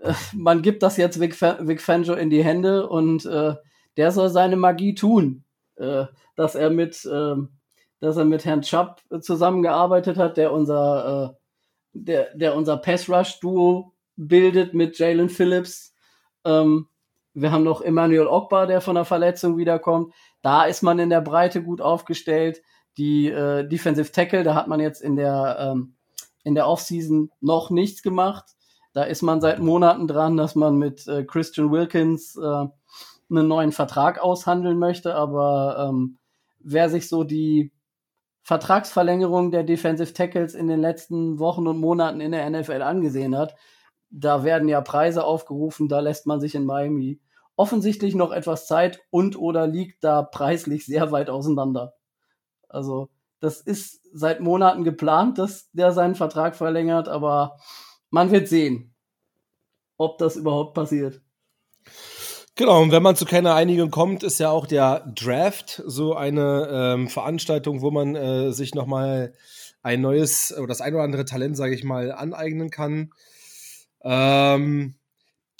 äh, 0.00 0.12
man 0.34 0.62
gibt 0.62 0.82
das 0.82 0.96
jetzt 0.96 1.20
Vic, 1.20 1.40
Vic 1.40 1.80
Fangio 1.80 2.14
in 2.14 2.30
die 2.30 2.44
Hände 2.44 2.88
und 2.88 3.24
äh, 3.26 3.54
der 3.96 4.12
soll 4.12 4.28
seine 4.28 4.56
Magie 4.56 4.94
tun, 4.94 5.44
äh, 5.76 6.04
dass 6.34 6.54
er 6.54 6.70
mit, 6.70 7.08
ähm, 7.10 7.50
dass 8.00 8.16
er 8.16 8.24
mit 8.24 8.44
Herrn 8.44 8.62
Chubb 8.62 9.00
zusammengearbeitet 9.20 10.16
hat, 10.16 10.36
der 10.36 10.52
unser, 10.52 11.34
äh, 11.34 11.36
der, 11.92 12.36
der 12.36 12.56
unser 12.56 12.76
Pass 12.76 13.08
Rush 13.08 13.40
Duo 13.40 13.92
bildet 14.16 14.74
mit 14.74 14.98
Jalen 14.98 15.28
Phillips. 15.28 15.94
Ähm, 16.44 16.88
wir 17.32 17.52
haben 17.52 17.64
noch 17.64 17.82
Emmanuel 17.82 18.26
Ogbar, 18.26 18.66
der 18.66 18.80
von 18.80 18.94
der 18.94 19.04
Verletzung 19.04 19.58
wiederkommt. 19.58 20.14
Da 20.42 20.64
ist 20.64 20.82
man 20.82 20.98
in 20.98 21.10
der 21.10 21.20
Breite 21.20 21.62
gut 21.62 21.80
aufgestellt. 21.80 22.62
Die 22.98 23.28
äh, 23.28 23.66
Defensive 23.68 24.10
Tackle, 24.12 24.42
da 24.42 24.54
hat 24.54 24.68
man 24.68 24.80
jetzt 24.80 25.02
in 25.02 25.16
der, 25.16 25.56
ähm, 25.60 25.96
in 26.44 26.54
der 26.54 26.68
Offseason 26.68 27.30
noch 27.40 27.70
nichts 27.70 28.02
gemacht. 28.02 28.44
Da 28.92 29.02
ist 29.02 29.22
man 29.22 29.40
seit 29.40 29.58
Monaten 29.58 30.08
dran, 30.08 30.36
dass 30.36 30.54
man 30.54 30.76
mit 30.76 31.06
äh, 31.06 31.24
Christian 31.24 31.70
Wilkins 31.70 32.36
äh, 32.36 32.40
einen 33.28 33.48
neuen 33.48 33.72
Vertrag 33.72 34.18
aushandeln 34.18 34.78
möchte. 34.78 35.14
Aber 35.14 35.88
ähm, 35.88 36.18
wer 36.60 36.88
sich 36.88 37.08
so 37.08 37.24
die 37.24 37.72
Vertragsverlängerung 38.42 39.50
der 39.50 39.64
Defensive 39.64 40.14
Tackles 40.14 40.54
in 40.54 40.68
den 40.68 40.80
letzten 40.80 41.38
Wochen 41.38 41.66
und 41.66 41.78
Monaten 41.78 42.20
in 42.20 42.32
der 42.32 42.48
NFL 42.48 42.80
angesehen 42.80 43.36
hat, 43.36 43.56
da 44.08 44.44
werden 44.44 44.68
ja 44.68 44.80
Preise 44.80 45.24
aufgerufen, 45.24 45.88
da 45.88 46.00
lässt 46.00 46.26
man 46.26 46.40
sich 46.40 46.54
in 46.54 46.64
Miami 46.64 47.20
offensichtlich 47.56 48.14
noch 48.14 48.32
etwas 48.32 48.66
Zeit 48.66 49.00
und 49.10 49.36
oder 49.36 49.66
liegt 49.66 50.04
da 50.04 50.22
preislich 50.22 50.86
sehr 50.86 51.10
weit 51.10 51.30
auseinander. 51.30 51.94
Also 52.68 53.08
das 53.40 53.60
ist 53.60 54.00
seit 54.12 54.40
Monaten 54.40 54.84
geplant, 54.84 55.38
dass 55.38 55.70
der 55.72 55.92
seinen 55.92 56.14
Vertrag 56.14 56.56
verlängert, 56.56 57.08
aber 57.08 57.58
man 58.10 58.30
wird 58.30 58.48
sehen, 58.48 58.94
ob 59.98 60.18
das 60.18 60.36
überhaupt 60.36 60.74
passiert. 60.74 61.20
Genau, 62.54 62.80
und 62.82 62.90
wenn 62.90 63.02
man 63.02 63.16
zu 63.16 63.26
keiner 63.26 63.54
Einigung 63.54 63.90
kommt, 63.90 64.22
ist 64.22 64.38
ja 64.38 64.50
auch 64.50 64.66
der 64.66 65.00
Draft 65.14 65.82
so 65.86 66.14
eine 66.14 66.68
ähm, 66.70 67.08
Veranstaltung, 67.08 67.82
wo 67.82 67.90
man 67.90 68.14
äh, 68.16 68.52
sich 68.52 68.74
nochmal 68.74 69.34
ein 69.82 70.00
neues 70.00 70.54
oder 70.56 70.68
das 70.68 70.80
ein 70.80 70.94
oder 70.94 71.04
andere 71.04 71.26
Talent, 71.26 71.56
sage 71.56 71.74
ich 71.74 71.84
mal, 71.84 72.12
aneignen 72.12 72.70
kann. 72.70 73.10
Ähm, 74.02 74.96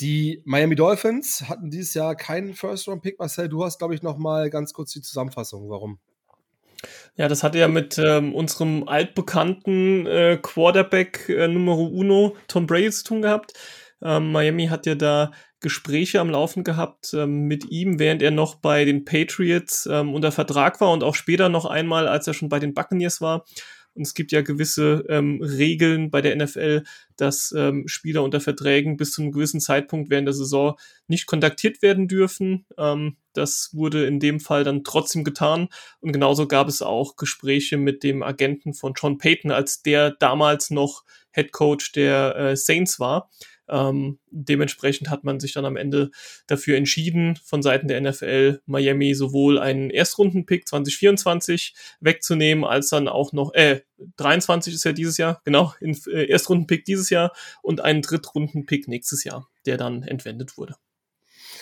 Die 0.01 0.43
Miami 0.45 0.75
Dolphins 0.75 1.49
hatten 1.49 1.71
dieses 1.71 1.95
Jahr 1.95 2.15
keinen 2.17 2.55
First-Round-Pick. 2.55 3.19
Marcel, 3.19 3.49
du 3.49 3.65
hast, 3.65 3.79
glaube 3.79 3.95
ich, 3.95 4.03
noch 4.03 4.19
mal 4.19 4.51
ganz 4.51 4.73
kurz 4.73 4.93
die 4.93 5.01
Zusammenfassung. 5.03 5.71
Warum? 5.71 5.99
Ja, 7.17 7.29
das 7.29 7.43
hatte 7.43 7.59
ja 7.59 7.67
mit 7.67 7.99
ähm, 7.99 8.35
unserem 8.35 8.87
altbekannten 8.87 10.07
äh, 10.07 10.39
Quarterback 10.41 11.29
äh, 11.31 11.49
Numero 11.49 11.87
Uno, 11.87 12.37
Tom 12.47 12.67
Brady, 12.67 12.91
zu 12.91 13.05
tun 13.05 13.23
gehabt. 13.23 13.55
Ähm, 14.03 14.33
Miami 14.33 14.67
hat 14.67 14.85
ja 14.85 14.95
da 14.95 15.31
Gespräche 15.61 16.21
am 16.21 16.29
Laufen 16.29 16.63
gehabt 16.63 17.15
ähm, 17.15 17.47
mit 17.47 17.71
ihm, 17.71 17.99
während 17.99 18.21
er 18.21 18.33
noch 18.33 18.57
bei 18.57 18.85
den 18.85 19.07
Patriots 19.07 19.89
ähm, 19.91 20.13
unter 20.13 20.31
Vertrag 20.31 20.79
war 20.83 20.93
und 20.93 21.03
auch 21.03 21.15
später 21.15 21.49
noch 21.49 21.65
einmal, 21.65 22.07
als 22.07 22.27
er 22.27 22.35
schon 22.35 22.51
bei 22.51 22.59
den 22.59 22.75
Buccaneers 22.75 23.23
war. 23.23 23.47
Und 23.97 24.03
es 24.03 24.15
gibt 24.15 24.33
ja 24.33 24.43
gewisse 24.43 25.05
ähm, 25.09 25.41
Regeln 25.43 26.11
bei 26.11 26.21
der 26.21 26.37
NFL, 26.37 26.85
dass 27.17 27.53
ähm, 27.57 27.89
Spieler 27.89 28.23
unter 28.23 28.41
Verträgen 28.41 28.97
bis 28.97 29.13
zu 29.13 29.23
einem 29.23 29.33
gewissen 29.33 29.61
Zeitpunkt 29.61 30.11
während 30.11 30.27
der 30.27 30.35
Saison 30.35 30.79
nicht 31.09 31.27
kontaktiert 31.27 31.83
werden 31.83 32.09
dürfen. 32.09 32.67
Ähm, 32.77 33.17
das 33.33 33.71
wurde 33.73 34.07
in 34.07 34.21
dem 34.21 34.41
Fall 34.41 34.65
dann 34.65 34.85
trotzdem 34.85 35.25
getan. 35.25 35.69
Und 36.01 36.13
genauso 36.13 36.47
gab 36.47 36.69
es 36.69 36.83
auch 36.83 37.17
Gespräche 37.17 37.77
mit 37.77 38.03
dem 38.03 38.23
Agenten 38.23 38.75
von 38.75 38.95
John 38.95 39.19
Payton, 39.19 39.51
als 39.51 39.83
der 39.83 40.11
damals 40.11 40.71
noch 40.71 41.05
Head 41.33 41.53
Coach 41.53 41.93
der 41.93 42.37
äh, 42.37 42.57
Saints 42.57 43.01
war. 43.01 43.31
Ähm, 43.69 44.19
dementsprechend 44.31 45.11
hat 45.11 45.25
man 45.25 45.41
sich 45.41 45.53
dann 45.53 45.65
am 45.65 45.77
Ende 45.77 46.11
dafür 46.47 46.77
entschieden, 46.77 47.39
von 47.45 47.63
Seiten 47.63 47.89
der 47.89 48.01
NFL 48.01 48.61
Miami 48.67 49.15
sowohl 49.15 49.59
einen 49.59 49.91
Erstrundenpick 49.91 50.69
2024 50.69 51.75
wegzunehmen, 52.01 52.65
als 52.65 52.89
dann 52.89 53.09
auch 53.09 53.33
noch, 53.33 53.55
äh, 53.55 53.83
23 54.17 54.75
ist 54.75 54.85
ja 54.85 54.93
dieses 54.93 55.17
Jahr, 55.17 55.41
genau, 55.45 55.75
in, 55.81 55.99
äh, 56.07 56.27
Erstrundenpick 56.27 56.85
dieses 56.85 57.11
Jahr 57.11 57.33
und 57.63 57.81
einen 57.81 58.03
Drittrundenpick 58.03 58.89
nächstes 58.89 59.25
Jahr, 59.25 59.49
der 59.65 59.77
dann 59.77 60.03
entwendet 60.03 60.59
wurde. 60.59 60.77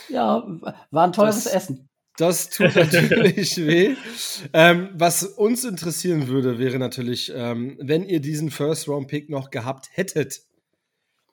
Ja, 0.08 0.46
war 0.90 1.06
ein 1.06 1.12
teures 1.12 1.44
das, 1.44 1.52
Essen. 1.52 1.88
Das 2.16 2.50
tut 2.50 2.74
natürlich 2.76 3.56
weh. 3.56 3.96
Ähm, 4.52 4.90
was 4.94 5.24
uns 5.24 5.64
interessieren 5.64 6.28
würde, 6.28 6.58
wäre 6.58 6.78
natürlich, 6.78 7.32
ähm, 7.34 7.76
wenn 7.80 8.04
ihr 8.04 8.20
diesen 8.20 8.50
First-Round-Pick 8.50 9.30
noch 9.30 9.50
gehabt 9.50 9.88
hättet, 9.92 10.42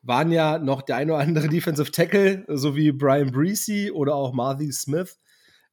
waren 0.04 0.32
ja 0.32 0.58
noch 0.58 0.82
der 0.82 0.98
eine 0.98 1.14
oder 1.14 1.22
andere 1.22 1.48
Defensive 1.50 1.92
Tackle, 1.92 2.46
so 2.48 2.76
wie 2.76 2.92
Brian 2.92 3.32
Breesy 3.32 3.92
oder 3.92 4.16
auch 4.16 4.34
Marty 4.34 4.72
Smith, 4.72 5.20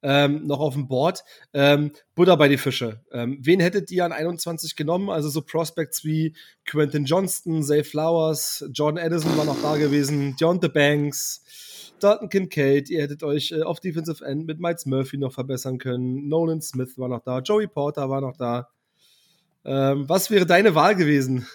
ähm, 0.02 0.46
noch 0.46 0.60
auf 0.60 0.74
dem 0.74 0.86
Board. 0.86 1.24
Ähm, 1.52 1.92
Buddha 2.14 2.36
bei 2.36 2.48
die 2.48 2.58
Fische. 2.58 3.02
Ähm, 3.12 3.38
wen 3.40 3.60
hättet 3.60 3.90
ihr 3.90 4.04
an 4.04 4.12
21 4.12 4.76
genommen? 4.76 5.10
Also 5.10 5.28
so 5.28 5.42
Prospects 5.42 6.04
wie 6.04 6.36
Quentin 6.66 7.04
Johnston, 7.04 7.62
Zay 7.62 7.82
Flowers, 7.82 8.64
Jordan 8.72 9.04
Addison 9.04 9.36
war 9.36 9.44
noch 9.44 9.60
da 9.60 9.76
gewesen, 9.76 10.36
Deontay 10.36 10.68
Banks, 10.68 11.42
Dalton 11.98 12.28
Kincaid. 12.28 12.90
Ihr 12.90 13.02
hättet 13.02 13.24
euch 13.24 13.50
äh, 13.50 13.62
auf 13.62 13.80
Defensive 13.80 14.24
End 14.24 14.46
mit 14.46 14.60
Miles 14.60 14.86
Murphy 14.86 15.18
noch 15.18 15.32
verbessern 15.32 15.78
können. 15.78 16.28
Nolan 16.28 16.62
Smith 16.62 16.96
war 16.96 17.08
noch 17.08 17.22
da, 17.24 17.40
Joey 17.40 17.66
Porter 17.66 18.08
war 18.08 18.20
noch 18.20 18.36
da. 18.36 18.68
Ähm, 19.64 20.08
was 20.08 20.30
wäre 20.30 20.46
deine 20.46 20.74
Wahl 20.74 20.94
gewesen 20.94 21.46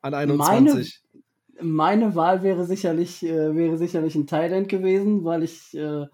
an 0.00 0.14
21? 0.14 0.68
Meine 0.68 0.84
meine 1.62 2.14
Wahl 2.14 2.42
wäre 2.42 2.64
sicherlich, 2.64 3.24
äh, 3.24 3.54
wäre 3.54 3.76
sicherlich 3.76 4.14
ein 4.14 4.26
Thailand 4.26 4.68
gewesen, 4.68 5.24
weil 5.24 5.42
ich, 5.42 5.76
äh, 5.76 6.06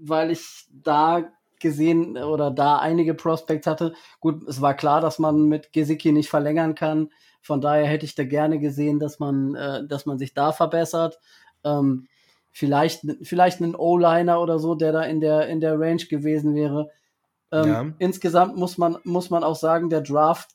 weil 0.00 0.30
ich 0.30 0.66
da 0.70 1.30
gesehen 1.60 2.16
oder 2.16 2.50
da 2.50 2.78
einige 2.78 3.14
Prospects 3.14 3.66
hatte. 3.66 3.94
Gut, 4.20 4.46
es 4.46 4.60
war 4.60 4.74
klar, 4.74 5.00
dass 5.00 5.18
man 5.18 5.48
mit 5.48 5.72
Gesicki 5.72 6.12
nicht 6.12 6.28
verlängern 6.28 6.74
kann. 6.74 7.10
Von 7.40 7.60
daher 7.60 7.86
hätte 7.86 8.04
ich 8.04 8.14
da 8.14 8.24
gerne 8.24 8.58
gesehen, 8.58 8.98
dass 8.98 9.18
man, 9.18 9.54
äh, 9.54 9.86
dass 9.86 10.06
man 10.06 10.18
sich 10.18 10.34
da 10.34 10.52
verbessert. 10.52 11.18
Ähm, 11.64 12.06
vielleicht, 12.50 13.04
vielleicht 13.22 13.60
einen 13.60 13.74
O-Liner 13.74 14.40
oder 14.40 14.58
so, 14.58 14.74
der 14.74 14.92
da 14.92 15.02
in 15.02 15.20
der, 15.20 15.48
in 15.48 15.60
der 15.60 15.78
Range 15.78 16.04
gewesen 16.04 16.54
wäre. 16.54 16.90
Ähm, 17.50 17.68
ja. 17.68 17.86
Insgesamt 17.98 18.56
muss 18.56 18.78
man, 18.78 18.98
muss 19.04 19.30
man 19.30 19.42
auch 19.42 19.56
sagen, 19.56 19.90
der 19.90 20.02
Draft 20.02 20.50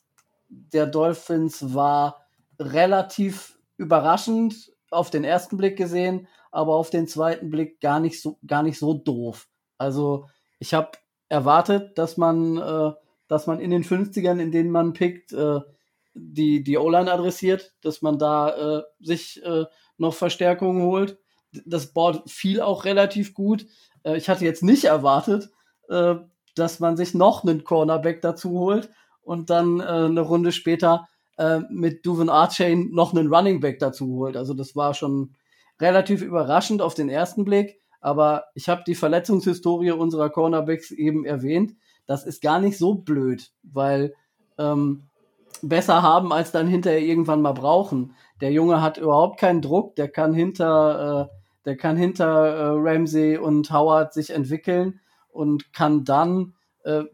der 0.48 0.86
Dolphins 0.86 1.74
war 1.74 2.26
relativ 2.58 3.58
überraschend 3.76 4.72
auf 4.90 5.10
den 5.10 5.24
ersten 5.24 5.56
Blick 5.56 5.76
gesehen, 5.76 6.28
aber 6.50 6.74
auf 6.76 6.90
den 6.90 7.08
zweiten 7.08 7.50
Blick 7.50 7.80
gar 7.80 8.00
nicht 8.00 8.20
so, 8.20 8.38
gar 8.46 8.62
nicht 8.62 8.78
so 8.78 8.94
doof. 8.94 9.48
Also 9.78 10.28
ich 10.58 10.72
habe 10.74 10.92
erwartet, 11.28 11.98
dass 11.98 12.16
man, 12.16 12.56
äh, 12.58 12.92
dass 13.28 13.46
man 13.46 13.60
in 13.60 13.70
den 13.70 13.84
50ern, 13.84 14.38
in 14.38 14.52
denen 14.52 14.70
man 14.70 14.92
pickt, 14.92 15.32
äh, 15.32 15.60
die, 16.14 16.62
die 16.62 16.78
O-Line 16.78 17.12
adressiert, 17.12 17.74
dass 17.82 18.02
man 18.02 18.18
da 18.18 18.78
äh, 18.78 18.82
sich 19.00 19.44
äh, 19.44 19.64
noch 19.98 20.14
Verstärkungen 20.14 20.82
holt. 20.82 21.18
Das 21.66 21.92
Board 21.92 22.30
fiel 22.30 22.60
auch 22.60 22.84
relativ 22.84 23.34
gut. 23.34 23.66
Äh, 24.04 24.16
ich 24.16 24.28
hatte 24.28 24.44
jetzt 24.44 24.62
nicht 24.62 24.84
erwartet, 24.84 25.50
äh, 25.88 26.14
dass 26.54 26.78
man 26.78 26.96
sich 26.96 27.14
noch 27.14 27.42
einen 27.42 27.64
Cornerback 27.64 28.22
dazu 28.22 28.50
holt 28.50 28.90
und 29.22 29.50
dann 29.50 29.80
äh, 29.80 29.84
eine 29.84 30.20
Runde 30.20 30.52
später 30.52 31.08
äh, 31.36 31.60
mit 31.70 32.04
Duvan 32.06 32.28
Archain 32.28 32.90
noch 32.92 33.14
einen 33.14 33.32
Running 33.32 33.60
Back 33.60 33.78
dazu 33.78 34.06
holt. 34.06 34.36
Also 34.36 34.54
das 34.54 34.76
war 34.76 34.94
schon 34.94 35.34
relativ 35.80 36.22
überraschend 36.22 36.82
auf 36.82 36.94
den 36.94 37.08
ersten 37.08 37.44
Blick. 37.44 37.80
Aber 38.00 38.44
ich 38.54 38.68
habe 38.68 38.82
die 38.86 38.94
Verletzungshistorie 38.94 39.92
unserer 39.92 40.30
Cornerbacks 40.30 40.90
eben 40.90 41.24
erwähnt. 41.24 41.72
Das 42.06 42.26
ist 42.26 42.42
gar 42.42 42.60
nicht 42.60 42.76
so 42.76 42.94
blöd, 42.94 43.50
weil 43.62 44.12
ähm, 44.58 45.04
besser 45.62 46.02
haben 46.02 46.32
als 46.32 46.52
dann 46.52 46.66
hinterher 46.66 47.00
irgendwann 47.00 47.40
mal 47.40 47.52
brauchen. 47.54 48.14
Der 48.40 48.52
Junge 48.52 48.82
hat 48.82 48.98
überhaupt 48.98 49.40
keinen 49.40 49.62
Druck, 49.62 49.96
der 49.96 50.08
kann 50.08 50.34
hinter, 50.34 51.30
äh, 51.30 51.34
der 51.64 51.76
kann 51.76 51.96
hinter 51.96 52.26
äh, 52.26 52.68
Ramsey 52.74 53.38
und 53.38 53.70
Howard 53.72 54.12
sich 54.12 54.30
entwickeln 54.30 55.00
und 55.30 55.72
kann 55.72 56.04
dann 56.04 56.54
äh, 56.84 57.04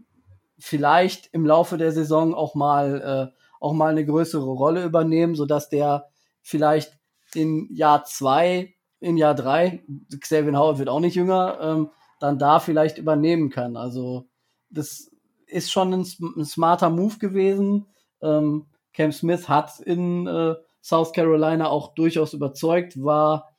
vielleicht 0.58 1.32
im 1.32 1.46
Laufe 1.46 1.78
der 1.78 1.92
Saison 1.92 2.34
auch 2.34 2.54
mal 2.54 3.30
äh, 3.32 3.39
auch 3.60 3.72
mal 3.72 3.90
eine 3.90 4.04
größere 4.04 4.50
Rolle 4.50 4.84
übernehmen, 4.84 5.36
sodass 5.36 5.68
der 5.68 6.08
vielleicht 6.42 6.98
in 7.34 7.68
Jahr 7.72 8.04
zwei, 8.04 8.74
in 8.98 9.16
Jahr 9.16 9.34
drei, 9.34 9.84
Xavier 10.18 10.58
Howard 10.58 10.78
wird 10.78 10.88
auch 10.88 11.00
nicht 11.00 11.14
jünger, 11.14 11.58
ähm, 11.60 11.90
dann 12.18 12.38
da 12.38 12.58
vielleicht 12.58 12.98
übernehmen 12.98 13.50
kann. 13.50 13.76
Also 13.76 14.26
das 14.70 15.10
ist 15.46 15.70
schon 15.70 15.92
ein, 15.92 16.06
ein 16.36 16.44
smarter 16.44 16.90
Move 16.90 17.18
gewesen. 17.18 17.86
Ähm, 18.22 18.66
Cam 18.92 19.12
Smith 19.12 19.48
hat 19.48 19.78
in 19.80 20.26
äh, 20.26 20.54
South 20.82 21.12
Carolina 21.12 21.68
auch 21.68 21.94
durchaus 21.94 22.32
überzeugt, 22.32 23.02
war 23.02 23.50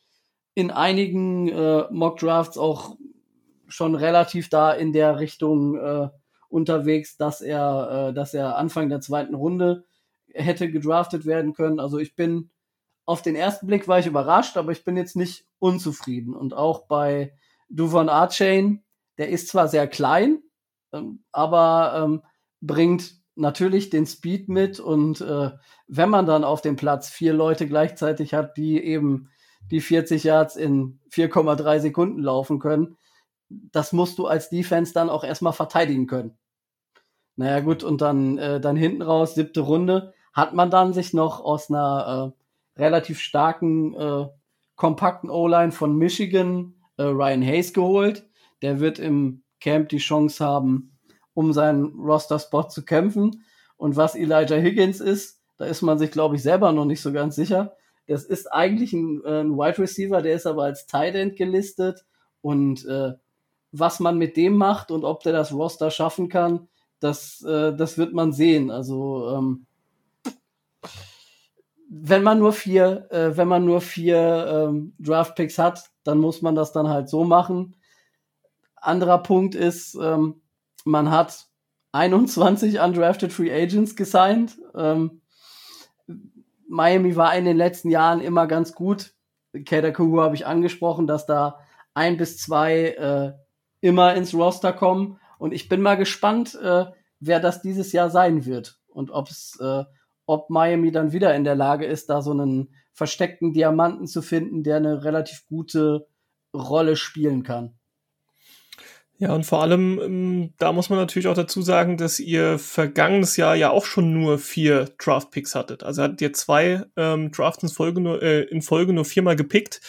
in 0.53 0.71
einigen 0.71 1.47
äh, 1.47 1.85
Mock 1.91 2.17
Drafts 2.17 2.57
auch 2.57 2.95
schon 3.67 3.95
relativ 3.95 4.49
da 4.49 4.71
in 4.71 4.91
der 4.91 5.19
Richtung 5.19 5.75
äh, 5.77 6.09
unterwegs, 6.49 7.17
dass 7.17 7.41
er, 7.41 8.09
äh, 8.09 8.13
dass 8.13 8.33
er 8.33 8.57
Anfang 8.57 8.89
der 8.89 8.99
zweiten 8.99 9.33
Runde 9.33 9.85
hätte 10.33 10.71
gedraftet 10.71 11.25
werden 11.25 11.53
können. 11.53 11.79
Also 11.79 11.97
ich 11.97 12.15
bin 12.15 12.49
auf 13.05 13.21
den 13.21 13.35
ersten 13.35 13.67
Blick 13.67 13.87
war 13.87 13.99
ich 13.99 14.07
überrascht, 14.07 14.57
aber 14.57 14.71
ich 14.71 14.83
bin 14.83 14.95
jetzt 14.95 15.15
nicht 15.15 15.45
unzufrieden. 15.59 16.35
Und 16.35 16.53
auch 16.53 16.87
bei 16.87 17.33
Duvon 17.69 18.09
Archain, 18.09 18.83
der 19.17 19.29
ist 19.29 19.47
zwar 19.47 19.67
sehr 19.67 19.87
klein, 19.87 20.41
ähm, 20.93 21.23
aber 21.31 22.03
ähm, 22.03 22.21
bringt 22.61 23.15
natürlich 23.35 23.89
den 23.89 24.05
Speed 24.05 24.49
mit 24.49 24.79
und 24.79 25.21
äh, 25.21 25.51
wenn 25.87 26.09
man 26.09 26.25
dann 26.25 26.43
auf 26.43 26.61
dem 26.61 26.75
Platz 26.75 27.09
vier 27.09 27.33
Leute 27.33 27.67
gleichzeitig 27.67 28.33
hat, 28.33 28.57
die 28.57 28.81
eben 28.83 29.29
die 29.71 29.81
40 29.81 30.23
Yards 30.23 30.55
in 30.55 30.99
4,3 31.11 31.79
Sekunden 31.79 32.21
laufen 32.21 32.59
können, 32.59 32.97
das 33.49 33.93
musst 33.93 34.17
du 34.19 34.27
als 34.27 34.49
Defense 34.49 34.93
dann 34.93 35.09
auch 35.09 35.23
erstmal 35.23 35.53
verteidigen 35.53 36.07
können. 36.07 36.37
Naja 37.35 37.61
gut, 37.61 37.83
und 37.83 38.01
dann, 38.01 38.37
äh, 38.37 38.59
dann 38.59 38.75
hinten 38.75 39.01
raus, 39.01 39.35
siebte 39.35 39.61
Runde, 39.61 40.13
hat 40.33 40.53
man 40.53 40.69
dann 40.69 40.93
sich 40.93 41.13
noch 41.13 41.43
aus 41.43 41.69
einer 41.69 42.33
äh, 42.77 42.79
relativ 42.79 43.19
starken, 43.19 43.93
äh, 43.95 44.27
kompakten 44.75 45.29
O-Line 45.29 45.71
von 45.71 45.95
Michigan 45.95 46.75
äh, 46.97 47.03
Ryan 47.03 47.43
Hayes 47.43 47.73
geholt. 47.73 48.27
Der 48.61 48.79
wird 48.79 48.99
im 48.99 49.43
Camp 49.59 49.89
die 49.89 49.97
Chance 49.97 50.43
haben, 50.43 50.97
um 51.33 51.53
seinen 51.53 51.99
Roster-Spot 51.99 52.63
zu 52.63 52.83
kämpfen. 52.83 53.43
Und 53.77 53.95
was 53.95 54.15
Elijah 54.15 54.57
Higgins 54.57 54.99
ist, 54.99 55.41
da 55.57 55.65
ist 55.65 55.81
man 55.81 55.99
sich, 55.99 56.11
glaube 56.11 56.35
ich, 56.35 56.43
selber 56.43 56.71
noch 56.71 56.85
nicht 56.85 57.01
so 57.01 57.11
ganz 57.11 57.35
sicher. 57.35 57.75
Das 58.07 58.23
ist 58.23 58.51
eigentlich 58.51 58.93
ein, 58.93 59.23
äh, 59.23 59.41
ein 59.41 59.57
Wide 59.57 59.79
Receiver, 59.79 60.21
der 60.21 60.35
ist 60.35 60.47
aber 60.47 60.63
als 60.63 60.85
Tight 60.85 61.15
End 61.15 61.35
gelistet. 61.35 62.05
Und 62.41 62.85
äh, 62.85 63.13
was 63.71 63.99
man 63.99 64.17
mit 64.17 64.37
dem 64.37 64.57
macht 64.57 64.91
und 64.91 65.05
ob 65.05 65.23
der 65.23 65.33
das 65.33 65.53
Roster 65.53 65.91
schaffen 65.91 66.29
kann, 66.29 66.67
das, 66.99 67.41
äh, 67.43 67.75
das 67.75 67.97
wird 67.97 68.13
man 68.13 68.33
sehen. 68.33 68.71
Also 68.71 69.29
ähm, 69.35 69.65
wenn 71.89 72.23
man 72.23 72.39
nur 72.39 72.53
vier, 72.53 73.07
äh, 73.11 73.35
wenn 73.35 73.47
man 73.47 73.65
nur 73.65 73.81
vier 73.81 74.69
ähm, 74.69 74.93
Draft 74.99 75.35
Picks 75.35 75.57
hat, 75.57 75.91
dann 76.03 76.19
muss 76.19 76.41
man 76.41 76.55
das 76.55 76.71
dann 76.71 76.87
halt 76.87 77.09
so 77.09 77.23
machen. 77.23 77.75
Anderer 78.75 79.19
Punkt 79.19 79.55
ist, 79.55 79.95
ähm, 80.01 80.41
man 80.85 81.11
hat 81.11 81.47
21 81.91 82.79
undrafted 82.79 83.33
Free 83.33 83.51
Agents 83.51 83.95
gesigned. 83.95 84.57
Ähm, 84.73 85.21
Miami 86.67 87.15
war 87.15 87.35
in 87.35 87.45
den 87.45 87.57
letzten 87.57 87.89
Jahren 87.89 88.21
immer 88.21 88.47
ganz 88.47 88.73
gut 88.73 89.13
Kader 89.65 89.91
Kuhu 89.91 90.21
habe 90.21 90.35
ich 90.35 90.45
angesprochen, 90.45 91.07
dass 91.07 91.25
da 91.25 91.59
ein 91.93 92.17
bis 92.17 92.37
zwei 92.37 92.89
äh, 92.91 93.33
immer 93.81 94.15
ins 94.15 94.33
Roster 94.33 94.73
kommen. 94.73 95.19
Und 95.37 95.53
ich 95.53 95.67
bin 95.67 95.81
mal 95.81 95.97
gespannt, 95.97 96.55
äh, 96.55 96.85
wer 97.19 97.39
das 97.39 97.61
dieses 97.61 97.91
Jahr 97.91 98.09
sein 98.09 98.45
wird. 98.45 98.79
Und 98.87 99.11
ob 99.11 99.29
es, 99.29 99.59
äh, 99.59 99.83
ob 100.31 100.49
Miami 100.49 100.91
dann 100.91 101.11
wieder 101.11 101.35
in 101.35 101.43
der 101.43 101.55
Lage 101.55 101.85
ist, 101.85 102.09
da 102.09 102.21
so 102.21 102.31
einen 102.31 102.69
versteckten 102.93 103.51
Diamanten 103.51 104.07
zu 104.07 104.21
finden, 104.21 104.63
der 104.63 104.77
eine 104.77 105.03
relativ 105.03 105.45
gute 105.45 106.07
Rolle 106.55 106.95
spielen 106.95 107.43
kann. 107.43 107.73
Ja, 109.17 109.35
und 109.35 109.45
vor 109.45 109.61
allem, 109.61 109.99
ähm, 110.01 110.53
da 110.57 110.71
muss 110.71 110.89
man 110.89 110.97
natürlich 110.97 111.27
auch 111.27 111.35
dazu 111.35 111.61
sagen, 111.61 111.97
dass 111.97 112.17
ihr 112.19 112.57
vergangenes 112.57 113.35
Jahr 113.35 113.55
ja 113.55 113.71
auch 113.71 113.85
schon 113.85 114.13
nur 114.13 114.39
vier 114.39 114.89
Draft-Picks 114.97 115.53
hattet. 115.53 115.83
Also 115.83 116.01
hattet 116.01 116.21
ihr 116.21 116.33
zwei 116.33 116.85
ähm, 116.95 117.29
Drafts 117.31 117.63
in 117.63 117.69
Folge, 117.69 117.99
nur, 117.99 118.23
äh, 118.23 118.43
in 118.43 118.61
Folge 118.61 118.93
nur 118.93 119.05
viermal 119.05 119.35
gepickt. 119.35 119.81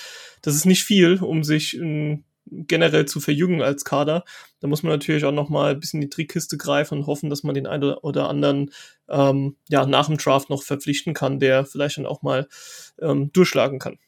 Das 0.42 0.56
ist 0.56 0.66
nicht 0.66 0.82
viel, 0.82 1.22
um 1.22 1.44
sich 1.44 1.78
ähm, 1.78 2.24
generell 2.46 3.06
zu 3.06 3.20
verjüngen 3.20 3.62
als 3.62 3.84
Kader. 3.84 4.24
Da 4.62 4.68
muss 4.68 4.84
man 4.84 4.92
natürlich 4.92 5.24
auch 5.24 5.32
noch 5.32 5.48
mal 5.48 5.72
ein 5.72 5.80
bisschen 5.80 6.00
in 6.00 6.08
die 6.08 6.14
Trickkiste 6.14 6.56
greifen 6.56 6.98
und 6.98 7.06
hoffen, 7.08 7.28
dass 7.28 7.42
man 7.42 7.54
den 7.56 7.66
einen 7.66 7.94
oder 7.94 8.28
anderen 8.28 8.70
ähm, 9.08 9.56
ja, 9.68 9.84
nach 9.86 10.06
dem 10.06 10.18
Draft 10.18 10.50
noch 10.50 10.62
verpflichten 10.62 11.14
kann, 11.14 11.40
der 11.40 11.64
vielleicht 11.64 11.98
dann 11.98 12.06
auch 12.06 12.22
mal 12.22 12.46
ähm, 13.00 13.32
durchschlagen 13.32 13.80
kann. 13.80 13.98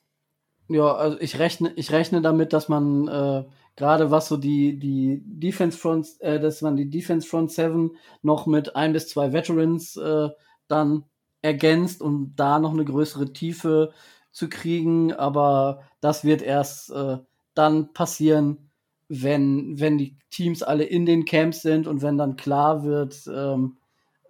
Ja, 0.68 0.94
also 0.94 1.18
ich 1.18 1.40
rechne, 1.40 1.72
ich 1.74 1.90
rechne 1.90 2.22
damit, 2.22 2.52
dass 2.52 2.68
man 2.68 3.08
äh, 3.08 3.44
gerade 3.74 4.12
was 4.12 4.28
so 4.28 4.36
die, 4.36 4.78
die 4.78 5.22
Defense 5.24 5.76
Front, 5.76 6.06
äh, 6.20 6.38
dass 6.38 6.62
man 6.62 6.76
die 6.76 6.88
Defense 6.88 7.26
Front 7.26 7.50
7 7.50 7.96
noch 8.22 8.46
mit 8.46 8.76
ein 8.76 8.92
bis 8.92 9.08
zwei 9.08 9.32
Veterans 9.32 9.96
äh, 9.96 10.28
dann 10.68 11.04
ergänzt, 11.42 12.00
um 12.00 12.32
da 12.36 12.60
noch 12.60 12.72
eine 12.72 12.84
größere 12.84 13.32
Tiefe 13.32 13.92
zu 14.30 14.48
kriegen. 14.48 15.12
Aber 15.12 15.82
das 16.00 16.22
wird 16.22 16.42
erst 16.42 16.92
äh, 16.92 17.18
dann 17.54 17.92
passieren, 17.92 18.70
wenn, 19.08 19.78
wenn 19.78 19.98
die 19.98 20.16
Teams 20.30 20.62
alle 20.62 20.84
in 20.84 21.06
den 21.06 21.24
Camps 21.24 21.62
sind 21.62 21.86
und 21.86 22.02
wenn 22.02 22.18
dann 22.18 22.36
klar 22.36 22.84
wird, 22.84 23.26
ähm, 23.26 23.78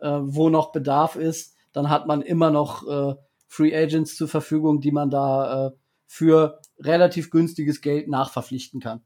äh, 0.00 0.18
wo 0.20 0.50
noch 0.50 0.72
Bedarf 0.72 1.16
ist, 1.16 1.56
dann 1.72 1.90
hat 1.90 2.06
man 2.06 2.22
immer 2.22 2.50
noch 2.50 2.86
äh, 2.86 3.14
Free 3.46 3.74
Agents 3.76 4.16
zur 4.16 4.28
Verfügung, 4.28 4.80
die 4.80 4.92
man 4.92 5.10
da 5.10 5.66
äh, 5.66 5.70
für 6.06 6.60
relativ 6.78 7.30
günstiges 7.30 7.80
Geld 7.80 8.08
nachverpflichten 8.08 8.80
kann. 8.80 9.02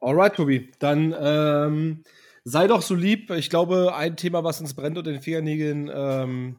Alright, 0.00 0.34
Tobi. 0.34 0.72
Dann 0.78 1.14
ähm, 1.18 2.02
sei 2.44 2.66
doch 2.66 2.82
so 2.82 2.94
lieb. 2.94 3.30
Ich 3.30 3.50
glaube, 3.50 3.94
ein 3.94 4.16
Thema, 4.16 4.42
was 4.42 4.60
uns 4.60 4.74
brennt 4.74 4.98
unter 4.98 5.12
den 5.12 5.22
Fingernägeln, 5.22 5.90
ähm, 5.94 6.58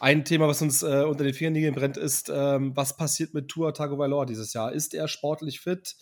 ein 0.00 0.24
Thema, 0.24 0.48
was 0.48 0.62
uns 0.62 0.82
äh, 0.82 1.04
unter 1.04 1.24
den 1.24 1.34
Fingernägeln 1.34 1.74
brennt, 1.74 1.96
ist, 1.96 2.30
ähm, 2.34 2.72
was 2.74 2.96
passiert 2.96 3.34
mit 3.34 3.48
Tua 3.48 3.72
Tagovailoa 3.72 4.26
dieses 4.26 4.52
Jahr? 4.52 4.72
Ist 4.72 4.94
er 4.94 5.08
sportlich 5.08 5.60
fit? 5.60 5.96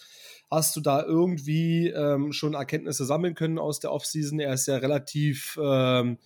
Hast 0.51 0.77
du 0.77 0.81
da 0.81 1.03
irgendwie 1.03 1.89
ähm, 1.89 2.33
schon 2.33 2.55
Erkenntnisse 2.55 3.05
sammeln 3.05 3.35
können 3.35 3.59
aus 3.59 3.81
der 3.81 3.93
Offseason? 3.93 4.41
Er 4.41 4.55
ist 4.55 4.67
ja 4.67 4.77
relativ 4.77 5.59
ähm, 5.63 6.19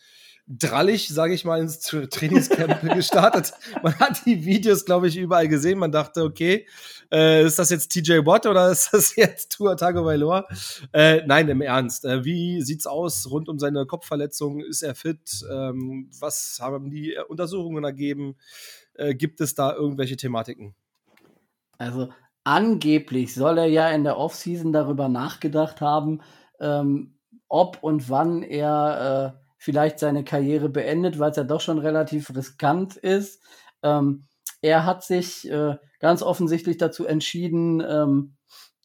drallig, 0.49 1.09
sage 1.09 1.35
ich 1.35 1.45
mal, 1.45 1.61
ins 1.61 1.81
Trainingscamp 1.81 2.81
gestartet. 2.95 3.53
Man 3.83 3.99
hat 3.99 4.25
die 4.25 4.45
Videos, 4.45 4.85
glaube 4.85 5.09
ich, 5.09 5.17
überall 5.17 5.47
gesehen. 5.47 5.79
Man 5.79 5.93
dachte, 5.93 6.23
okay, 6.23 6.67
äh, 7.13 7.45
ist 7.45 7.59
das 7.59 7.71
jetzt 7.71 7.89
TJ 7.89 8.25
Watt 8.25 8.47
oder 8.47 8.71
ist 8.71 8.91
das 8.93 9.15
jetzt 9.17 9.53
Tua 9.53 9.75
Tagovailoa? 9.75 10.47
Äh, 10.93 11.23
nein, 11.27 11.49
im 11.49 11.61
Ernst. 11.61 12.05
Äh, 12.05 12.25
wie 12.25 12.63
sieht's 12.63 12.87
aus 12.87 13.31
rund 13.31 13.49
um 13.49 13.59
seine 13.59 13.85
Kopfverletzung? 13.87 14.61
Ist 14.61 14.83
er 14.83 14.95
fit? 14.95 15.45
Ähm, 15.51 16.11
was 16.19 16.59
haben 16.61 16.91
die 16.91 17.17
Untersuchungen 17.29 17.85
ergeben? 17.85 18.37
Äh, 18.95 19.15
gibt 19.15 19.41
es 19.41 19.55
da 19.55 19.75
irgendwelche 19.75 20.17
Thematiken? 20.17 20.75
Also 21.77 22.09
angeblich 22.45 23.35
soll 23.35 23.59
er 23.59 23.67
ja 23.67 23.91
in 23.91 24.05
der 24.05 24.17
Offseason 24.17 24.73
darüber 24.73 25.09
nachgedacht 25.09 25.81
haben, 25.81 26.23
ähm, 26.59 27.15
ob 27.49 27.83
und 27.83 28.09
wann 28.09 28.43
er 28.43 29.35
äh, 29.37 29.48
vielleicht 29.59 29.99
seine 29.99 30.25
Karriere 30.25 30.69
beendet, 30.69 31.19
weil 31.19 31.33
es 31.33 31.37
ja 31.37 31.45
doch 31.45 31.61
schon 31.61 31.79
relativ 31.79 32.35
riskant 32.35 32.97
ist. 32.97 33.43
Ähm, 33.83 34.25
er 34.63 34.87
hat 34.87 35.05
sich 35.05 35.51
äh, 35.51 35.77
ganz 36.01 36.23
offensichtlich 36.23 36.79
dazu 36.79 37.05
entschieden, 37.05 37.83
ähm, 37.87 38.37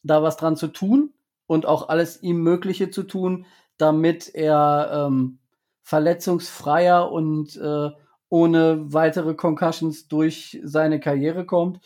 da 0.03 0.21
was 0.21 0.35
dran 0.35 0.57
zu 0.57 0.67
tun 0.67 1.13
und 1.47 1.65
auch 1.65 1.89
alles 1.89 2.21
ihm 2.21 2.41
Mögliche 2.41 2.89
zu 2.89 3.03
tun, 3.03 3.45
damit 3.77 4.33
er 4.33 5.07
ähm, 5.07 5.39
verletzungsfreier 5.83 7.11
und 7.11 7.55
äh, 7.55 7.89
ohne 8.29 8.93
weitere 8.93 9.35
Concussions 9.35 10.07
durch 10.07 10.59
seine 10.63 10.99
Karriere 10.99 11.45
kommt. 11.45 11.79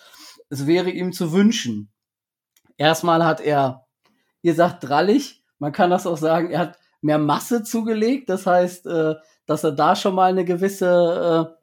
Es 0.49 0.65
wäre 0.65 0.89
ihm 0.89 1.11
zu 1.11 1.33
wünschen. 1.33 1.91
Erstmal 2.77 3.25
hat 3.25 3.41
er, 3.41 3.85
ihr 4.41 4.53
sagt 4.53 4.83
drallig, 4.83 5.43
man 5.59 5.73
kann 5.73 5.89
das 5.89 6.07
auch 6.07 6.17
sagen, 6.17 6.51
er 6.51 6.59
hat 6.59 6.79
mehr 7.01 7.17
Masse 7.17 7.63
zugelegt. 7.63 8.29
Das 8.29 8.45
heißt, 8.45 8.85
äh, 8.87 9.15
dass 9.45 9.63
er 9.63 9.71
da 9.71 9.95
schon 9.95 10.15
mal 10.15 10.29
eine 10.29 10.43
gewisse, 10.45 11.55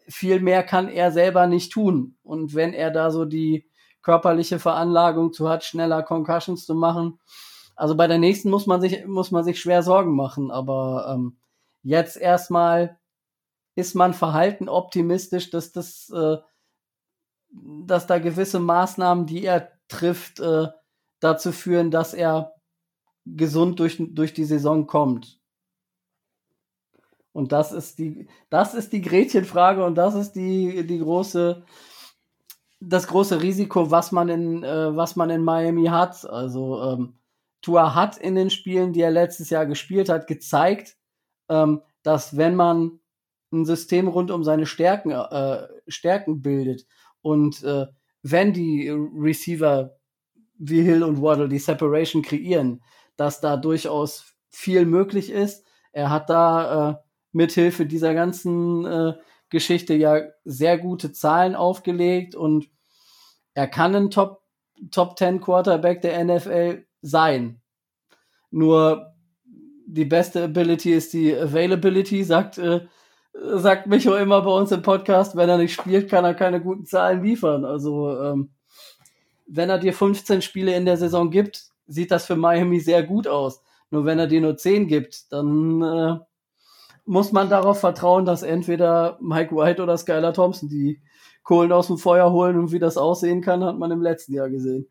viel 0.08 0.40
mehr 0.40 0.62
kann 0.62 0.88
er 0.88 1.12
selber 1.12 1.46
nicht 1.46 1.72
tun. 1.72 2.16
Und 2.22 2.54
wenn 2.54 2.72
er 2.72 2.90
da 2.90 3.10
so 3.10 3.24
die 3.24 3.68
körperliche 4.02 4.58
Veranlagung 4.58 5.32
zu 5.32 5.48
hat, 5.48 5.64
schneller 5.64 6.02
Concussions 6.02 6.64
zu 6.64 6.74
machen, 6.74 7.18
also 7.78 7.94
bei 7.94 8.08
der 8.08 8.18
nächsten 8.18 8.50
muss 8.50 8.66
man 8.66 8.80
sich, 8.80 9.06
muss 9.06 9.30
man 9.30 9.44
sich 9.44 9.60
schwer 9.60 9.84
Sorgen 9.84 10.16
machen, 10.16 10.50
aber 10.50 11.14
ähm, 11.14 11.38
jetzt 11.82 12.16
erstmal 12.16 12.98
ist 13.76 13.94
man 13.94 14.14
verhalten 14.14 14.68
optimistisch, 14.68 15.50
dass 15.50 15.70
das, 15.70 16.10
äh, 16.10 16.38
dass 17.50 18.08
da 18.08 18.18
gewisse 18.18 18.58
Maßnahmen, 18.58 19.26
die 19.26 19.44
er 19.44 19.70
trifft, 19.86 20.40
äh, 20.40 20.66
dazu 21.20 21.52
führen, 21.52 21.92
dass 21.92 22.14
er 22.14 22.52
gesund 23.24 23.78
durch, 23.78 23.96
durch 24.00 24.34
die 24.34 24.44
Saison 24.44 24.88
kommt. 24.88 25.38
Und 27.32 27.52
das 27.52 27.70
ist 27.70 28.00
die, 28.00 28.26
das 28.50 28.74
ist 28.74 28.92
die 28.92 29.02
Gretchenfrage 29.02 29.84
und 29.84 29.94
das 29.94 30.16
ist 30.16 30.32
die, 30.32 30.84
die 30.84 30.98
große, 30.98 31.64
das 32.80 33.06
große 33.06 33.40
Risiko, 33.40 33.92
was 33.92 34.10
man 34.10 34.28
in, 34.28 34.64
äh, 34.64 34.96
was 34.96 35.14
man 35.14 35.30
in 35.30 35.44
Miami 35.44 35.86
hat. 35.86 36.28
Also 36.28 36.82
ähm, 36.82 37.18
Tua 37.60 37.94
hat 37.94 38.16
in 38.16 38.34
den 38.34 38.50
Spielen, 38.50 38.92
die 38.92 39.00
er 39.00 39.10
letztes 39.10 39.50
Jahr 39.50 39.66
gespielt 39.66 40.08
hat, 40.08 40.26
gezeigt, 40.26 40.96
ähm, 41.48 41.82
dass 42.02 42.36
wenn 42.36 42.54
man 42.54 43.00
ein 43.52 43.64
System 43.64 44.08
rund 44.08 44.30
um 44.30 44.44
seine 44.44 44.66
Stärken, 44.66 45.10
äh, 45.10 45.66
Stärken 45.88 46.42
bildet 46.42 46.86
und 47.22 47.62
äh, 47.64 47.86
wenn 48.22 48.52
die 48.52 48.90
Receiver 48.90 49.98
wie 50.58 50.82
Hill 50.82 51.02
und 51.02 51.22
Waddle 51.22 51.48
die 51.48 51.58
Separation 51.58 52.22
kreieren, 52.22 52.82
dass 53.16 53.40
da 53.40 53.56
durchaus 53.56 54.34
viel 54.50 54.86
möglich 54.86 55.30
ist. 55.30 55.64
Er 55.92 56.10
hat 56.10 56.30
da 56.30 56.90
äh, 56.90 56.94
mithilfe 57.32 57.86
dieser 57.86 58.14
ganzen 58.14 58.84
äh, 58.84 59.14
Geschichte 59.50 59.94
ja 59.94 60.20
sehr 60.44 60.78
gute 60.78 61.12
Zahlen 61.12 61.54
aufgelegt 61.54 62.34
und 62.34 62.68
er 63.54 63.68
kann 63.68 63.94
ein 63.94 64.10
Top 64.10 64.42
Top 64.92 65.18
10 65.18 65.40
Quarterback 65.40 66.02
der 66.02 66.24
NFL 66.24 66.86
sein. 67.02 67.60
Nur 68.50 69.14
die 69.86 70.04
beste 70.04 70.44
Ability 70.44 70.92
ist 70.92 71.12
die 71.12 71.34
Availability, 71.34 72.22
sagt, 72.24 72.58
äh, 72.58 72.86
sagt 73.32 73.86
Micho 73.86 74.14
immer 74.16 74.42
bei 74.42 74.50
uns 74.50 74.72
im 74.72 74.82
Podcast. 74.82 75.36
Wenn 75.36 75.48
er 75.48 75.58
nicht 75.58 75.74
spielt, 75.74 76.10
kann 76.10 76.24
er 76.24 76.34
keine 76.34 76.60
guten 76.60 76.84
Zahlen 76.84 77.22
liefern. 77.22 77.64
Also, 77.64 78.20
ähm, 78.20 78.50
wenn 79.46 79.70
er 79.70 79.78
dir 79.78 79.94
15 79.94 80.42
Spiele 80.42 80.74
in 80.74 80.84
der 80.84 80.96
Saison 80.96 81.30
gibt, 81.30 81.64
sieht 81.86 82.10
das 82.10 82.26
für 82.26 82.36
Miami 82.36 82.80
sehr 82.80 83.02
gut 83.02 83.26
aus. 83.26 83.62
Nur 83.90 84.04
wenn 84.04 84.18
er 84.18 84.26
dir 84.26 84.42
nur 84.42 84.56
10 84.56 84.86
gibt, 84.86 85.32
dann 85.32 85.82
äh, 85.82 86.18
muss 87.06 87.32
man 87.32 87.48
darauf 87.48 87.80
vertrauen, 87.80 88.26
dass 88.26 88.42
entweder 88.42 89.18
Mike 89.22 89.56
White 89.56 89.82
oder 89.82 89.96
Skylar 89.96 90.34
Thompson 90.34 90.68
die 90.68 91.00
Kohlen 91.42 91.72
aus 91.72 91.86
dem 91.86 91.96
Feuer 91.96 92.30
holen 92.30 92.58
und 92.58 92.72
wie 92.72 92.78
das 92.78 92.98
aussehen 92.98 93.40
kann, 93.40 93.64
hat 93.64 93.78
man 93.78 93.90
im 93.90 94.02
letzten 94.02 94.34
Jahr 94.34 94.50
gesehen. 94.50 94.86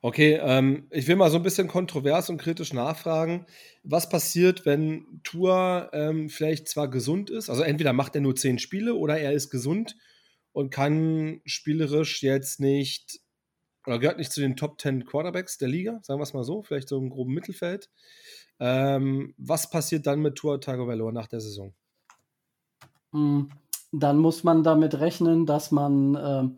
Okay, 0.00 0.38
ähm, 0.40 0.86
ich 0.90 1.08
will 1.08 1.16
mal 1.16 1.30
so 1.30 1.36
ein 1.38 1.42
bisschen 1.42 1.66
kontrovers 1.66 2.30
und 2.30 2.38
kritisch 2.38 2.72
nachfragen. 2.72 3.46
Was 3.82 4.08
passiert, 4.08 4.64
wenn 4.64 5.20
Tour 5.24 5.90
ähm, 5.92 6.28
vielleicht 6.28 6.68
zwar 6.68 6.88
gesund 6.88 7.30
ist, 7.30 7.50
also 7.50 7.62
entweder 7.62 7.92
macht 7.92 8.14
er 8.14 8.20
nur 8.20 8.36
zehn 8.36 8.60
Spiele 8.60 8.94
oder 8.94 9.18
er 9.18 9.32
ist 9.32 9.50
gesund 9.50 9.96
und 10.52 10.70
kann 10.70 11.40
spielerisch 11.44 12.22
jetzt 12.22 12.60
nicht 12.60 13.20
oder 13.88 13.98
gehört 13.98 14.18
nicht 14.18 14.32
zu 14.32 14.40
den 14.40 14.56
Top 14.56 14.80
10 14.80 15.06
Quarterbacks 15.06 15.56
der 15.56 15.68
Liga, 15.68 15.98
sagen 16.02 16.20
wir 16.20 16.24
es 16.24 16.34
mal 16.34 16.44
so, 16.44 16.62
vielleicht 16.62 16.88
so 16.88 16.98
im 16.98 17.08
groben 17.08 17.32
Mittelfeld. 17.32 17.88
Ähm, 18.60 19.34
was 19.38 19.70
passiert 19.70 20.06
dann 20.06 20.20
mit 20.20 20.34
Tour 20.34 20.60
Tagovailoa 20.60 21.10
nach 21.10 21.26
der 21.26 21.40
Saison? 21.40 21.72
Hm, 23.12 23.48
dann 23.92 24.18
muss 24.18 24.44
man 24.44 24.62
damit 24.62 25.00
rechnen, 25.00 25.46
dass 25.46 25.70
man, 25.70 26.14
äh, 26.14 26.48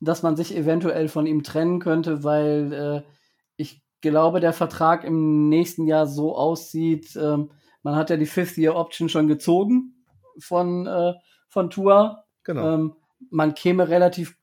dass 0.00 0.22
man 0.22 0.36
sich 0.36 0.56
eventuell 0.56 1.08
von 1.08 1.26
ihm 1.26 1.42
trennen 1.42 1.80
könnte, 1.80 2.24
weil 2.24 2.72
äh, 2.72 3.10
ich 3.56 3.82
glaube, 4.00 4.40
der 4.40 4.52
Vertrag 4.52 5.04
im 5.04 5.48
nächsten 5.48 5.86
Jahr 5.86 6.06
so 6.06 6.36
aussieht. 6.36 7.16
Äh, 7.16 7.38
man 7.82 7.96
hat 7.96 8.10
ja 8.10 8.16
die 8.16 8.26
Fifth-Year-Option 8.26 9.08
schon 9.08 9.28
gezogen 9.28 10.04
von, 10.38 10.86
äh, 10.86 11.14
von 11.48 11.70
Tour. 11.70 12.24
Genau. 12.44 12.74
Ähm, 12.74 12.94
man 13.30 13.54
käme 13.54 13.88
relativ, 13.88 14.36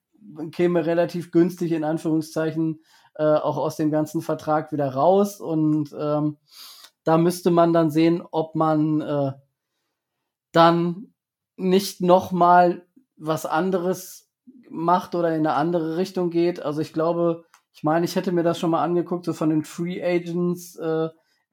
käme 0.52 0.86
relativ 0.86 1.32
günstig 1.32 1.72
in 1.72 1.84
Anführungszeichen 1.84 2.82
äh, 3.16 3.24
auch 3.24 3.58
aus 3.58 3.78
dem 3.78 3.92
ganzen 3.92 4.22
Vertrag 4.22 4.72
wieder 4.72 4.94
raus 4.94 5.40
und 5.40 5.96
ähm, 5.98 6.38
da 7.06 7.18
müsste 7.18 7.52
man 7.52 7.72
dann 7.72 7.92
sehen, 7.92 8.22
ob 8.32 8.56
man 8.56 9.00
äh, 9.00 9.32
dann 10.52 11.14
nicht 11.56 12.02
noch 12.02 12.32
mal 12.32 12.86
was 13.16 13.46
anderes 13.46 14.25
macht 14.70 15.16
oder 15.16 15.30
in 15.30 15.46
eine 15.46 15.54
andere 15.54 15.98
Richtung 15.98 16.30
geht. 16.30 16.62
Also 16.62 16.82
ich 16.82 16.94
glaube, 16.94 17.46
ich 17.74 17.84
meine, 17.84 18.06
ich 18.06 18.16
hätte 18.16 18.32
mir 18.32 18.44
das 18.44 18.60
schon 18.60 18.72
mal 18.72 18.84
angeguckt, 18.84 19.26
so 19.26 19.34
von 19.34 19.50
den 19.50 19.64
Free 19.64 20.04
Agents 20.04 20.78
äh, 20.78 21.10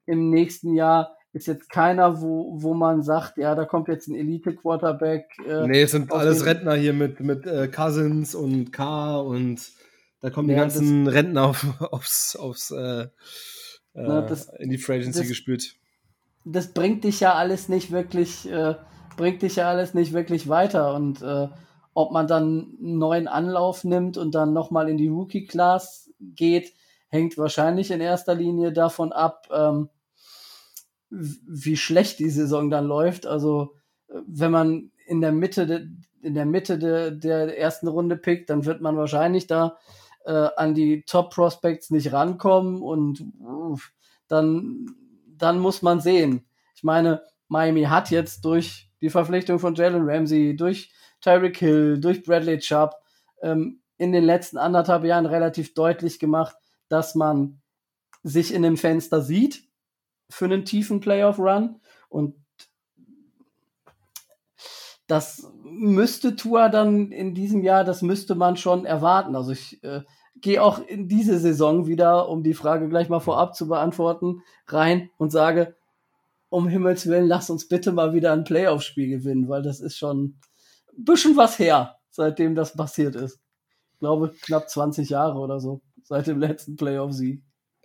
im 0.07 0.31
nächsten 0.31 0.75
Jahr 0.75 1.17
ist 1.33 1.47
jetzt 1.47 1.71
keiner, 1.71 2.21
wo, 2.21 2.63
wo 2.63 2.75
man 2.75 3.03
sagt, 3.03 3.39
ja, 3.39 3.55
da 3.55 3.65
kommt 3.65 3.89
jetzt 3.89 4.09
ein 4.09 4.15
Elite-Quarterback. 4.15 5.27
Äh, 5.47 5.67
nee, 5.67 5.83
es 5.83 5.93
sind 5.93 6.13
alles 6.13 6.45
Rentner 6.45 6.75
hier 6.75 6.93
mit, 6.93 7.21
mit 7.21 7.47
äh, 7.47 7.69
Cousins 7.69 8.35
und 8.35 8.71
K 8.71 9.19
und 9.19 9.73
da 10.21 10.31
kommen 10.31 10.49
ja, 10.49 10.55
die 10.55 10.61
ganzen 10.61 11.09
Rentner 11.09 11.45
auf, 11.45 11.67
aufs, 11.91 12.37
aufs 12.37 12.71
äh, 12.71 13.03
äh, 13.03 13.09
das, 13.95 14.49
in 14.59 14.71
die 14.71 14.79
Free 14.79 14.97
Agency 14.97 15.27
gespült. 15.27 15.75
Das 16.45 16.73
bringt 16.73 17.05
dich 17.05 17.21
ja 17.21 17.35
alles 17.35 17.69
nicht 17.69 17.91
wirklich, 17.93 18.51
äh, 18.51 18.75
bringt 19.17 19.43
dich 19.43 19.57
ja 19.57 19.69
alles 19.69 19.95
nicht 19.95 20.13
wirklich 20.13 20.49
weiter. 20.49 20.95
Und 20.95 21.23
äh, 21.23 21.49
ob 21.95 22.13
man 22.13 22.27
dann 22.27 22.77
einen 22.81 22.99
neuen 22.99 23.29
Anlauf 23.29 23.85
nimmt 23.85 24.17
und 24.17 24.35
dann 24.35 24.53
nochmal 24.53 24.89
in 24.89 24.97
die 24.97 25.09
Rookie-Class 25.09 26.11
geht, 26.21 26.73
hängt 27.09 27.37
wahrscheinlich 27.37 27.91
in 27.91 28.01
erster 28.01 28.35
Linie 28.35 28.73
davon 28.73 29.13
ab, 29.13 29.49
ähm, 29.53 29.91
wie 31.11 31.77
schlecht 31.77 32.19
die 32.19 32.31
Saison 32.31 32.71
dann 32.71 32.87
läuft. 32.87 33.27
Also 33.27 33.75
wenn 34.27 34.51
man 34.51 34.91
in 35.07 35.21
der 35.21 35.33
Mitte 35.33 35.67
de, 35.67 35.89
in 36.23 36.35
der 36.35 36.47
Mitte 36.47 36.79
de, 36.79 37.19
der 37.19 37.59
ersten 37.59 37.89
Runde 37.89 38.17
pickt, 38.17 38.49
dann 38.49 38.65
wird 38.65 38.81
man 38.81 38.97
wahrscheinlich 38.97 39.47
da 39.47 39.77
äh, 40.25 40.49
an 40.57 40.75
die 40.75 41.03
Top 41.03 41.35
Prospects 41.35 41.91
nicht 41.91 42.13
rankommen 42.13 42.81
und 42.81 43.21
uh, 43.41 43.77
dann, 44.29 44.87
dann 45.37 45.59
muss 45.59 45.83
man 45.83 46.01
sehen. 46.01 46.47
Ich 46.75 46.85
meine, 46.85 47.23
Miami 47.49 47.85
hat 47.85 48.11
jetzt 48.11 48.45
durch 48.45 48.91
die 49.01 49.11
Verpflichtung 49.11 49.59
von 49.59 49.75
Jalen 49.75 50.09
Ramsey, 50.09 50.57
durch 50.57 50.93
Tyreek 51.23 51.57
Hill, 51.57 52.01
durch 52.01 52.23
Bradley 52.23 52.59
Chubb 52.59 52.95
ähm, 53.41 53.81
in 53.97 54.13
den 54.13 54.25
letzten 54.25 54.59
anderthalb 54.59 55.05
Jahren 55.05 55.27
relativ 55.27 55.75
deutlich 55.75 56.19
gemacht, 56.19 56.57
dass 56.89 57.15
man 57.15 57.63
sich 58.23 58.53
in 58.53 58.63
dem 58.63 58.77
Fenster 58.77 59.23
sieht 59.23 59.65
für 60.29 60.45
einen 60.45 60.65
tiefen 60.65 61.01
Playoff-Run 61.01 61.81
und 62.09 62.35
das 65.07 65.51
müsste 65.65 66.37
Tua 66.37 66.69
dann 66.69 67.13
in 67.13 67.35
diesem 67.35 67.63
Jahr, 67.63 67.85
das 67.85 68.03
müsste 68.03 68.35
man 68.35 68.57
schon 68.57 68.87
erwarten. 68.87 69.37
Also 69.37 69.53
ich 69.53 69.83
äh, 69.85 70.03
gehe 70.37 70.63
auch 70.63 70.79
in 70.79 71.09
diese 71.09 71.39
Saison 71.39 71.87
wieder, 71.87 72.29
um 72.29 72.43
die 72.43 72.55
Frage 72.55 72.89
gleich 72.89 73.09
mal 73.09 73.21
vorab 73.21 73.55
zu 73.55 73.69
beantworten, 73.69 74.43
rein 74.67 75.11
und 75.19 75.31
sage, 75.31 75.77
um 76.49 76.69
Himmels 76.69 77.07
Willen, 77.07 77.27
lass 77.27 77.51
uns 77.51 77.69
bitte 77.69 77.93
mal 77.93 78.15
wieder 78.15 78.33
ein 78.33 78.45
Playoff-Spiel 78.45 79.09
gewinnen, 79.09 79.49
weil 79.49 79.63
das 79.63 79.81
ist 79.81 79.97
schon 79.97 80.39
bisschen 80.97 81.37
was 81.37 81.59
her, 81.59 81.97
seitdem 82.11 82.55
das 82.55 82.77
passiert 82.77 83.15
ist. 83.15 83.41
Ich 83.93 83.99
glaube, 83.99 84.35
knapp 84.43 84.69
20 84.69 85.11
Jahre 85.11 85.39
oder 85.39 85.61
so, 85.61 85.83
seit 86.03 86.27
dem 86.27 86.39
letzten 86.39 86.77
Playoff-Sieg. 86.77 87.43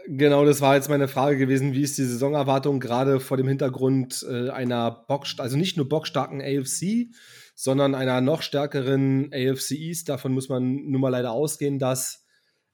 Genau, 0.10 0.45
das 0.45 0.62
war 0.62 0.76
jetzt 0.76 0.89
meine 0.89 1.10
Frage 1.10 1.38
gewesen. 1.38 1.74
Wie 1.74 1.82
ist 1.82 1.97
die 1.97 2.05
Saisonerwartung 2.05 2.80
gerade 2.80 3.20
vor 3.20 3.36
dem 3.36 3.47
Hintergrund 3.47 4.26
äh, 4.30 4.49
einer 4.49 4.89
box, 4.89 5.36
also 5.39 5.58
nicht 5.58 5.76
nur 5.76 5.89
bockstarken 5.89 6.41
AFC, 6.41 7.10
sondern 7.55 7.93
einer 7.93 8.22
noch 8.22 8.41
stärkeren 8.41 9.30
AFC 9.34 9.72
East? 9.72 10.08
Davon 10.08 10.32
muss 10.32 10.47
man 10.47 10.89
nun 10.89 11.01
mal 11.01 11.10
leider 11.10 11.32
ausgehen, 11.32 11.78
dass 11.78 12.26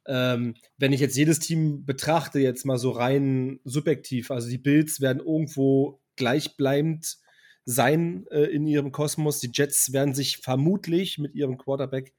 ähm, 0.05 0.53
wenn 0.77 0.93
ich 0.93 0.99
jetzt 0.99 1.17
jedes 1.17 1.39
Team 1.39 1.85
betrachte, 1.85 2.39
jetzt 2.39 2.65
mal 2.65 2.77
so 2.77 2.91
rein 2.91 3.59
subjektiv, 3.63 4.29
also 4.29 4.47
die 4.47 4.59
Bills 4.59 5.01
werden 5.01 5.23
irgendwo 5.25 6.01
gleichbleibend 6.15 7.17
sein 7.65 8.25
äh, 8.29 8.43
in 8.43 8.67
ihrem 8.67 8.91
Kosmos. 8.91 9.39
Die 9.39 9.51
Jets 9.53 9.93
werden 9.93 10.13
sich 10.13 10.37
vermutlich 10.37 11.17
mit 11.17 11.35
ihrem 11.35 11.57
Quarterback 11.57 12.13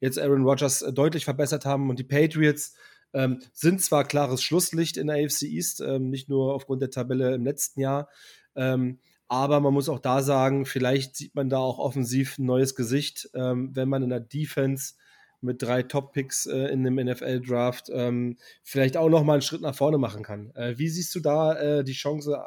jetzt 0.00 0.18
Aaron 0.18 0.44
Rodgers 0.44 0.82
äh, 0.82 0.92
deutlich 0.92 1.24
verbessert 1.24 1.64
haben 1.64 1.90
und 1.90 1.98
die 1.98 2.04
Patriots 2.04 2.74
ähm, 3.12 3.40
sind 3.52 3.80
zwar 3.82 4.04
klares 4.04 4.42
Schlusslicht 4.42 4.96
in 4.96 5.06
der 5.06 5.24
AFC 5.24 5.42
East, 5.42 5.80
ähm, 5.80 6.10
nicht 6.10 6.28
nur 6.28 6.54
aufgrund 6.54 6.82
der 6.82 6.90
Tabelle 6.90 7.34
im 7.34 7.44
letzten 7.44 7.80
Jahr, 7.80 8.08
ähm, 8.54 8.98
aber 9.28 9.60
man 9.60 9.74
muss 9.74 9.88
auch 9.88 9.98
da 9.98 10.22
sagen, 10.22 10.66
vielleicht 10.66 11.16
sieht 11.16 11.34
man 11.34 11.48
da 11.48 11.58
auch 11.58 11.78
offensiv 11.78 12.38
ein 12.38 12.44
neues 12.44 12.74
Gesicht, 12.74 13.30
ähm, 13.34 13.74
wenn 13.74 13.88
man 13.88 14.02
in 14.02 14.10
der 14.10 14.20
Defense 14.20 14.94
mit 15.40 15.62
drei 15.62 15.82
Top-Picks 15.82 16.46
äh, 16.46 16.68
in 16.68 16.84
dem 16.84 16.94
NFL-Draft 16.94 17.90
ähm, 17.92 18.36
vielleicht 18.62 18.96
auch 18.96 19.08
noch 19.08 19.24
mal 19.24 19.34
einen 19.34 19.42
Schritt 19.42 19.60
nach 19.60 19.74
vorne 19.74 19.98
machen 19.98 20.22
kann. 20.22 20.50
Äh, 20.54 20.78
wie 20.78 20.88
siehst 20.88 21.14
du 21.14 21.20
da 21.20 21.54
äh, 21.54 21.84
die 21.84 21.92
Chance 21.92 22.40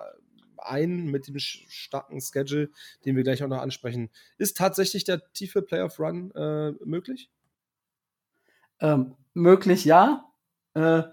ein 0.66 1.06
mit 1.06 1.28
dem 1.28 1.40
starken 1.40 2.22
Schedule, 2.22 2.70
den 3.06 3.16
wir 3.16 3.24
gleich 3.24 3.44
auch 3.44 3.48
noch 3.48 3.62
ansprechen? 3.62 4.10
Ist 4.38 4.58
tatsächlich 4.58 5.04
der 5.04 5.22
tiefe 5.34 5.62
Playoff-Run 5.62 6.32
äh, 6.32 6.72
möglich? 6.84 7.30
Ähm, 8.80 9.16
möglich, 9.34 9.86
ja. 9.86 10.26
Äh, 10.74 11.04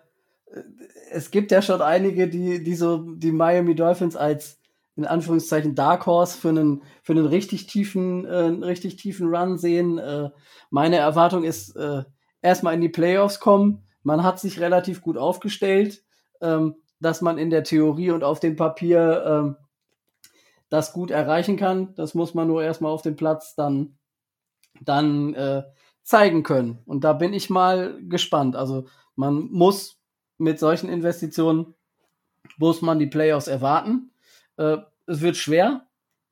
es 1.11 1.31
gibt 1.31 1.51
ja 1.51 1.63
schon 1.63 1.83
einige, 1.83 2.29
die, 2.29 2.63
die 2.63 2.75
so 2.75 2.99
die 3.15 3.33
Miami 3.33 3.75
Dolphins 3.75 4.17
als 4.17 4.59
in 4.97 5.05
Anführungszeichen 5.05 5.75
Dark 5.75 6.07
Horse 6.07 6.39
für 6.39 6.49
einen, 6.49 6.83
für 7.03 7.13
einen 7.13 7.27
richtig 7.27 7.67
tiefen, 7.67 8.25
äh, 8.25 8.65
richtig 8.65 8.97
tiefen 8.97 9.35
Run 9.35 9.59
sehen. 9.59 9.99
Äh, 9.99 10.31
meine 10.71 10.97
Erwartung 10.97 11.45
ist, 11.45 11.77
äh, 11.77 12.05
erstmal 12.41 12.75
in 12.75 12.81
die 12.81 12.89
Playoffs 12.89 13.41
kommen. 13.41 13.85
Man 14.03 14.23
hat 14.23 14.41
sich 14.41 14.61
relativ 14.61 15.03
gut 15.03 15.19
aufgestellt, 15.19 16.03
ähm, 16.41 16.77
dass 17.01 17.21
man 17.21 17.39
in 17.39 17.51
der 17.51 17.65
Theorie 17.65 18.11
und 18.11 18.25
auf 18.25 18.41
dem 18.41 18.57
Papier 18.57 19.25
ähm, 19.27 19.57
das 20.69 20.93
gut 20.93 21.11
erreichen 21.11 21.57
kann. 21.57 21.95
Das 21.95 22.15
muss 22.15 22.35
man 22.35 22.49
nur 22.49 22.63
erstmal 22.63 22.93
auf 22.93 23.03
dem 23.03 23.17
Platz 23.17 23.55
dann, 23.55 23.99
dann 24.81 25.35
äh, 25.35 25.65
zeigen 26.03 26.43
können. 26.43 26.79
Und 26.87 27.05
da 27.05 27.13
bin 27.13 27.33
ich 27.33 27.51
mal 27.51 27.99
gespannt. 28.09 28.57
Also 28.57 28.87
man 29.15 29.51
muss 29.51 29.99
mit 30.39 30.59
solchen 30.59 30.89
Investitionen, 30.89 31.75
muss 32.59 32.83
man 32.83 32.99
die 32.99 33.07
Playoffs 33.07 33.49
erwarten. 33.49 34.11
Äh, 34.57 34.79
es 35.07 35.21
wird 35.21 35.37
schwer. 35.37 35.87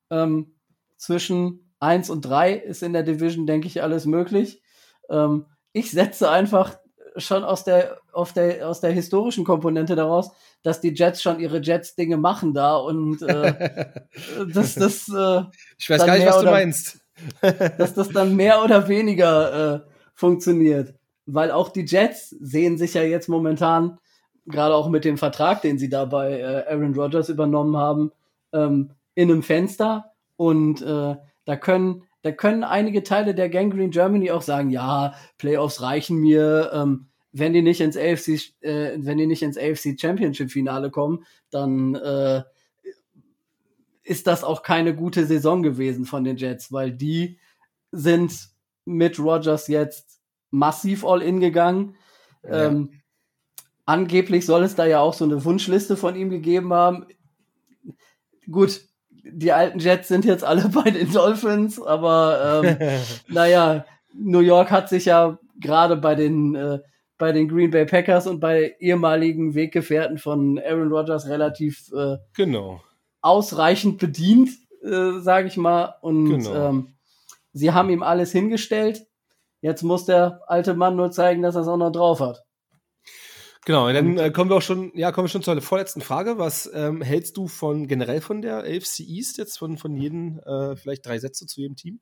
Ähm, 0.09 0.55
zwischen 0.97 1.73
1 1.79 2.09
und 2.09 2.21
3 2.21 2.53
ist 2.53 2.83
in 2.83 2.93
der 2.93 3.03
Division, 3.03 3.47
denke 3.47 3.67
ich, 3.67 3.83
alles 3.83 4.05
möglich. 4.05 4.61
Ähm, 5.09 5.45
ich 5.71 5.91
setze 5.91 6.29
einfach 6.29 6.77
schon 7.17 7.43
aus 7.43 7.63
der, 7.63 7.97
auf 8.11 8.33
der, 8.33 8.67
aus 8.67 8.81
der 8.81 8.91
historischen 8.91 9.43
Komponente 9.43 9.95
daraus, 9.95 10.31
dass 10.63 10.81
die 10.81 10.93
Jets 10.93 11.21
schon 11.21 11.39
ihre 11.39 11.59
Jets-Dinge 11.59 12.17
machen 12.17 12.53
da 12.53 12.77
und 12.77 13.21
äh, 13.21 13.85
dass 14.53 14.75
das. 14.75 15.07
Äh, 15.09 15.43
ich 15.77 15.89
weiß 15.89 16.05
gar 16.05 16.15
nicht, 16.17 16.27
was 16.27 16.39
du 16.39 16.45
meinst. 16.45 16.99
dass 17.77 17.93
das 17.93 18.09
dann 18.09 18.35
mehr 18.35 18.63
oder 18.63 18.87
weniger 18.87 19.75
äh, 19.75 19.79
funktioniert. 20.13 20.95
weil 21.25 21.51
auch 21.51 21.69
die 21.69 21.85
Jets 21.85 22.29
sehen 22.29 22.77
sich 22.77 22.93
ja 22.93 23.03
jetzt 23.03 23.29
momentan, 23.29 23.97
gerade 24.45 24.75
auch 24.75 24.89
mit 24.89 25.05
dem 25.05 25.17
Vertrag, 25.17 25.61
den 25.61 25.79
sie 25.79 25.89
da 25.89 26.05
bei 26.05 26.39
äh, 26.39 26.65
Aaron 26.67 26.93
Rodgers 26.93 27.29
übernommen 27.29 27.77
haben, 27.77 28.11
ähm, 28.53 28.91
in 29.15 29.31
einem 29.31 29.43
Fenster. 29.43 30.11
Und 30.35 30.81
äh, 30.81 31.15
da 31.45 31.55
können 31.55 32.03
da 32.25 32.31
können 32.31 32.63
einige 32.63 33.03
Teile 33.03 33.35
der 33.35 33.49
Gangrene 33.49 33.89
Germany 33.89 34.31
auch 34.31 34.41
sagen, 34.41 34.71
ja, 34.71 35.13
Playoffs 35.37 35.83
reichen 35.83 36.17
mir, 36.17 36.71
ähm, 36.73 37.05
wenn 37.31 37.53
die 37.53 37.61
nicht 37.61 37.81
ins 37.81 37.95
AFC, 37.95 38.51
äh, 38.61 38.97
wenn 38.97 39.19
die 39.19 39.27
nicht 39.27 39.43
ins 39.43 39.59
AFC 39.59 39.95
Championship 39.95 40.49
Finale 40.49 40.89
kommen, 40.89 41.23
dann 41.51 41.93
äh, 41.93 42.41
ist 44.01 44.25
das 44.25 44.43
auch 44.43 44.63
keine 44.63 44.95
gute 44.95 45.27
Saison 45.27 45.61
gewesen 45.61 46.05
von 46.05 46.23
den 46.23 46.37
Jets, 46.37 46.71
weil 46.71 46.91
die 46.91 47.37
sind 47.91 48.49
mit 48.85 49.19
Rogers 49.19 49.67
jetzt 49.67 50.19
massiv 50.49 51.05
all 51.05 51.21
in 51.21 51.39
gegangen. 51.39 51.95
Ja. 52.41 52.69
Ähm, 52.69 53.01
angeblich 53.85 54.47
soll 54.47 54.63
es 54.63 54.73
da 54.73 54.87
ja 54.87 54.99
auch 54.99 55.13
so 55.13 55.25
eine 55.25 55.45
Wunschliste 55.45 55.95
von 55.95 56.15
ihm 56.15 56.31
gegeben 56.31 56.73
haben. 56.73 57.05
Gut, 58.49 58.81
die 59.31 59.51
alten 59.51 59.79
Jets 59.79 60.07
sind 60.07 60.25
jetzt 60.25 60.43
alle 60.43 60.69
bei 60.73 60.89
den 60.89 61.11
Dolphins, 61.11 61.81
aber 61.81 62.63
ähm, 62.63 62.77
naja, 63.27 63.85
New 64.13 64.39
York 64.39 64.71
hat 64.71 64.89
sich 64.89 65.05
ja 65.05 65.37
gerade 65.59 65.95
bei 65.97 66.15
den 66.15 66.55
äh, 66.55 66.79
bei 67.17 67.31
den 67.31 67.47
Green 67.47 67.71
Bay 67.71 67.85
Packers 67.85 68.27
und 68.27 68.39
bei 68.39 68.75
ehemaligen 68.79 69.55
Weggefährten 69.55 70.17
von 70.17 70.59
Aaron 70.59 70.91
Rodgers 70.91 71.27
relativ 71.27 71.89
äh, 71.93 72.17
genau. 72.35 72.81
ausreichend 73.21 73.99
bedient, 73.99 74.49
äh, 74.83 75.19
sage 75.19 75.47
ich 75.47 75.55
mal. 75.55 75.95
Und 76.01 76.29
genau. 76.29 76.69
ähm, 76.69 76.95
sie 77.53 77.71
haben 77.71 77.89
ihm 77.89 78.03
alles 78.03 78.31
hingestellt. 78.33 79.07
Jetzt 79.61 79.81
muss 79.81 80.05
der 80.05 80.41
alte 80.47 80.73
Mann 80.73 80.97
nur 80.97 81.11
zeigen, 81.11 81.41
dass 81.41 81.55
er 81.55 81.61
es 81.61 81.67
auch 81.67 81.77
noch 81.77 81.91
drauf 81.91 82.19
hat. 82.19 82.44
Genau, 83.65 83.91
dann 83.91 84.19
äh, 84.19 84.29
kommen 84.29 84.51
wir 84.51 84.57
auch 84.57 84.61
schon, 84.61 84.91
ja, 84.93 85.11
kommen 85.11 85.25
wir 85.25 85.29
schon 85.29 85.41
zur 85.41 85.59
vorletzten 85.59 86.01
Frage. 86.01 86.37
Was 86.37 86.69
ähm, 86.71 87.01
hältst 87.01 87.35
du 87.35 87.47
von 87.47 87.87
generell 87.87 88.21
von 88.21 88.43
der 88.43 88.59
AFC 88.59 88.99
East 88.99 89.39
jetzt, 89.39 89.57
von, 89.57 89.77
von 89.79 89.95
jedem, 89.95 90.39
äh, 90.45 90.75
vielleicht 90.75 91.05
drei 91.05 91.17
Sätze 91.17 91.47
zu 91.47 91.61
jedem 91.61 91.75
Team? 91.75 91.99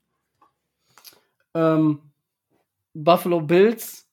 Ähm, 1.53 2.11
Buffalo 2.93 3.39
Bills, 3.39 4.09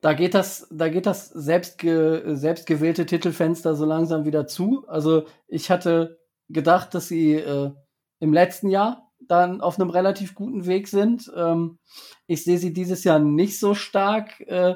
da 0.00 0.12
geht 0.12 0.34
das, 0.34 0.66
da 0.72 0.88
geht 0.88 1.06
das 1.06 1.28
selbstge, 1.28 2.24
selbstgewählte 2.34 3.06
Titelfenster 3.06 3.76
so 3.76 3.84
langsam 3.84 4.24
wieder 4.24 4.48
zu. 4.48 4.84
Also 4.88 5.26
ich 5.46 5.70
hatte 5.70 6.18
gedacht, 6.48 6.94
dass 6.94 7.06
sie 7.06 7.34
äh, 7.34 7.70
im 8.18 8.32
letzten 8.32 8.70
Jahr 8.70 9.08
dann 9.20 9.60
auf 9.60 9.78
einem 9.78 9.90
relativ 9.90 10.34
guten 10.34 10.66
Weg 10.66 10.88
sind. 10.88 11.30
Ähm, 11.36 11.78
ich 12.26 12.42
sehe 12.42 12.58
sie 12.58 12.72
dieses 12.72 13.04
Jahr 13.04 13.20
nicht 13.20 13.60
so 13.60 13.74
stark. 13.74 14.40
Äh, 14.40 14.74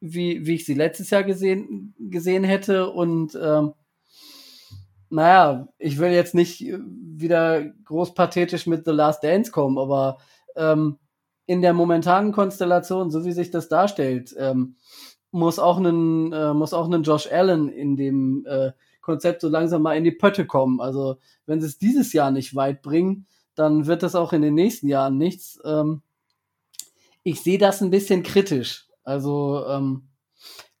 wie, 0.00 0.46
wie 0.46 0.54
ich 0.54 0.64
sie 0.64 0.74
letztes 0.74 1.10
Jahr 1.10 1.24
gesehen, 1.24 1.94
gesehen 1.98 2.44
hätte. 2.44 2.90
Und 2.90 3.38
ähm, 3.40 3.74
naja, 5.10 5.68
ich 5.78 5.98
will 5.98 6.10
jetzt 6.10 6.34
nicht 6.34 6.60
wieder 6.60 7.64
groß 7.84 8.14
pathetisch 8.14 8.66
mit 8.66 8.84
The 8.84 8.92
Last 8.92 9.22
Dance 9.22 9.50
kommen, 9.50 9.78
aber 9.78 10.18
ähm, 10.56 10.98
in 11.46 11.62
der 11.62 11.72
momentanen 11.72 12.32
Konstellation, 12.32 13.10
so 13.10 13.24
wie 13.24 13.32
sich 13.32 13.50
das 13.50 13.68
darstellt, 13.68 14.34
ähm, 14.38 14.76
muss 15.32 15.58
auch 15.58 15.78
ein 15.78 16.32
äh, 16.32 16.54
muss 16.54 16.72
auch 16.72 16.90
ein 16.90 17.02
Josh 17.02 17.30
Allen 17.30 17.68
in 17.68 17.96
dem 17.96 18.44
äh, 18.46 18.72
Konzept 19.00 19.40
so 19.40 19.48
langsam 19.48 19.82
mal 19.82 19.96
in 19.96 20.04
die 20.04 20.10
Pötte 20.10 20.46
kommen. 20.46 20.80
Also 20.80 21.16
wenn 21.46 21.60
sie 21.60 21.66
es 21.66 21.78
dieses 21.78 22.12
Jahr 22.12 22.30
nicht 22.30 22.54
weit 22.54 22.82
bringen, 22.82 23.26
dann 23.54 23.86
wird 23.86 24.02
das 24.02 24.14
auch 24.14 24.32
in 24.32 24.42
den 24.42 24.54
nächsten 24.54 24.88
Jahren 24.88 25.18
nichts. 25.18 25.60
Ähm, 25.64 26.02
ich 27.22 27.40
sehe 27.42 27.58
das 27.58 27.80
ein 27.80 27.90
bisschen 27.90 28.22
kritisch. 28.22 28.89
Also 29.02 29.64
ähm, 29.66 30.08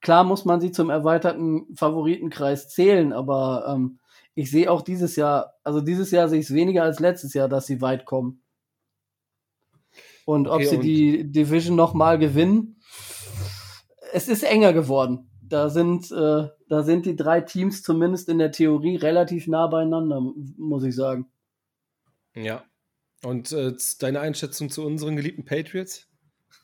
klar 0.00 0.24
muss 0.24 0.44
man 0.44 0.60
sie 0.60 0.72
zum 0.72 0.90
erweiterten 0.90 1.74
Favoritenkreis 1.74 2.68
zählen, 2.68 3.12
aber 3.12 3.66
ähm, 3.68 3.98
ich 4.34 4.50
sehe 4.50 4.70
auch 4.70 4.82
dieses 4.82 5.16
Jahr, 5.16 5.54
also 5.64 5.80
dieses 5.80 6.10
Jahr 6.10 6.28
sehe 6.28 6.40
ich 6.40 6.46
es 6.46 6.54
weniger 6.54 6.82
als 6.82 7.00
letztes 7.00 7.34
Jahr, 7.34 7.48
dass 7.48 7.66
sie 7.66 7.80
weit 7.80 8.06
kommen. 8.06 8.42
Und 10.24 10.46
ob 10.46 10.56
okay, 10.56 10.66
sie 10.66 10.76
und 10.76 10.82
die 10.82 11.32
Division 11.32 11.76
nochmal 11.76 12.18
gewinnen, 12.18 12.80
es 14.12 14.28
ist 14.28 14.42
enger 14.42 14.72
geworden. 14.72 15.30
Da 15.42 15.68
sind, 15.68 16.10
äh, 16.12 16.48
da 16.68 16.82
sind 16.84 17.06
die 17.06 17.16
drei 17.16 17.40
Teams 17.40 17.82
zumindest 17.82 18.28
in 18.28 18.38
der 18.38 18.52
Theorie 18.52 18.96
relativ 18.96 19.48
nah 19.48 19.66
beieinander, 19.66 20.20
muss 20.56 20.84
ich 20.84 20.94
sagen. 20.94 21.26
Ja. 22.34 22.64
Und 23.24 23.52
äh, 23.52 23.74
deine 23.98 24.20
Einschätzung 24.20 24.70
zu 24.70 24.86
unseren 24.86 25.16
geliebten 25.16 25.44
Patriots? 25.44 26.09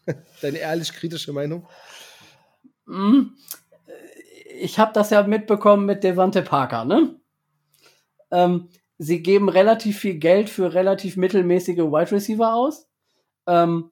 Deine 0.43 0.59
ehrlich 0.59 0.93
kritische 0.93 1.33
Meinung? 1.33 1.67
Hm. 2.87 3.37
Ich 4.59 4.79
habe 4.79 4.93
das 4.93 5.11
ja 5.11 5.23
mitbekommen 5.23 5.87
mit 5.87 6.03
Devante 6.03 6.43
Parker, 6.43 6.85
ne? 6.85 7.21
Ähm, 8.31 8.69
sie 8.99 9.23
geben 9.23 9.49
relativ 9.49 9.99
viel 9.99 10.19
Geld 10.19 10.49
für 10.49 10.73
relativ 10.73 11.17
mittelmäßige 11.17 11.79
Wide 11.79 12.13
Receiver 12.13 12.55
aus. 12.55 12.89
Ähm, 13.47 13.91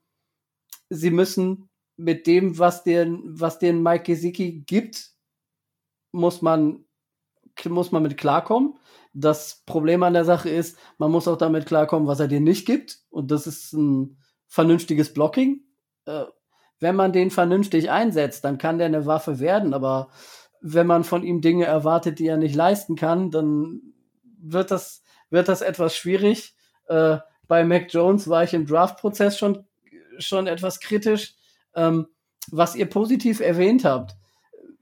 sie 0.89 1.11
müssen 1.11 1.69
mit 1.97 2.27
dem, 2.27 2.59
was 2.59 2.83
den, 2.83 3.21
was 3.25 3.59
den 3.59 3.83
Mike 3.83 4.05
Gesicki 4.05 4.63
gibt, 4.67 5.11
muss 6.13 6.43
man, 6.43 6.85
muss 7.69 7.93
man 7.93 8.03
mit 8.03 8.17
klarkommen. 8.17 8.79
Das 9.13 9.63
Problem 9.67 10.03
an 10.03 10.15
der 10.15 10.25
Sache 10.25 10.49
ist, 10.49 10.77
man 10.99 11.13
muss 11.13 11.29
auch 11.29 11.39
damit 11.39 11.67
klarkommen, 11.67 12.09
was 12.09 12.21
er 12.21 12.27
dir 12.27 12.41
nicht 12.41 12.67
gibt. 12.67 13.01
Und 13.11 13.31
das 13.31 13.47
ist 13.47 13.73
ein 13.73 14.19
vernünftiges 14.49 15.13
Blocking 15.13 15.64
äh, 16.07 16.25
wenn 16.81 16.97
man 16.97 17.13
den 17.13 17.31
vernünftig 17.31 17.91
einsetzt, 17.91 18.45
dann 18.45 18.59
kann 18.59 18.79
der 18.79 18.89
eine 18.89 19.07
Waffe 19.07 19.41
werden, 19.41 19.75
aber 19.75 20.09
wenn 20.61 20.87
man 20.87 21.05
von 21.05 21.23
ihm 21.23 21.41
Dinge 21.41 21.67
erwartet, 21.67 22.19
die 22.19 22.27
er 22.27 22.37
nicht 22.37 22.55
leisten 22.55 22.97
kann, 22.97 23.31
dann 23.31 23.81
wird 24.39 24.71
das, 24.71 25.03
wird 25.31 25.49
das 25.49 25.63
etwas 25.63 25.95
schwierig. 25.97 26.57
Äh, 26.89 27.19
bei 27.47 27.65
Mac 27.65 27.93
Jones 27.93 28.29
war 28.29 28.45
ich 28.45 28.55
im 28.55 28.67
Draft-Prozess 28.67 29.39
schon, 29.39 29.67
schon 30.19 30.47
etwas 30.47 30.81
kritisch. 30.81 31.35
Ähm, 31.75 32.07
was 32.51 32.77
ihr 32.77 32.87
positiv 32.87 33.41
erwähnt 33.41 33.85
habt, 33.85 34.17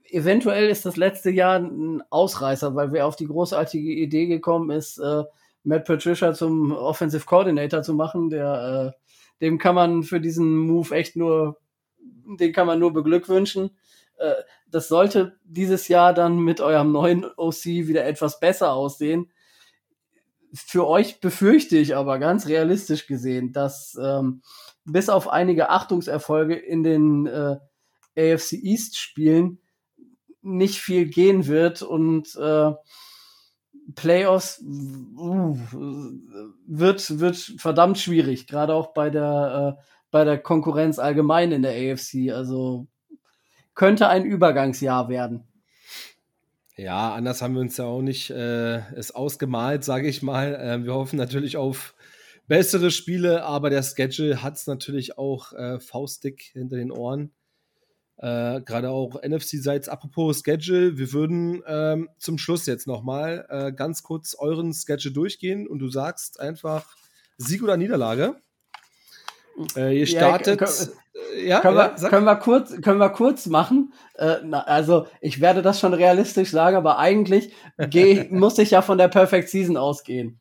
eventuell 0.09 0.69
ist 0.69 0.85
das 0.85 0.95
letzte 0.95 1.31
Jahr 1.31 1.59
ein 1.59 2.03
Ausreißer, 2.09 2.75
weil 2.75 2.91
wer 2.91 3.07
auf 3.07 3.15
die 3.15 3.27
großartige 3.27 3.91
Idee 3.91 4.27
gekommen 4.27 4.69
ist, 4.69 4.99
äh, 4.99 5.23
Matt 5.63 5.85
Patricia 5.85 6.33
zum 6.33 6.71
Offensive 6.71 7.25
Coordinator 7.25 7.81
zu 7.81 7.93
machen, 7.93 8.29
der 8.29 8.93
äh, 8.95 9.02
dem 9.43 9.57
kann 9.57 9.75
man 9.75 10.03
für 10.03 10.21
diesen 10.21 10.57
Move 10.57 10.95
echt 10.95 11.17
nur, 11.17 11.59
den 12.39 12.53
kann 12.53 12.65
man 12.65 12.79
nur 12.79 12.93
beglückwünschen. 12.93 13.71
Äh, 14.17 14.35
das 14.71 14.87
sollte 14.87 15.37
dieses 15.43 15.89
Jahr 15.89 16.13
dann 16.13 16.39
mit 16.39 16.61
eurem 16.61 16.93
neuen 16.93 17.25
OC 17.25 17.65
wieder 17.65 18.05
etwas 18.05 18.39
besser 18.39 18.71
aussehen. 18.71 19.33
Für 20.53 20.87
euch 20.87 21.19
befürchte 21.19 21.77
ich 21.77 21.93
aber 21.93 22.19
ganz 22.19 22.47
realistisch 22.47 23.05
gesehen, 23.05 23.51
dass 23.51 23.99
ähm, 24.01 24.43
bis 24.85 25.09
auf 25.09 25.27
einige 25.27 25.69
Achtungserfolge 25.69 26.55
in 26.55 26.83
den 26.83 27.25
äh, 27.25 27.57
AFC 28.15 28.53
East 28.53 28.97
Spielen 28.97 29.59
nicht 30.41 30.79
viel 30.79 31.07
gehen 31.07 31.47
wird 31.47 31.81
und 31.81 32.33
äh, 32.37 32.71
Playoffs 33.95 34.61
uh, 34.61 35.57
wird, 36.67 37.19
wird 37.19 37.35
verdammt 37.57 37.97
schwierig, 37.97 38.47
gerade 38.47 38.73
auch 38.73 38.93
bei 38.93 39.09
der, 39.09 39.77
äh, 39.77 39.83
bei 40.11 40.23
der 40.23 40.37
Konkurrenz 40.37 40.99
allgemein 40.99 41.51
in 41.51 41.61
der 41.61 41.73
AFC. 41.73 42.31
Also 42.31 42.87
könnte 43.75 44.07
ein 44.07 44.25
Übergangsjahr 44.25 45.09
werden. 45.09 45.47
Ja, 46.75 47.13
anders 47.13 47.41
haben 47.41 47.53
wir 47.53 47.61
uns 47.61 47.77
ja 47.77 47.85
auch 47.85 48.01
nicht 48.01 48.31
äh, 48.31 48.79
es 48.95 49.13
ausgemalt, 49.13 49.83
sage 49.83 50.07
ich 50.07 50.23
mal. 50.23 50.55
Äh, 50.55 50.83
wir 50.83 50.93
hoffen 50.93 51.17
natürlich 51.17 51.57
auf 51.57 51.93
bessere 52.47 52.89
Spiele, 52.89 53.43
aber 53.43 53.69
der 53.69 53.83
Schedule 53.83 54.41
hat 54.41 54.55
es 54.55 54.65
natürlich 54.65 55.17
auch 55.17 55.53
äh, 55.53 55.79
faustdick 55.79 56.41
hinter 56.53 56.77
den 56.77 56.91
Ohren. 56.91 57.31
Äh, 58.23 58.61
Gerade 58.61 58.89
auch 58.89 59.21
NFC-seits. 59.21 59.89
Apropos 59.89 60.43
Schedule, 60.45 60.97
wir 60.97 61.11
würden 61.11 61.61
ähm, 61.67 62.09
zum 62.19 62.37
Schluss 62.37 62.65
jetzt 62.67 62.87
nochmal 62.87 63.45
äh, 63.49 63.73
ganz 63.73 64.01
kurz 64.01 64.33
euren 64.33 64.73
Schedule 64.73 65.13
durchgehen 65.13 65.67
und 65.67 65.79
du 65.79 65.89
sagst 65.89 66.39
einfach 66.39 66.85
Sieg 67.35 67.61
oder 67.63 67.75
Niederlage. 67.75 68.35
Äh, 69.75 69.99
ihr 69.99 70.07
startet. 70.07 70.61
Ja, 70.61 70.65
können, 70.65 70.89
äh, 71.35 71.47
ja, 71.47 71.59
können, 71.59 71.77
ja, 71.77 72.01
wir, 72.01 72.09
können, 72.09 72.25
wir, 72.25 72.35
kurz, 72.37 72.81
können 72.81 72.99
wir 72.99 73.09
kurz 73.09 73.45
machen. 73.47 73.91
Äh, 74.13 74.37
na, 74.45 74.61
also, 74.61 75.05
ich 75.19 75.41
werde 75.41 75.61
das 75.61 75.81
schon 75.81 75.93
realistisch 75.93 76.51
sagen, 76.51 76.77
aber 76.77 76.99
eigentlich 76.99 77.51
geh, 77.89 78.27
muss 78.31 78.57
ich 78.57 78.71
ja 78.71 78.81
von 78.81 78.97
der 78.97 79.09
Perfect 79.09 79.49
Season 79.49 79.75
ausgehen. 79.75 80.39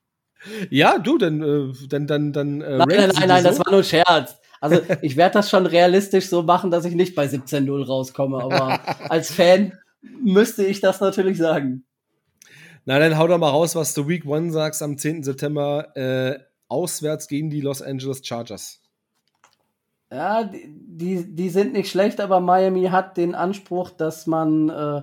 Ja, 0.70 0.98
du, 0.98 1.18
dann, 1.18 1.42
äh, 1.42 1.72
dann, 1.88 2.06
dann, 2.06 2.32
dann. 2.32 2.60
Äh, 2.60 2.78
nein, 2.78 2.88
nein, 2.88 3.10
nein, 3.12 3.28
nein, 3.28 3.44
das 3.44 3.58
war 3.58 3.70
nur 3.70 3.80
ein 3.80 3.84
Scherz. 3.84 4.38
Also 4.62 4.80
ich 5.02 5.16
werde 5.16 5.34
das 5.34 5.50
schon 5.50 5.66
realistisch 5.66 6.28
so 6.28 6.44
machen, 6.44 6.70
dass 6.70 6.84
ich 6.84 6.94
nicht 6.94 7.16
bei 7.16 7.26
17-0 7.26 7.84
rauskomme, 7.84 8.40
aber 8.42 8.78
als 9.10 9.32
Fan 9.32 9.72
müsste 10.00 10.64
ich 10.64 10.80
das 10.80 11.00
natürlich 11.00 11.36
sagen. 11.36 11.84
Na, 12.84 13.00
dann 13.00 13.18
hau 13.18 13.26
doch 13.26 13.38
mal 13.38 13.50
raus, 13.50 13.74
was 13.74 13.92
du 13.92 14.06
Week 14.06 14.24
One 14.24 14.52
sagst 14.52 14.80
am 14.80 14.96
10. 14.96 15.24
September 15.24 15.96
äh, 15.96 16.38
auswärts 16.68 17.26
gegen 17.26 17.50
die 17.50 17.60
Los 17.60 17.82
Angeles 17.82 18.24
Chargers. 18.24 18.80
Ja, 20.12 20.44
die, 20.44 21.34
die 21.34 21.48
sind 21.48 21.72
nicht 21.72 21.90
schlecht, 21.90 22.20
aber 22.20 22.38
Miami 22.38 22.84
hat 22.84 23.16
den 23.16 23.34
Anspruch, 23.34 23.90
dass 23.90 24.28
man 24.28 24.68
äh, 24.68 25.02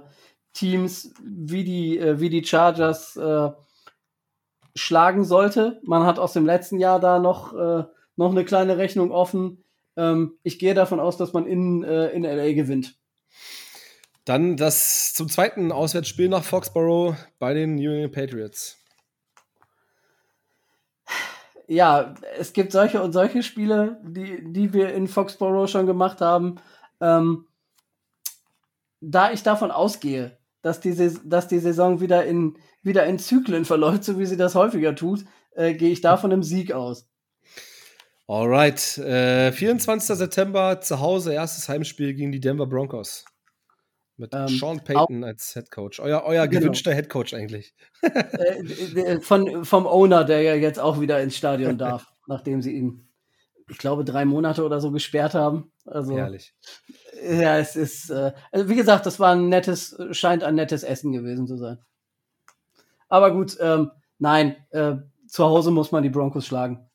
Teams 0.54 1.14
wie 1.22 1.66
die, 1.66 2.00
äh, 2.00 2.22
wie 2.22 2.30
die 2.30 2.46
Chargers 2.46 3.18
äh, 3.18 3.50
schlagen 4.74 5.26
sollte. 5.26 5.82
Man 5.84 6.04
hat 6.06 6.18
aus 6.18 6.32
dem 6.32 6.46
letzten 6.46 6.80
Jahr 6.80 7.02
da 7.02 7.20
noch, 7.20 7.54
äh, 7.54 7.84
noch 8.20 8.32
eine 8.32 8.46
kleine 8.46 8.78
Rechnung 8.78 9.12
offen. 9.12 9.64
Ähm, 9.96 10.38
ich 10.44 10.60
gehe 10.60 10.74
davon 10.74 11.00
aus, 11.00 11.18
dass 11.18 11.34
man 11.34 11.48
in, 11.48 11.84
äh, 11.84 12.10
in 12.10 12.24
LA 12.24 12.54
gewinnt. 12.54 12.98
Dann 14.26 14.58
das 14.58 15.14
zum 15.14 15.30
zweiten 15.30 15.72
Auswärtsspiel 15.72 16.28
nach 16.28 16.44
Foxborough 16.44 17.16
bei 17.40 17.54
den 17.54 17.76
New 17.76 17.92
England 17.92 18.14
Patriots. 18.14 18.78
Ja, 21.68 22.14
es 22.38 22.54
gibt 22.54 22.72
solche 22.74 23.02
und 23.02 23.14
solche 23.14 23.42
Spiele, 23.42 24.02
die, 24.04 24.44
die 24.44 24.74
wir 24.74 24.94
in 24.94 25.08
Foxborough 25.08 25.70
schon 25.70 25.86
gemacht 25.86 26.20
haben. 26.20 26.60
Ähm, 27.00 27.48
da 29.00 29.32
ich 29.32 29.44
davon 29.44 29.72
ausgehe, 29.72 30.38
dass 30.62 30.82
die, 30.82 30.94
dass 31.24 31.48
die 31.48 31.60
Saison 31.60 32.02
wieder 32.02 32.26
in, 32.26 32.58
wieder 32.84 33.06
in 33.06 33.18
Zyklen 33.18 33.64
verläuft, 33.64 34.04
so 34.04 34.20
wie 34.20 34.26
sie 34.26 34.38
das 34.38 34.56
häufiger 34.56 34.94
tut, 34.94 35.24
äh, 35.56 35.74
gehe 35.74 35.92
ich 35.92 36.02
davon 36.02 36.32
im 36.32 36.44
Sieg 36.44 36.74
aus. 36.74 37.09
Alright, 38.30 39.00
äh, 39.00 39.52
24. 39.52 40.16
September 40.16 40.80
zu 40.82 41.00
Hause, 41.00 41.34
erstes 41.34 41.68
Heimspiel 41.68 42.14
gegen 42.14 42.32
die 42.32 42.40
Denver 42.40 42.68
Broncos. 42.68 43.26
Mit 44.18 44.36
ähm, 44.36 44.48
Sean 44.48 44.84
Payton 44.84 45.24
als 45.24 45.54
Head 45.54 45.72
Coach. 45.72 46.00
Euer, 46.00 46.22
euer 46.24 46.48
genau. 46.48 46.60
gewünschter 46.62 46.94
Head 46.94 47.10
Coach 47.10 47.34
eigentlich. 47.34 47.74
äh, 48.04 49.20
von, 49.20 49.66
vom 49.66 49.88
Owner, 49.88 50.26
der 50.26 50.44
ja 50.44 50.54
jetzt 50.54 50.80
auch 50.80 51.02
wieder 51.02 51.20
ins 51.24 51.38
Stadion 51.38 51.80
darf, 51.80 52.06
nachdem 52.28 52.62
sie 52.62 52.74
ihn, 52.74 53.10
ich 53.68 53.80
glaube, 53.80 54.06
drei 54.06 54.26
Monate 54.26 54.64
oder 54.64 54.80
so 54.80 54.92
gesperrt 54.92 55.34
haben. 55.34 55.72
Also, 55.88 56.16
Herrlich. 56.16 56.54
Ja, 57.24 57.58
es 57.58 57.76
ist, 57.76 58.12
äh, 58.12 58.34
also 58.52 58.70
wie 58.70 58.76
gesagt, 58.76 59.08
das 59.08 59.20
war 59.20 59.32
ein 59.32 59.50
nettes, 59.50 59.98
scheint 60.12 60.44
ein 60.44 60.54
nettes 60.54 60.84
Essen 60.84 61.14
gewesen 61.14 61.48
zu 61.48 61.58
sein. 61.58 61.80
Aber 63.08 63.34
gut, 63.34 63.58
ähm, 63.60 63.90
nein, 64.20 64.56
äh, 64.70 64.98
zu 65.26 65.46
Hause 65.46 65.72
muss 65.72 65.92
man 65.92 66.04
die 66.04 66.10
Broncos 66.10 66.46
schlagen. 66.46 66.89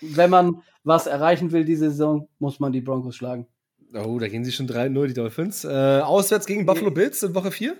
Wenn 0.00 0.30
man 0.30 0.62
was 0.82 1.06
erreichen 1.06 1.52
will 1.52 1.64
diese 1.64 1.90
Saison, 1.90 2.28
muss 2.38 2.60
man 2.60 2.72
die 2.72 2.80
Broncos 2.80 3.16
schlagen. 3.16 3.46
Oh, 3.94 4.18
da 4.18 4.28
gehen 4.28 4.44
sie 4.44 4.52
schon 4.52 4.68
3-0, 4.68 5.06
die 5.06 5.14
Dolphins. 5.14 5.64
Äh, 5.64 6.00
auswärts 6.00 6.46
gegen 6.46 6.66
Buffalo 6.66 6.90
Bills 6.90 7.22
in 7.22 7.34
Woche 7.34 7.52
4? 7.52 7.76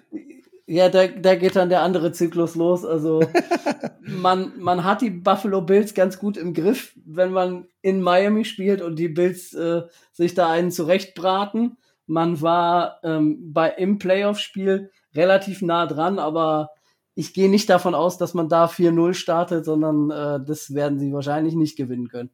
Ja, 0.66 0.88
da, 0.88 1.08
da 1.08 1.34
geht 1.34 1.56
dann 1.56 1.68
der 1.68 1.82
andere 1.82 2.12
Zyklus 2.12 2.54
los. 2.54 2.84
Also 2.84 3.20
man, 4.00 4.52
man 4.58 4.84
hat 4.84 5.02
die 5.02 5.10
Buffalo 5.10 5.60
Bills 5.60 5.92
ganz 5.92 6.18
gut 6.18 6.36
im 6.36 6.54
Griff, 6.54 6.96
wenn 7.04 7.32
man 7.32 7.66
in 7.82 8.00
Miami 8.00 8.44
spielt 8.44 8.80
und 8.80 8.98
die 8.98 9.08
Bills 9.08 9.52
äh, 9.54 9.82
sich 10.12 10.34
da 10.34 10.50
einen 10.50 10.70
zurechtbraten. 10.70 11.76
Man 12.06 12.40
war 12.40 13.00
ähm, 13.02 13.52
bei 13.52 13.70
im 13.70 13.98
Playoff-Spiel 13.98 14.90
relativ 15.14 15.62
nah 15.62 15.86
dran, 15.86 16.18
aber 16.18 16.70
ich 17.14 17.32
gehe 17.32 17.48
nicht 17.48 17.70
davon 17.70 17.94
aus, 17.94 18.18
dass 18.18 18.34
man 18.34 18.48
da 18.48 18.66
4-0 18.66 19.14
startet, 19.14 19.64
sondern 19.64 20.10
äh, 20.10 20.44
das 20.44 20.74
werden 20.74 20.98
sie 20.98 21.12
wahrscheinlich 21.12 21.54
nicht 21.54 21.76
gewinnen 21.76 22.08
können. 22.08 22.30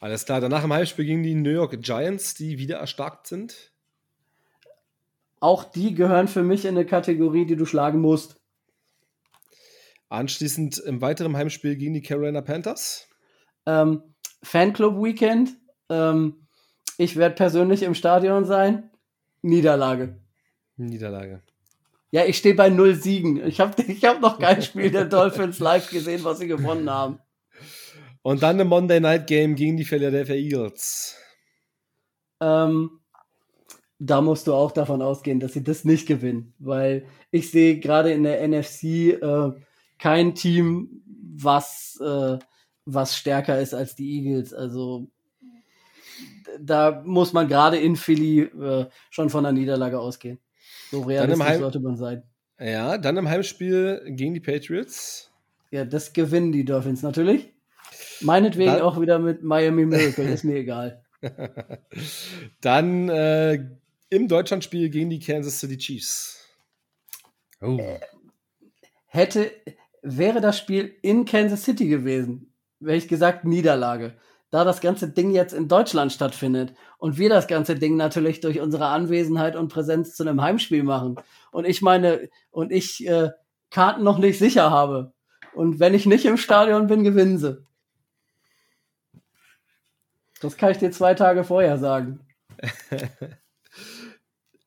Alles 0.00 0.24
klar, 0.24 0.40
danach 0.40 0.64
im 0.64 0.72
Heimspiel 0.72 1.04
gegen 1.04 1.22
die 1.22 1.34
New 1.34 1.50
York 1.50 1.80
Giants, 1.80 2.34
die 2.34 2.58
wieder 2.58 2.78
erstarkt 2.78 3.26
sind. 3.26 3.72
Auch 5.40 5.64
die 5.64 5.94
gehören 5.94 6.28
für 6.28 6.42
mich 6.42 6.64
in 6.64 6.76
eine 6.76 6.86
Kategorie, 6.86 7.46
die 7.46 7.56
du 7.56 7.66
schlagen 7.66 8.00
musst. 8.00 8.40
Anschließend 10.08 10.78
im 10.78 11.00
weiteren 11.00 11.36
Heimspiel 11.36 11.76
gegen 11.76 11.94
die 11.94 12.02
Carolina 12.02 12.42
Panthers. 12.42 13.08
Ähm, 13.66 14.02
Fanclub 14.42 15.02
Weekend. 15.02 15.56
Ähm, 15.88 16.46
ich 16.98 17.16
werde 17.16 17.34
persönlich 17.34 17.82
im 17.82 17.94
Stadion 17.94 18.44
sein. 18.44 18.90
Niederlage. 19.40 20.20
Niederlage. 20.76 21.42
Ja, 22.12 22.26
ich 22.26 22.36
stehe 22.36 22.54
bei 22.54 22.68
null 22.68 22.94
Siegen. 22.94 23.44
Ich 23.44 23.58
habe 23.58 23.82
ich 23.88 24.04
hab 24.04 24.20
noch 24.20 24.38
kein 24.38 24.62
Spiel 24.62 24.90
der 24.90 25.06
Dolphins 25.06 25.58
live 25.58 25.90
gesehen, 25.90 26.22
was 26.22 26.38
sie 26.38 26.46
gewonnen 26.46 26.88
haben. 26.88 27.18
Und 28.20 28.42
dann 28.42 28.60
ein 28.60 28.68
Monday 28.68 29.00
Night 29.00 29.26
Game 29.26 29.56
gegen 29.56 29.76
die 29.76 29.84
Philadelphia 29.84 30.36
Eagles. 30.36 31.16
Ähm, 32.40 33.00
da 33.98 34.20
musst 34.20 34.46
du 34.46 34.52
auch 34.52 34.72
davon 34.72 35.00
ausgehen, 35.00 35.40
dass 35.40 35.54
sie 35.54 35.64
das 35.64 35.84
nicht 35.84 36.06
gewinnen, 36.06 36.54
weil 36.58 37.06
ich 37.30 37.50
sehe 37.50 37.80
gerade 37.80 38.12
in 38.12 38.24
der 38.24 38.46
NFC 38.46 38.84
äh, 38.84 39.52
kein 39.98 40.34
Team, 40.34 41.02
was, 41.34 41.98
äh, 42.00 42.38
was 42.84 43.16
stärker 43.16 43.58
ist 43.58 43.74
als 43.74 43.96
die 43.96 44.18
Eagles. 44.18 44.52
Also 44.52 45.08
da 46.60 47.02
muss 47.06 47.32
man 47.32 47.48
gerade 47.48 47.78
in 47.78 47.96
Philly 47.96 48.40
äh, 48.40 48.86
schon 49.08 49.30
von 49.30 49.46
einer 49.46 49.58
Niederlage 49.58 49.98
ausgehen. 49.98 50.38
So 50.92 51.00
realistisch 51.00 51.56
sollte 51.56 51.80
man 51.80 51.96
sein. 51.96 52.22
Ja, 52.60 52.98
dann 52.98 53.16
im 53.16 53.28
Heimspiel 53.28 54.02
gegen 54.08 54.34
die 54.34 54.40
Patriots. 54.40 55.30
Ja, 55.70 55.86
das 55.86 56.12
gewinnen 56.12 56.52
die 56.52 56.66
Dolphins 56.66 57.02
natürlich. 57.02 57.50
Meinetwegen 58.20 58.72
dann, 58.72 58.82
auch 58.82 59.00
wieder 59.00 59.18
mit 59.18 59.42
Miami 59.42 59.86
Miracle, 59.86 60.28
ist 60.28 60.44
mir 60.44 60.56
egal. 60.56 61.02
Dann 62.60 63.08
äh, 63.08 63.64
im 64.10 64.28
Deutschlandspiel 64.28 64.90
gegen 64.90 65.08
die 65.08 65.18
Kansas 65.18 65.60
City 65.60 65.78
Chiefs. 65.78 66.46
Oh. 67.62 67.80
Hätte, 69.06 69.50
wäre 70.02 70.42
das 70.42 70.58
Spiel 70.58 70.94
in 71.00 71.24
Kansas 71.24 71.64
City 71.64 71.88
gewesen, 71.88 72.52
wäre 72.80 72.98
ich 72.98 73.08
gesagt 73.08 73.46
Niederlage. 73.46 74.14
Da 74.52 74.64
das 74.64 74.80
ganze 74.80 75.08
Ding 75.08 75.32
jetzt 75.32 75.54
in 75.54 75.66
Deutschland 75.66 76.12
stattfindet 76.12 76.74
und 76.98 77.18
wir 77.18 77.28
das 77.28 77.48
ganze 77.48 77.74
Ding 77.74 77.96
natürlich 77.96 78.40
durch 78.40 78.60
unsere 78.60 78.86
Anwesenheit 78.86 79.56
und 79.56 79.72
Präsenz 79.72 80.14
zu 80.14 80.22
einem 80.22 80.40
Heimspiel 80.40 80.84
machen 80.84 81.16
und 81.50 81.64
ich 81.64 81.82
meine 81.82 82.28
und 82.50 82.70
ich 82.70 83.04
äh, 83.08 83.30
Karten 83.70 84.04
noch 84.04 84.18
nicht 84.18 84.38
sicher 84.38 84.70
habe 84.70 85.12
und 85.54 85.80
wenn 85.80 85.94
ich 85.94 86.06
nicht 86.06 86.26
im 86.26 86.36
Stadion 86.36 86.86
bin, 86.86 87.02
gewinnen 87.02 87.38
sie. 87.38 87.64
Das 90.40 90.56
kann 90.56 90.72
ich 90.72 90.78
dir 90.78 90.90
zwei 90.90 91.14
Tage 91.14 91.44
vorher 91.44 91.78
sagen. 91.78 92.20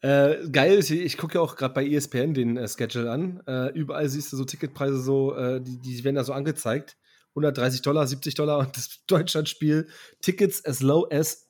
äh, 0.01 0.49
geil 0.49 0.77
ist, 0.77 0.89
ich 0.89 1.17
gucke 1.17 1.35
ja 1.35 1.41
auch 1.41 1.55
gerade 1.55 1.73
bei 1.73 1.85
ESPN 1.85 2.33
den 2.33 2.57
äh, 2.57 2.67
Schedule 2.67 3.11
an. 3.11 3.43
Äh, 3.45 3.71
überall 3.73 4.09
siehst 4.09 4.31
du 4.31 4.37
so 4.37 4.45
Ticketpreise 4.45 4.99
so, 4.99 5.35
äh, 5.35 5.61
die, 5.61 5.77
die 5.77 6.03
werden 6.03 6.15
da 6.15 6.23
so 6.23 6.33
angezeigt. 6.33 6.97
130 7.35 7.81
Dollar, 7.81 8.07
70 8.07 8.35
Dollar 8.35 8.59
und 8.59 8.75
das 8.75 8.99
Deutschlandspiel 9.07 9.87
Tickets 10.21 10.63
as 10.65 10.81
low 10.81 11.07
as 11.11 11.47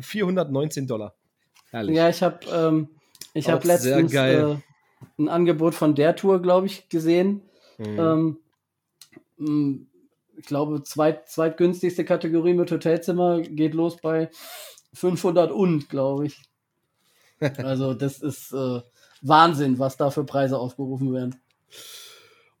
419 0.00 0.86
Dollar. 0.86 1.14
Herrlich. 1.70 1.96
Ja, 1.96 2.08
ich 2.08 2.22
habe 2.22 2.38
ähm, 2.50 2.88
ich 3.34 3.48
hab 3.48 3.64
letztens 3.64 4.14
äh, 4.14 4.56
ein 5.18 5.28
Angebot 5.28 5.74
von 5.74 5.94
der 5.94 6.16
Tour, 6.16 6.40
glaube 6.40 6.66
ich, 6.66 6.88
gesehen. 6.88 7.42
Mhm. 7.78 8.38
Ähm, 9.38 9.88
ich 10.36 10.46
glaube, 10.46 10.82
zweit, 10.82 11.28
zweitgünstigste 11.28 12.04
Kategorie 12.04 12.54
mit 12.54 12.70
Hotelzimmer 12.70 13.40
geht 13.40 13.74
los 13.74 13.96
bei 14.00 14.30
500 14.94 15.50
und, 15.52 15.88
glaube 15.88 16.26
ich. 16.26 16.42
Also, 17.58 17.94
das 17.94 18.18
ist 18.18 18.52
äh, 18.52 18.80
Wahnsinn, 19.22 19.78
was 19.78 19.96
da 19.96 20.10
für 20.10 20.24
Preise 20.24 20.58
aufgerufen 20.58 21.12
werden. 21.12 21.40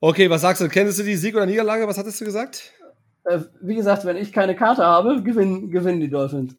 Okay, 0.00 0.30
was 0.30 0.42
sagst 0.42 0.62
du? 0.62 0.68
Kennst 0.68 0.98
du 0.98 1.02
die 1.02 1.16
Sieg 1.16 1.34
oder 1.34 1.46
Niederlage? 1.46 1.86
Was 1.88 1.98
hattest 1.98 2.20
du 2.20 2.24
gesagt? 2.24 2.72
Äh, 3.24 3.40
wie 3.60 3.74
gesagt, 3.74 4.04
wenn 4.04 4.16
ich 4.16 4.32
keine 4.32 4.54
Karte 4.54 4.84
habe, 4.84 5.22
gewinnen, 5.22 5.70
gewinnen 5.70 6.00
die 6.00 6.08
Dolphins. 6.08 6.56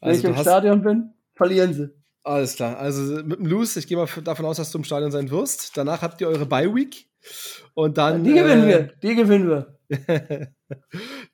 Wenn 0.00 0.10
also 0.10 0.28
ich 0.28 0.34
im 0.34 0.40
Stadion 0.40 0.82
bin, 0.82 1.14
verlieren 1.34 1.72
sie. 1.74 1.90
Alles 2.24 2.56
klar. 2.56 2.78
Also 2.78 3.22
mit 3.22 3.38
dem 3.38 3.46
Lose, 3.46 3.78
ich 3.78 3.86
gehe 3.86 3.96
mal 3.96 4.08
davon 4.24 4.46
aus, 4.46 4.56
dass 4.56 4.72
du 4.72 4.78
im 4.78 4.84
Stadion 4.84 5.12
sein 5.12 5.30
wirst. 5.30 5.76
Danach 5.76 6.02
habt 6.02 6.20
ihr 6.20 6.28
eure 6.28 6.46
Bye 6.46 6.74
Week. 6.74 7.06
Und 7.74 7.98
dann. 7.98 8.24
Die 8.24 8.32
gewinnen 8.32 8.64
äh, 8.64 8.68
wir. 8.68 8.92
Die 9.02 9.14
gewinnen 9.14 9.48
wir. 9.48 9.74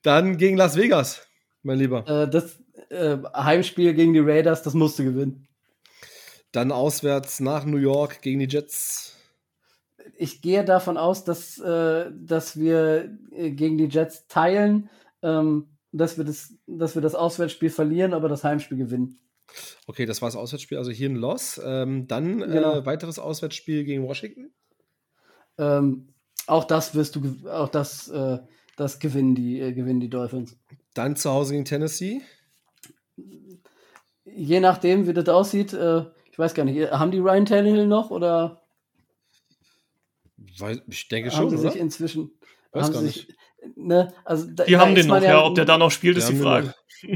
Dann 0.03 0.36
gegen 0.36 0.57
Las 0.57 0.76
Vegas, 0.76 1.26
mein 1.62 1.78
Lieber. 1.78 2.07
Äh, 2.07 2.28
das 2.28 2.59
äh, 2.90 3.16
Heimspiel 3.34 3.94
gegen 3.94 4.12
die 4.12 4.20
Raiders, 4.20 4.62
das 4.62 4.74
musst 4.74 4.98
du 4.98 5.05
gewinnen. 5.05 5.48
Dann 6.53 6.72
auswärts 6.72 7.40
nach 7.40 7.64
New 7.64 7.76
York 7.76 8.22
gegen 8.22 8.40
die 8.40 8.48
Jets. 8.48 9.16
Ich 10.16 10.42
gehe 10.42 10.64
davon 10.64 10.96
aus, 10.96 11.24
dass, 11.24 11.58
äh, 11.58 12.11
dass 12.12 12.58
wir 12.58 13.16
äh, 13.32 13.50
gegen 13.50 13.78
die 13.78 13.86
Jets 13.86 14.26
teilen, 14.28 14.90
ähm, 15.22 15.68
dass, 15.92 16.18
wir 16.18 16.24
das, 16.24 16.54
dass 16.66 16.94
wir 16.94 17.02
das 17.02 17.14
Auswärtsspiel 17.14 17.70
verlieren, 17.70 18.14
aber 18.14 18.28
das 18.28 18.44
Heimspiel 18.44 18.78
gewinnen. 18.78 19.18
Okay, 19.86 20.06
das 20.06 20.22
war 20.22 20.28
das 20.28 20.36
Auswärtsspiel, 20.36 20.78
also 20.78 20.90
hier 20.90 21.11
ein 21.11 21.16
Loss. 21.16 21.61
Ähm, 21.64 22.06
dann 22.06 22.42
äh, 22.42 22.46
genau. 22.46 22.86
weiteres 22.86 23.18
Auswärtsspiel 23.18 23.84
gegen 23.84 24.04
Washington. 24.04 24.52
Ähm, 25.58 26.08
auch 26.46 26.64
das 26.64 26.94
wirst 26.94 27.16
du, 27.16 27.48
auch 27.48 27.68
das, 27.68 28.08
äh, 28.08 28.38
das 28.76 28.98
gewinnen 28.98 29.34
die, 29.34 29.61
äh, 29.61 29.72
gewinnen 29.72 30.00
die 30.00 30.11
Dolphins. 30.11 30.56
Dann 30.94 31.16
zu 31.16 31.30
Hause 31.30 31.52
gegen 31.52 31.64
Tennessee? 31.64 32.22
Je 34.24 34.61
nachdem, 34.61 35.06
wie 35.06 35.12
das 35.12 35.28
aussieht, 35.28 35.72
äh, 35.72 36.04
ich 36.30 36.38
weiß 36.38 36.54
gar 36.54 36.64
nicht, 36.64 36.90
haben 36.90 37.11
die 37.11 37.18
Ryan 37.18 37.46
Tannehill 37.46 37.86
noch 37.86 38.11
oder? 38.11 38.59
Ich 40.88 41.09
denke 41.09 41.30
schon, 41.30 41.40
haben 41.40 41.51
sie 41.51 41.57
oder? 41.57 41.72
sich 41.72 41.80
inzwischen. 41.80 42.32
Weiß 42.72 42.92
gar 42.92 43.03
sich, 43.03 43.28
nicht. 43.28 43.38
Ne, 43.76 44.12
also 44.24 44.46
da, 44.51 44.64
die 44.64 44.76
haben 44.76 44.94
den 44.94 45.07
noch, 45.07 45.22
ja. 45.22 45.44
Ob 45.44 45.55
der 45.55 45.64
da 45.64 45.76
noch 45.76 45.90
spielt, 45.90 46.16
ist 46.16 46.28
die 46.28 46.36
Frage. 46.36 46.74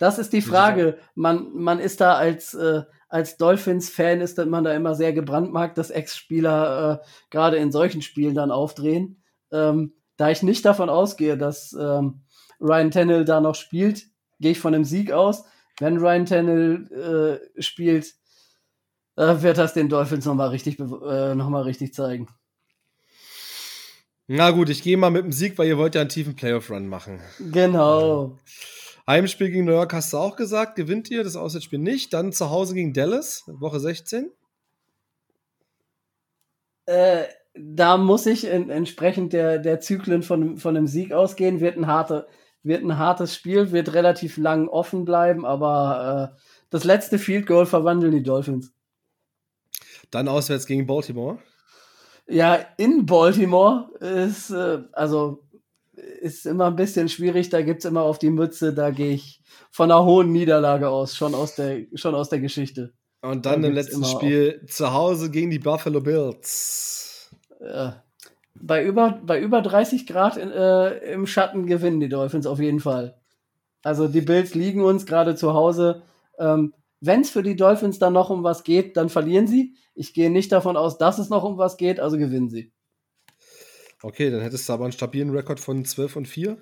Das 0.00 0.18
ist 0.18 0.32
die 0.32 0.42
Frage. 0.42 0.98
Man, 1.14 1.52
man 1.52 1.78
ist 1.78 2.00
da 2.00 2.14
als, 2.14 2.52
äh, 2.54 2.82
als 3.08 3.36
Dolphins-Fan 3.36 4.20
ist 4.20 4.38
man 4.38 4.64
da 4.64 4.74
immer 4.74 4.96
sehr 4.96 5.12
gebrandmarkt, 5.12 5.78
dass 5.78 5.90
Ex-Spieler 5.90 7.00
äh, 7.00 7.06
gerade 7.30 7.56
in 7.56 7.70
solchen 7.70 8.02
Spielen 8.02 8.34
dann 8.34 8.50
aufdrehen. 8.50 9.22
Ähm, 9.52 9.92
da 10.16 10.30
ich 10.30 10.42
nicht 10.42 10.64
davon 10.64 10.88
ausgehe, 10.88 11.38
dass 11.38 11.76
ähm, 11.78 12.22
Ryan 12.60 12.90
Tannehill 12.90 13.24
da 13.24 13.40
noch 13.40 13.54
spielt, 13.54 14.06
gehe 14.40 14.52
ich 14.52 14.60
von 14.60 14.74
einem 14.74 14.84
Sieg 14.84 15.12
aus. 15.12 15.44
Wenn 15.78 15.98
Ryan 15.98 16.26
Tannehill 16.26 17.40
äh, 17.56 17.62
spielt, 17.62 18.14
äh, 19.16 19.42
wird 19.42 19.58
das 19.58 19.74
den 19.74 19.88
Dolphins 19.88 20.24
nochmal 20.24 20.48
richtig, 20.48 20.78
äh, 20.78 21.34
noch 21.34 21.64
richtig 21.64 21.94
zeigen. 21.94 22.28
Na 24.32 24.52
gut, 24.52 24.68
ich 24.68 24.84
gehe 24.84 24.96
mal 24.96 25.10
mit 25.10 25.24
dem 25.24 25.32
Sieg, 25.32 25.58
weil 25.58 25.66
ihr 25.66 25.76
wollt 25.76 25.96
ja 25.96 26.02
einen 26.02 26.08
tiefen 26.08 26.36
Playoff-Run 26.36 26.86
machen. 26.86 27.18
Genau. 27.50 28.38
Heimspiel 29.04 29.50
gegen 29.50 29.64
New 29.64 29.72
York 29.72 29.92
hast 29.92 30.12
du 30.12 30.18
auch 30.18 30.36
gesagt, 30.36 30.76
gewinnt 30.76 31.10
ihr, 31.10 31.24
das 31.24 31.34
Auswärtsspiel 31.34 31.80
nicht. 31.80 32.12
Dann 32.12 32.32
zu 32.32 32.48
Hause 32.48 32.74
gegen 32.74 32.92
Dallas, 32.92 33.42
Woche 33.48 33.80
16. 33.80 34.30
Äh, 36.86 37.24
da 37.54 37.96
muss 37.96 38.24
ich 38.26 38.46
in, 38.46 38.70
entsprechend 38.70 39.32
der, 39.32 39.58
der 39.58 39.80
Zyklen 39.80 40.22
von, 40.22 40.58
von 40.58 40.76
einem 40.76 40.86
Sieg 40.86 41.12
ausgehen. 41.12 41.58
Wird 41.58 41.76
ein, 41.76 41.88
harte, 41.88 42.28
wird 42.62 42.84
ein 42.84 42.98
hartes 42.98 43.34
Spiel, 43.34 43.72
wird 43.72 43.94
relativ 43.94 44.36
lang 44.36 44.68
offen 44.68 45.04
bleiben, 45.04 45.44
aber 45.44 46.36
äh, 46.36 46.40
das 46.70 46.84
letzte 46.84 47.18
Field 47.18 47.48
Goal 47.48 47.66
verwandeln 47.66 48.12
die 48.12 48.22
Dolphins. 48.22 48.72
Dann 50.12 50.28
auswärts 50.28 50.66
gegen 50.66 50.86
Baltimore. 50.86 51.40
Ja, 52.30 52.58
in 52.76 53.06
Baltimore 53.06 53.90
ist, 53.98 54.50
äh, 54.50 54.78
also, 54.92 55.42
ist 56.20 56.46
immer 56.46 56.66
ein 56.66 56.76
bisschen 56.76 57.08
schwierig. 57.08 57.48
Da 57.50 57.62
gibt 57.62 57.80
es 57.80 57.84
immer 57.84 58.02
auf 58.02 58.18
die 58.18 58.30
Mütze. 58.30 58.72
Da 58.72 58.90
gehe 58.90 59.12
ich 59.12 59.42
von 59.70 59.90
einer 59.90 60.04
hohen 60.04 60.32
Niederlage 60.32 60.88
aus, 60.88 61.16
schon 61.16 61.34
aus 61.34 61.56
der, 61.56 61.86
schon 61.94 62.14
aus 62.14 62.28
der 62.28 62.40
Geschichte. 62.40 62.92
Und 63.22 63.46
dann 63.46 63.62
da 63.62 63.68
im 63.68 63.74
letzten 63.74 64.04
Spiel 64.04 64.60
auf. 64.62 64.70
zu 64.70 64.92
Hause 64.92 65.30
gegen 65.30 65.50
die 65.50 65.58
Buffalo 65.58 66.00
Bills. 66.00 67.30
Ja. 67.60 68.02
Bei 68.54 68.84
über, 68.84 69.20
bei 69.22 69.40
über 69.40 69.60
30 69.60 70.06
Grad 70.06 70.36
in, 70.36 70.50
äh, 70.50 71.12
im 71.12 71.26
Schatten 71.26 71.66
gewinnen 71.66 72.00
die 72.00 72.08
Dolphins 72.08 72.46
auf 72.46 72.60
jeden 72.60 72.80
Fall. 72.80 73.16
Also 73.82 74.08
die 74.08 74.20
Bills 74.20 74.54
liegen 74.54 74.82
uns 74.82 75.06
gerade 75.06 75.34
zu 75.34 75.54
Hause. 75.54 76.02
Ähm, 76.38 76.74
wenn 77.00 77.22
es 77.22 77.30
für 77.30 77.42
die 77.42 77.56
Dolphins 77.56 77.98
dann 77.98 78.12
noch 78.12 78.30
um 78.30 78.44
was 78.44 78.64
geht, 78.64 78.96
dann 78.96 79.08
verlieren 79.08 79.46
sie. 79.46 79.76
Ich 79.94 80.14
gehe 80.14 80.30
nicht 80.30 80.52
davon 80.52 80.76
aus, 80.76 80.98
dass 80.98 81.18
es 81.18 81.30
noch 81.30 81.44
um 81.44 81.58
was 81.58 81.76
geht, 81.76 82.00
also 82.00 82.18
gewinnen 82.18 82.50
sie. 82.50 82.72
Okay, 84.02 84.30
dann 84.30 84.40
hättest 84.40 84.68
du 84.68 84.72
aber 84.72 84.84
einen 84.84 84.92
stabilen 84.92 85.30
Rekord 85.30 85.60
von 85.60 85.84
12 85.84 86.16
und 86.16 86.28
4, 86.28 86.56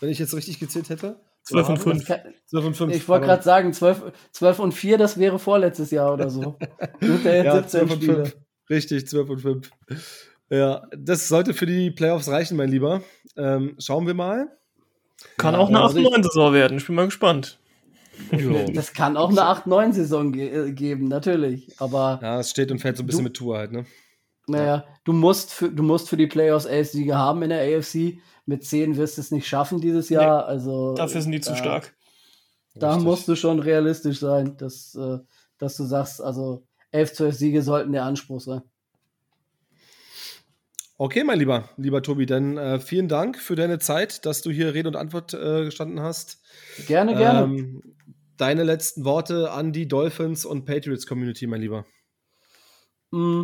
wenn 0.00 0.10
ich 0.10 0.18
jetzt 0.18 0.34
richtig 0.34 0.60
gezählt 0.60 0.90
hätte. 0.90 1.20
12 1.44 1.68
und 1.70 1.78
5. 1.78 2.04
Kann, 2.04 2.20
12 2.46 2.66
und 2.66 2.76
5. 2.76 2.94
Ich 2.94 3.08
wollte 3.08 3.26
gerade 3.26 3.42
sagen, 3.42 3.72
12, 3.72 4.12
12 4.32 4.58
und 4.58 4.72
4, 4.72 4.98
das 4.98 5.18
wäre 5.18 5.38
vorletztes 5.38 5.90
Jahr 5.90 6.12
oder 6.12 6.28
so. 6.28 6.58
ja, 7.24 7.66
12 7.66 7.90
und 7.90 8.04
5. 8.04 8.36
Richtig, 8.68 9.08
12 9.08 9.30
und 9.30 9.40
5. 9.40 9.70
Ja, 10.50 10.86
das 10.96 11.28
sollte 11.28 11.54
für 11.54 11.66
die 11.66 11.90
Playoffs 11.90 12.28
reichen, 12.28 12.56
mein 12.56 12.70
Lieber. 12.70 13.02
Ähm, 13.36 13.76
schauen 13.78 14.06
wir 14.06 14.14
mal. 14.14 14.58
Kann 15.36 15.54
auch 15.54 15.68
eine 15.68 15.78
8-9-Saison 15.78 16.52
werden. 16.52 16.78
Ich 16.78 16.86
bin 16.86 16.94
mal 16.94 17.06
gespannt. 17.06 17.58
Das 18.74 18.92
kann 18.92 19.16
auch 19.16 19.30
eine 19.30 19.42
8-9-Saison 19.42 20.32
ge 20.32 20.68
äh, 20.68 20.72
geben, 20.72 21.08
natürlich. 21.08 21.80
Aber. 21.80 22.18
Ja, 22.22 22.40
es 22.40 22.50
steht 22.50 22.70
und 22.70 22.78
fällt 22.78 22.96
so 22.96 23.02
ein 23.02 23.06
bisschen 23.06 23.20
du, 23.20 23.24
mit 23.24 23.36
Tour 23.36 23.58
halt, 23.58 23.72
ne? 23.72 23.86
Naja, 24.46 24.84
du 25.04 25.12
musst 25.12 25.52
für, 25.52 25.70
du 25.70 25.82
musst 25.82 26.08
für 26.08 26.16
die 26.16 26.26
Playoffs 26.26 26.64
11 26.64 26.90
Siege 26.90 27.16
haben 27.16 27.42
in 27.42 27.50
der 27.50 27.60
AFC. 27.60 28.18
Mit 28.46 28.64
10 28.64 28.96
wirst 28.96 29.18
du 29.18 29.20
es 29.20 29.30
nicht 29.30 29.46
schaffen 29.46 29.80
dieses 29.80 30.08
Jahr. 30.08 30.42
Nee, 30.42 30.48
also, 30.48 30.94
dafür 30.94 31.20
sind 31.20 31.32
die 31.32 31.40
zu 31.40 31.54
stark. 31.54 31.94
Da 32.74 32.90
Richtig. 32.90 33.04
musst 33.04 33.28
du 33.28 33.36
schon 33.36 33.58
realistisch 33.58 34.20
sein, 34.20 34.56
dass, 34.56 34.94
äh, 34.94 35.18
dass 35.58 35.76
du 35.76 35.84
sagst, 35.84 36.22
also 36.22 36.66
11, 36.92 37.12
12 37.14 37.36
Siege 37.36 37.62
sollten 37.62 37.92
der 37.92 38.04
Anspruch 38.04 38.40
sein. 38.40 38.62
Okay, 40.96 41.22
mein 41.22 41.38
Lieber, 41.38 41.68
lieber 41.76 42.02
Tobi, 42.02 42.26
dann 42.26 42.56
äh, 42.56 42.80
vielen 42.80 43.06
Dank 43.06 43.38
für 43.38 43.54
deine 43.54 43.78
Zeit, 43.78 44.26
dass 44.26 44.42
du 44.42 44.50
hier 44.50 44.74
Rede 44.74 44.88
und 44.88 44.96
Antwort 44.96 45.32
äh, 45.32 45.64
gestanden 45.64 46.00
hast. 46.00 46.40
Gerne, 46.86 47.14
gerne. 47.14 47.82
Deine 48.38 48.62
letzten 48.62 49.04
Worte 49.04 49.50
an 49.50 49.72
die 49.72 49.88
Dolphins 49.88 50.44
und 50.44 50.64
Patriots 50.64 51.06
Community, 51.06 51.46
mein 51.46 51.60
Lieber. 51.60 51.84
Mm. 53.10 53.42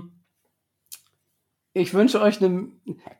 Ich 1.72 1.92
wünsche 1.92 2.20
euch 2.20 2.40
eine, 2.40 2.68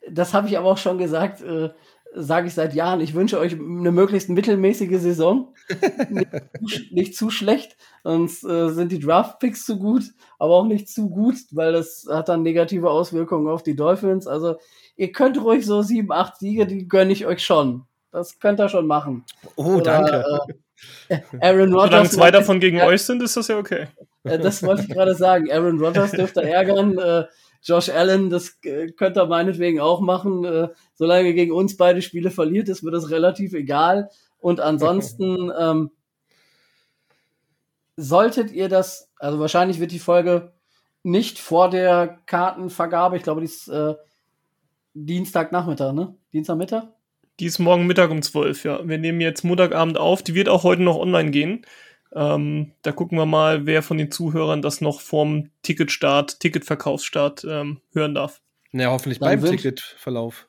das 0.08 0.32
habe 0.32 0.46
ich 0.46 0.56
aber 0.56 0.68
auch 0.68 0.78
schon 0.78 0.96
gesagt, 0.96 1.42
äh, 1.42 1.70
sage 2.14 2.46
ich 2.46 2.54
seit 2.54 2.74
Jahren, 2.74 3.00
ich 3.00 3.14
wünsche 3.14 3.40
euch 3.40 3.54
eine 3.54 3.90
möglichst 3.90 4.28
mittelmäßige 4.28 5.00
Saison. 5.00 5.52
nicht, 6.10 6.30
zu, 6.30 6.94
nicht, 6.94 7.16
zu, 7.16 7.30
schlecht, 7.30 7.76
sonst 8.04 8.44
äh, 8.44 8.68
sind 8.68 8.92
die 8.92 9.00
Draft-Picks 9.00 9.66
zu 9.66 9.80
gut, 9.80 10.04
aber 10.38 10.54
auch 10.54 10.66
nicht 10.66 10.88
zu 10.88 11.10
gut, 11.10 11.34
weil 11.50 11.72
das 11.72 12.06
hat 12.08 12.28
dann 12.28 12.42
negative 12.42 12.88
Auswirkungen 12.88 13.48
auf 13.48 13.64
die 13.64 13.74
Dolphins. 13.74 14.28
Also 14.28 14.58
ihr 14.94 15.10
könnt 15.10 15.42
ruhig 15.42 15.66
so 15.66 15.82
sieben, 15.82 16.12
acht 16.12 16.38
Siege, 16.38 16.68
die 16.68 16.86
gönne 16.86 17.12
ich 17.12 17.26
euch 17.26 17.44
schon. 17.44 17.86
Das 18.12 18.38
könnt 18.38 18.60
ihr 18.60 18.68
schon 18.68 18.86
machen. 18.86 19.24
Oh, 19.56 19.74
Oder, 19.74 19.82
danke. 19.82 20.24
Äh, 20.48 20.54
Aaron 21.40 21.72
Rodgers. 21.72 21.90
Solange 21.90 22.10
zwei 22.10 22.30
davon 22.30 22.60
gegen 22.60 22.78
ja, 22.78 22.86
euch 22.86 23.02
sind, 23.02 23.22
ist 23.22 23.36
das 23.36 23.48
ja 23.48 23.58
okay. 23.58 23.88
Äh, 24.24 24.38
das 24.38 24.62
wollte 24.62 24.82
ich 24.82 24.88
gerade 24.88 25.14
sagen. 25.14 25.50
Aaron 25.50 25.78
Rodgers 25.78 26.12
dürfte 26.12 26.42
ärgern. 26.42 26.98
Äh, 26.98 27.24
Josh 27.62 27.88
Allen, 27.88 28.28
das 28.28 28.58
äh, 28.64 28.92
könnte 28.92 29.20
er 29.20 29.26
meinetwegen 29.26 29.80
auch 29.80 30.00
machen. 30.00 30.44
Äh, 30.44 30.68
solange 30.94 31.28
er 31.28 31.34
gegen 31.34 31.52
uns 31.52 31.76
beide 31.76 32.02
Spiele 32.02 32.30
verliert, 32.30 32.68
ist 32.68 32.82
mir 32.82 32.90
das 32.90 33.10
relativ 33.10 33.54
egal. 33.54 34.10
Und 34.38 34.60
ansonsten 34.60 35.50
ähm, 35.58 35.90
solltet 37.96 38.52
ihr 38.52 38.68
das, 38.68 39.10
also 39.18 39.38
wahrscheinlich 39.38 39.80
wird 39.80 39.92
die 39.92 39.98
Folge 39.98 40.52
nicht 41.02 41.38
vor 41.38 41.70
der 41.70 42.18
Kartenvergabe, 42.26 43.16
ich 43.16 43.22
glaube, 43.22 43.40
die 43.40 43.46
ist 43.46 43.68
äh, 43.68 43.94
Dienstagnachmittag, 44.94 45.92
ne? 45.92 46.14
Dienstagmittag? 46.32 46.88
Die 47.40 47.46
ist 47.46 47.58
morgen 47.58 47.86
Mittag 47.86 48.10
um 48.10 48.22
12, 48.22 48.64
ja. 48.64 48.86
Wir 48.86 48.98
nehmen 48.98 49.20
jetzt 49.20 49.44
Montagabend 49.44 49.98
auf. 49.98 50.22
Die 50.22 50.34
wird 50.34 50.48
auch 50.48 50.62
heute 50.62 50.82
noch 50.82 50.96
online 50.96 51.30
gehen. 51.30 51.66
Ähm, 52.14 52.72
da 52.82 52.92
gucken 52.92 53.18
wir 53.18 53.26
mal, 53.26 53.66
wer 53.66 53.82
von 53.82 53.98
den 53.98 54.10
Zuhörern 54.10 54.62
das 54.62 54.80
noch 54.80 55.00
vorm 55.00 55.50
Ticketstart, 55.62 56.38
Ticketverkaufsstart 56.38 57.44
ähm, 57.44 57.80
hören 57.92 58.14
darf. 58.14 58.40
Ja, 58.72 58.90
hoffentlich 58.90 59.18
Dann 59.18 59.40
beim 59.40 59.50
Ticketverlauf. 59.50 60.48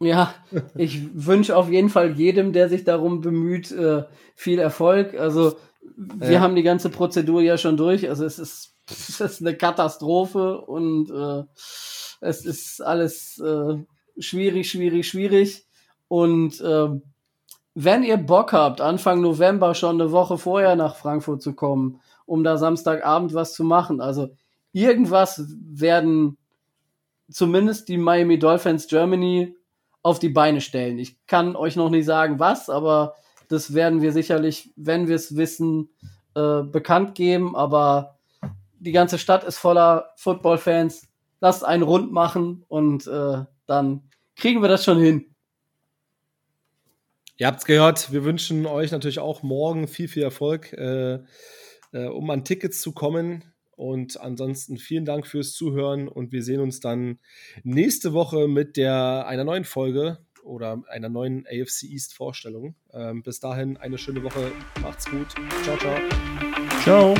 Ja, 0.00 0.34
ich 0.76 1.00
wünsche 1.14 1.56
auf 1.56 1.70
jeden 1.70 1.90
Fall 1.90 2.12
jedem, 2.12 2.52
der 2.52 2.68
sich 2.70 2.84
darum 2.84 3.20
bemüht, 3.20 3.70
äh, 3.70 4.04
viel 4.34 4.58
Erfolg. 4.58 5.14
Also 5.14 5.56
wir 5.96 6.32
ja. 6.32 6.40
haben 6.40 6.56
die 6.56 6.62
ganze 6.62 6.88
Prozedur 6.88 7.42
ja 7.42 7.58
schon 7.58 7.76
durch. 7.76 8.08
Also 8.08 8.24
es 8.24 8.38
ist, 8.38 8.74
es 8.90 9.20
ist 9.20 9.40
eine 9.40 9.54
Katastrophe 9.54 10.60
und 10.60 11.10
äh, 11.10 11.44
es 12.20 12.46
ist 12.46 12.80
alles 12.80 13.38
äh, 13.38 13.76
schwierig, 14.18 14.70
schwierig, 14.70 15.06
schwierig. 15.06 15.63
Und 16.14 16.60
äh, 16.60 16.90
wenn 17.74 18.04
ihr 18.04 18.18
Bock 18.18 18.52
habt, 18.52 18.80
Anfang 18.80 19.20
November 19.20 19.74
schon 19.74 20.00
eine 20.00 20.12
Woche 20.12 20.38
vorher 20.38 20.76
nach 20.76 20.94
Frankfurt 20.94 21.42
zu 21.42 21.54
kommen, 21.54 22.00
um 22.24 22.44
da 22.44 22.56
Samstagabend 22.56 23.34
was 23.34 23.52
zu 23.52 23.64
machen, 23.64 24.00
also 24.00 24.28
irgendwas 24.70 25.42
werden 25.48 26.38
zumindest 27.28 27.88
die 27.88 27.98
Miami 27.98 28.38
Dolphins 28.38 28.86
Germany 28.86 29.56
auf 30.04 30.20
die 30.20 30.28
Beine 30.28 30.60
stellen. 30.60 31.00
Ich 31.00 31.16
kann 31.26 31.56
euch 31.56 31.74
noch 31.74 31.90
nicht 31.90 32.06
sagen, 32.06 32.38
was, 32.38 32.70
aber 32.70 33.14
das 33.48 33.74
werden 33.74 34.00
wir 34.00 34.12
sicherlich, 34.12 34.72
wenn 34.76 35.08
wir 35.08 35.16
es 35.16 35.34
wissen, 35.36 35.88
äh, 36.36 36.62
bekannt 36.62 37.16
geben. 37.16 37.56
Aber 37.56 38.20
die 38.78 38.92
ganze 38.92 39.18
Stadt 39.18 39.42
ist 39.42 39.58
voller 39.58 40.10
Football-Fans. 40.14 41.08
Lasst 41.40 41.64
einen 41.64 41.82
rund 41.82 42.12
machen 42.12 42.64
und 42.68 43.04
äh, 43.08 43.38
dann 43.66 44.02
kriegen 44.36 44.62
wir 44.62 44.68
das 44.68 44.84
schon 44.84 45.00
hin. 45.00 45.33
Ihr 47.36 47.48
habt 47.48 47.60
es 47.60 47.64
gehört, 47.64 48.12
wir 48.12 48.24
wünschen 48.24 48.64
euch 48.66 48.92
natürlich 48.92 49.18
auch 49.18 49.42
morgen 49.42 49.88
viel, 49.88 50.06
viel 50.06 50.22
Erfolg, 50.22 50.72
äh, 50.72 51.18
äh, 51.92 52.06
um 52.06 52.30
an 52.30 52.44
Tickets 52.44 52.80
zu 52.80 52.92
kommen. 52.92 53.44
Und 53.76 54.20
ansonsten 54.20 54.78
vielen 54.78 55.04
Dank 55.04 55.26
fürs 55.26 55.52
Zuhören 55.52 56.06
und 56.06 56.30
wir 56.30 56.44
sehen 56.44 56.60
uns 56.60 56.78
dann 56.78 57.18
nächste 57.64 58.12
Woche 58.12 58.46
mit 58.46 58.76
der 58.76 59.26
einer 59.26 59.42
neuen 59.42 59.64
Folge 59.64 60.18
oder 60.44 60.84
einer 60.88 61.08
neuen 61.08 61.44
AFC 61.46 61.84
East 61.90 62.14
Vorstellung. 62.14 62.76
Ähm, 62.92 63.24
bis 63.24 63.40
dahin 63.40 63.76
eine 63.76 63.98
schöne 63.98 64.22
Woche, 64.22 64.52
macht's 64.80 65.10
gut. 65.10 65.34
Ciao, 65.64 65.76
ciao. 65.76 65.98
Ciao. 66.84 67.14